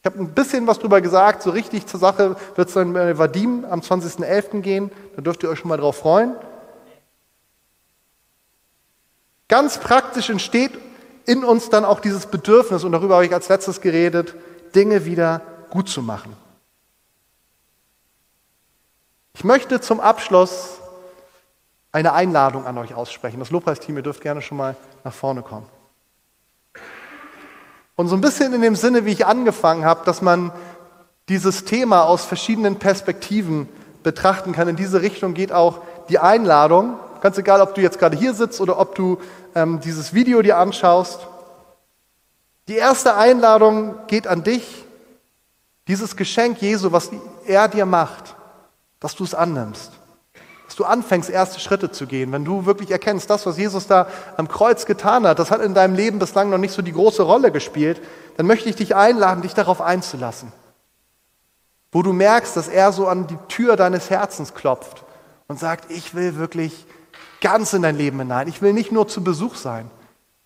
Ich 0.00 0.06
habe 0.06 0.22
ein 0.22 0.32
bisschen 0.32 0.68
was 0.68 0.78
drüber 0.78 1.00
gesagt, 1.00 1.42
so 1.42 1.50
richtig 1.50 1.86
zur 1.86 1.98
Sache 1.98 2.36
wird 2.54 2.68
es 2.68 2.74
dann 2.74 2.92
bei 2.92 3.18
Vadim 3.18 3.64
am 3.64 3.80
20.11. 3.80 4.60
gehen, 4.60 4.92
da 5.16 5.22
dürft 5.22 5.42
ihr 5.42 5.50
euch 5.50 5.58
schon 5.58 5.68
mal 5.68 5.76
drauf 5.76 5.96
freuen. 5.96 6.36
Ganz 9.48 9.78
praktisch 9.78 10.30
entsteht 10.30 10.72
in 11.24 11.44
uns 11.44 11.70
dann 11.70 11.84
auch 11.84 12.00
dieses 12.00 12.26
Bedürfnis, 12.26 12.84
und 12.84 12.92
darüber 12.92 13.16
habe 13.16 13.26
ich 13.26 13.34
als 13.34 13.48
letztes 13.48 13.80
geredet, 13.80 14.34
Dinge 14.74 15.04
wieder 15.04 15.40
gut 15.70 15.88
zu 15.88 16.02
machen. 16.02 16.36
Ich 19.34 19.44
möchte 19.44 19.80
zum 19.80 20.00
Abschluss 20.00 20.78
eine 21.92 22.12
Einladung 22.12 22.66
an 22.66 22.78
euch 22.78 22.94
aussprechen. 22.94 23.38
Das 23.38 23.50
Lobpreisteam, 23.50 23.96
ihr 23.96 24.02
dürft 24.02 24.20
gerne 24.20 24.42
schon 24.42 24.58
mal 24.58 24.76
nach 25.04 25.12
vorne 25.12 25.42
kommen. 25.42 25.66
Und 27.96 28.08
so 28.08 28.14
ein 28.14 28.20
bisschen 28.20 28.52
in 28.52 28.60
dem 28.60 28.76
Sinne, 28.76 29.04
wie 29.04 29.12
ich 29.12 29.26
angefangen 29.26 29.84
habe, 29.84 30.04
dass 30.04 30.20
man 30.20 30.52
dieses 31.28 31.64
Thema 31.64 32.04
aus 32.04 32.24
verschiedenen 32.24 32.78
Perspektiven 32.78 33.68
betrachten 34.02 34.52
kann. 34.52 34.68
In 34.68 34.76
diese 34.76 35.02
Richtung 35.02 35.34
geht 35.34 35.52
auch 35.52 35.80
die 36.08 36.18
Einladung. 36.18 36.98
Ganz 37.26 37.38
egal, 37.38 37.60
ob 37.60 37.74
du 37.74 37.80
jetzt 37.80 37.98
gerade 37.98 38.16
hier 38.16 38.34
sitzt 38.34 38.60
oder 38.60 38.78
ob 38.78 38.94
du 38.94 39.18
ähm, 39.56 39.80
dieses 39.80 40.14
Video 40.14 40.42
dir 40.42 40.58
anschaust. 40.58 41.26
Die 42.68 42.76
erste 42.76 43.16
Einladung 43.16 43.96
geht 44.06 44.28
an 44.28 44.44
dich, 44.44 44.84
dieses 45.88 46.14
Geschenk 46.14 46.62
Jesu, 46.62 46.92
was 46.92 47.10
er 47.44 47.66
dir 47.66 47.84
macht, 47.84 48.36
dass 49.00 49.16
du 49.16 49.24
es 49.24 49.34
annimmst. 49.34 49.90
Dass 50.66 50.76
du 50.76 50.84
anfängst, 50.84 51.28
erste 51.28 51.58
Schritte 51.58 51.90
zu 51.90 52.06
gehen. 52.06 52.30
Wenn 52.30 52.44
du 52.44 52.64
wirklich 52.64 52.92
erkennst, 52.92 53.28
das, 53.28 53.44
was 53.44 53.58
Jesus 53.58 53.88
da 53.88 54.06
am 54.36 54.46
Kreuz 54.46 54.86
getan 54.86 55.26
hat, 55.26 55.40
das 55.40 55.50
hat 55.50 55.60
in 55.62 55.74
deinem 55.74 55.96
Leben 55.96 56.20
bislang 56.20 56.48
noch 56.48 56.58
nicht 56.58 56.74
so 56.74 56.80
die 56.80 56.92
große 56.92 57.24
Rolle 57.24 57.50
gespielt, 57.50 58.00
dann 58.36 58.46
möchte 58.46 58.68
ich 58.68 58.76
dich 58.76 58.94
einladen, 58.94 59.42
dich 59.42 59.54
darauf 59.54 59.80
einzulassen. 59.80 60.52
Wo 61.90 62.04
du 62.04 62.12
merkst, 62.12 62.56
dass 62.56 62.68
er 62.68 62.92
so 62.92 63.08
an 63.08 63.26
die 63.26 63.38
Tür 63.48 63.74
deines 63.74 64.10
Herzens 64.10 64.54
klopft 64.54 65.02
und 65.48 65.58
sagt, 65.58 65.90
ich 65.90 66.14
will 66.14 66.36
wirklich 66.36 66.86
ganz 67.40 67.72
in 67.72 67.82
dein 67.82 67.96
Leben 67.96 68.18
hinein. 68.18 68.48
Ich 68.48 68.62
will 68.62 68.72
nicht 68.72 68.92
nur 68.92 69.08
zu 69.08 69.22
Besuch 69.22 69.54
sein, 69.54 69.90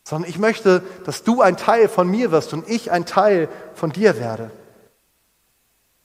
sondern 0.04 0.28
ich 0.28 0.38
möchte, 0.38 0.82
dass 1.04 1.22
du 1.22 1.40
ein 1.40 1.56
Teil 1.56 1.88
von 1.88 2.08
mir 2.08 2.30
wirst 2.30 2.52
und 2.52 2.68
ich 2.68 2.90
ein 2.90 3.06
Teil 3.06 3.48
von 3.74 3.90
dir 3.90 4.18
werde. 4.18 4.50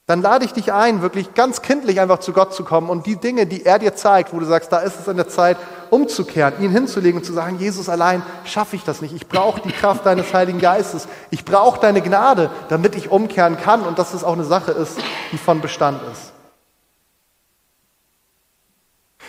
Dann 0.07 0.21
lade 0.21 0.45
ich 0.45 0.53
dich 0.53 0.71
ein, 0.71 1.01
wirklich 1.01 1.33
ganz 1.33 1.63
kindlich 1.63 1.99
einfach 1.99 2.19
zu 2.19 2.31
Gott 2.31 2.53
zu 2.53 2.63
kommen 2.63 2.91
und 2.91 3.07
die 3.07 3.15
Dinge, 3.15 3.47
die 3.47 3.65
er 3.65 3.79
dir 3.79 3.95
zeigt, 3.95 4.33
wo 4.33 4.39
du 4.39 4.45
sagst, 4.45 4.71
da 4.71 4.77
ist 4.77 4.99
es 4.99 5.09
an 5.09 5.15
der 5.15 5.27
Zeit, 5.27 5.57
umzukehren, 5.89 6.53
ihn 6.61 6.69
hinzulegen 6.69 7.19
und 7.19 7.25
zu 7.25 7.33
sagen, 7.33 7.57
Jesus 7.57 7.89
allein 7.89 8.21
schaffe 8.43 8.75
ich 8.75 8.83
das 8.83 9.01
nicht. 9.01 9.15
Ich 9.15 9.27
brauche 9.27 9.61
die 9.61 9.71
Kraft 9.71 10.05
deines 10.05 10.31
Heiligen 10.31 10.59
Geistes. 10.59 11.07
Ich 11.31 11.43
brauche 11.43 11.79
deine 11.79 12.01
Gnade, 12.01 12.51
damit 12.69 12.95
ich 12.95 13.09
umkehren 13.09 13.57
kann 13.57 13.81
und 13.81 13.97
dass 13.97 14.13
es 14.13 14.23
auch 14.23 14.33
eine 14.33 14.43
Sache 14.43 14.73
ist, 14.73 14.99
die 15.31 15.39
von 15.39 15.59
Bestand 15.59 15.99
ist. 16.11 16.34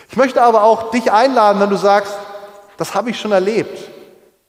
Ich 0.09 0.15
möchte 0.15 0.41
aber 0.41 0.63
auch 0.63 0.91
dich 0.91 1.11
einladen, 1.11 1.59
wenn 1.59 1.69
du 1.69 1.75
sagst, 1.75 2.13
das 2.77 2.95
habe 2.95 3.09
ich 3.09 3.19
schon 3.19 3.31
erlebt. 3.31 3.89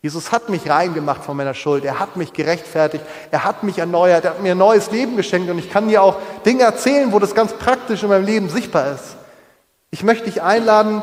Jesus 0.01 0.31
hat 0.31 0.49
mich 0.49 0.71
reingemacht 0.71 1.25
von 1.25 1.37
meiner 1.37 1.55
Schuld. 1.55 1.85
Er 1.85 1.99
hat 1.99 2.17
mich 2.17 2.33
gerechtfertigt. 2.33 3.05
Er 3.33 3.45
hat 3.45 3.65
mich 3.65 3.79
erneuert. 3.79 4.25
Er 4.25 4.31
hat 4.31 4.43
mir 4.43 4.53
ein 4.53 4.59
neues 4.59 4.91
Leben 4.93 5.17
geschenkt. 5.17 5.51
Und 5.51 5.59
ich 5.59 5.71
kann 5.71 5.89
dir 5.89 6.03
auch 6.03 6.17
Dinge 6.47 6.63
erzählen, 6.63 7.13
wo 7.13 7.19
das 7.19 7.35
ganz 7.35 7.53
praktisch 7.55 8.05
in 8.05 8.09
meinem 8.09 8.25
Leben 8.25 8.49
sichtbar 8.49 8.93
ist. 8.93 9.17
Ich 9.91 10.05
möchte 10.05 10.27
dich 10.27 10.41
einladen, 10.41 11.03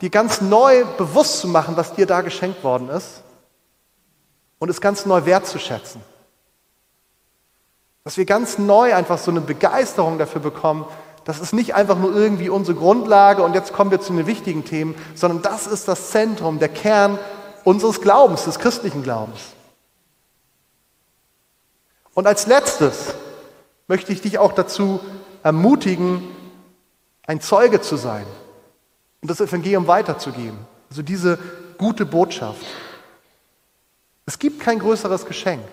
dir 0.00 0.10
ganz 0.10 0.40
neu 0.40 0.84
bewusst 0.96 1.40
zu 1.40 1.48
machen, 1.48 1.76
was 1.76 1.94
dir 1.94 2.06
da 2.06 2.20
geschenkt 2.20 2.62
worden 2.62 2.88
ist. 2.90 3.22
Und 4.58 4.68
es 4.68 4.80
ganz 4.80 5.06
neu 5.06 5.24
wertzuschätzen. 5.24 6.00
Dass 8.04 8.16
wir 8.16 8.26
ganz 8.26 8.58
neu 8.58 8.94
einfach 8.94 9.18
so 9.18 9.32
eine 9.32 9.40
Begeisterung 9.40 10.18
dafür 10.18 10.40
bekommen, 10.40 10.86
das 11.26 11.40
ist 11.40 11.52
nicht 11.52 11.74
einfach 11.74 11.98
nur 11.98 12.14
irgendwie 12.14 12.48
unsere 12.48 12.78
Grundlage 12.78 13.42
und 13.42 13.52
jetzt 13.52 13.72
kommen 13.72 13.90
wir 13.90 14.00
zu 14.00 14.12
den 14.12 14.28
wichtigen 14.28 14.64
Themen, 14.64 14.94
sondern 15.16 15.42
das 15.42 15.66
ist 15.66 15.88
das 15.88 16.10
Zentrum, 16.10 16.60
der 16.60 16.68
Kern 16.68 17.18
unseres 17.64 18.00
Glaubens, 18.00 18.44
des 18.44 18.60
christlichen 18.60 19.02
Glaubens. 19.02 19.40
Und 22.14 22.28
als 22.28 22.46
letztes 22.46 23.14
möchte 23.88 24.12
ich 24.12 24.22
dich 24.22 24.38
auch 24.38 24.52
dazu 24.52 25.00
ermutigen, 25.42 26.22
ein 27.26 27.40
Zeuge 27.40 27.80
zu 27.80 27.96
sein 27.96 28.24
und 29.20 29.28
das 29.28 29.40
Evangelium 29.40 29.88
weiterzugeben. 29.88 30.58
Also 30.90 31.02
diese 31.02 31.40
gute 31.76 32.06
Botschaft. 32.06 32.64
Es 34.26 34.38
gibt 34.38 34.60
kein 34.60 34.78
größeres 34.78 35.26
Geschenk. 35.26 35.64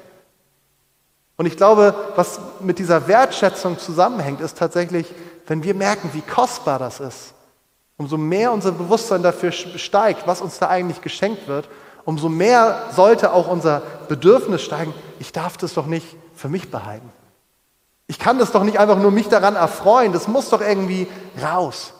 Und 1.38 1.46
ich 1.46 1.58
glaube, 1.58 1.94
was 2.16 2.40
mit 2.60 2.80
dieser 2.80 3.08
Wertschätzung 3.08 3.78
zusammenhängt, 3.78 4.42
ist 4.42 4.58
tatsächlich, 4.58 5.14
wenn 5.48 5.64
wir 5.64 5.74
merken, 5.74 6.10
wie 6.14 6.22
kostbar 6.22 6.80
das 6.80 7.00
ist, 7.00 7.34
umso 7.98 8.18
mehr 8.18 8.52
unser 8.52 8.72
Bewusstsein 8.72 9.24
dafür 9.24 9.52
steigt, 9.52 10.28
was 10.28 10.42
uns 10.42 10.60
da 10.60 10.70
eigentlich 10.70 11.02
geschenkt 11.02 11.48
wird, 11.48 11.70
umso 12.06 12.30
mehr 12.30 12.90
sollte 12.96 13.34
auch 13.34 13.48
unser 13.48 13.82
Bedürfnis 14.08 14.62
steigen, 14.62 14.94
ich 15.20 15.32
darf 15.32 15.58
das 15.58 15.74
doch 15.74 15.86
nicht 15.86 16.08
für 16.36 16.50
mich 16.50 16.70
behalten. 16.70 17.10
Ich 18.08 18.20
kann 18.20 18.38
das 18.38 18.52
doch 18.52 18.64
nicht 18.64 18.80
einfach 18.80 18.98
nur 18.98 19.12
mich 19.12 19.30
daran 19.30 19.56
erfreuen, 19.56 20.12
das 20.12 20.28
muss 20.28 20.50
doch 20.50 20.62
irgendwie 20.62 21.08
raus. 21.42 21.94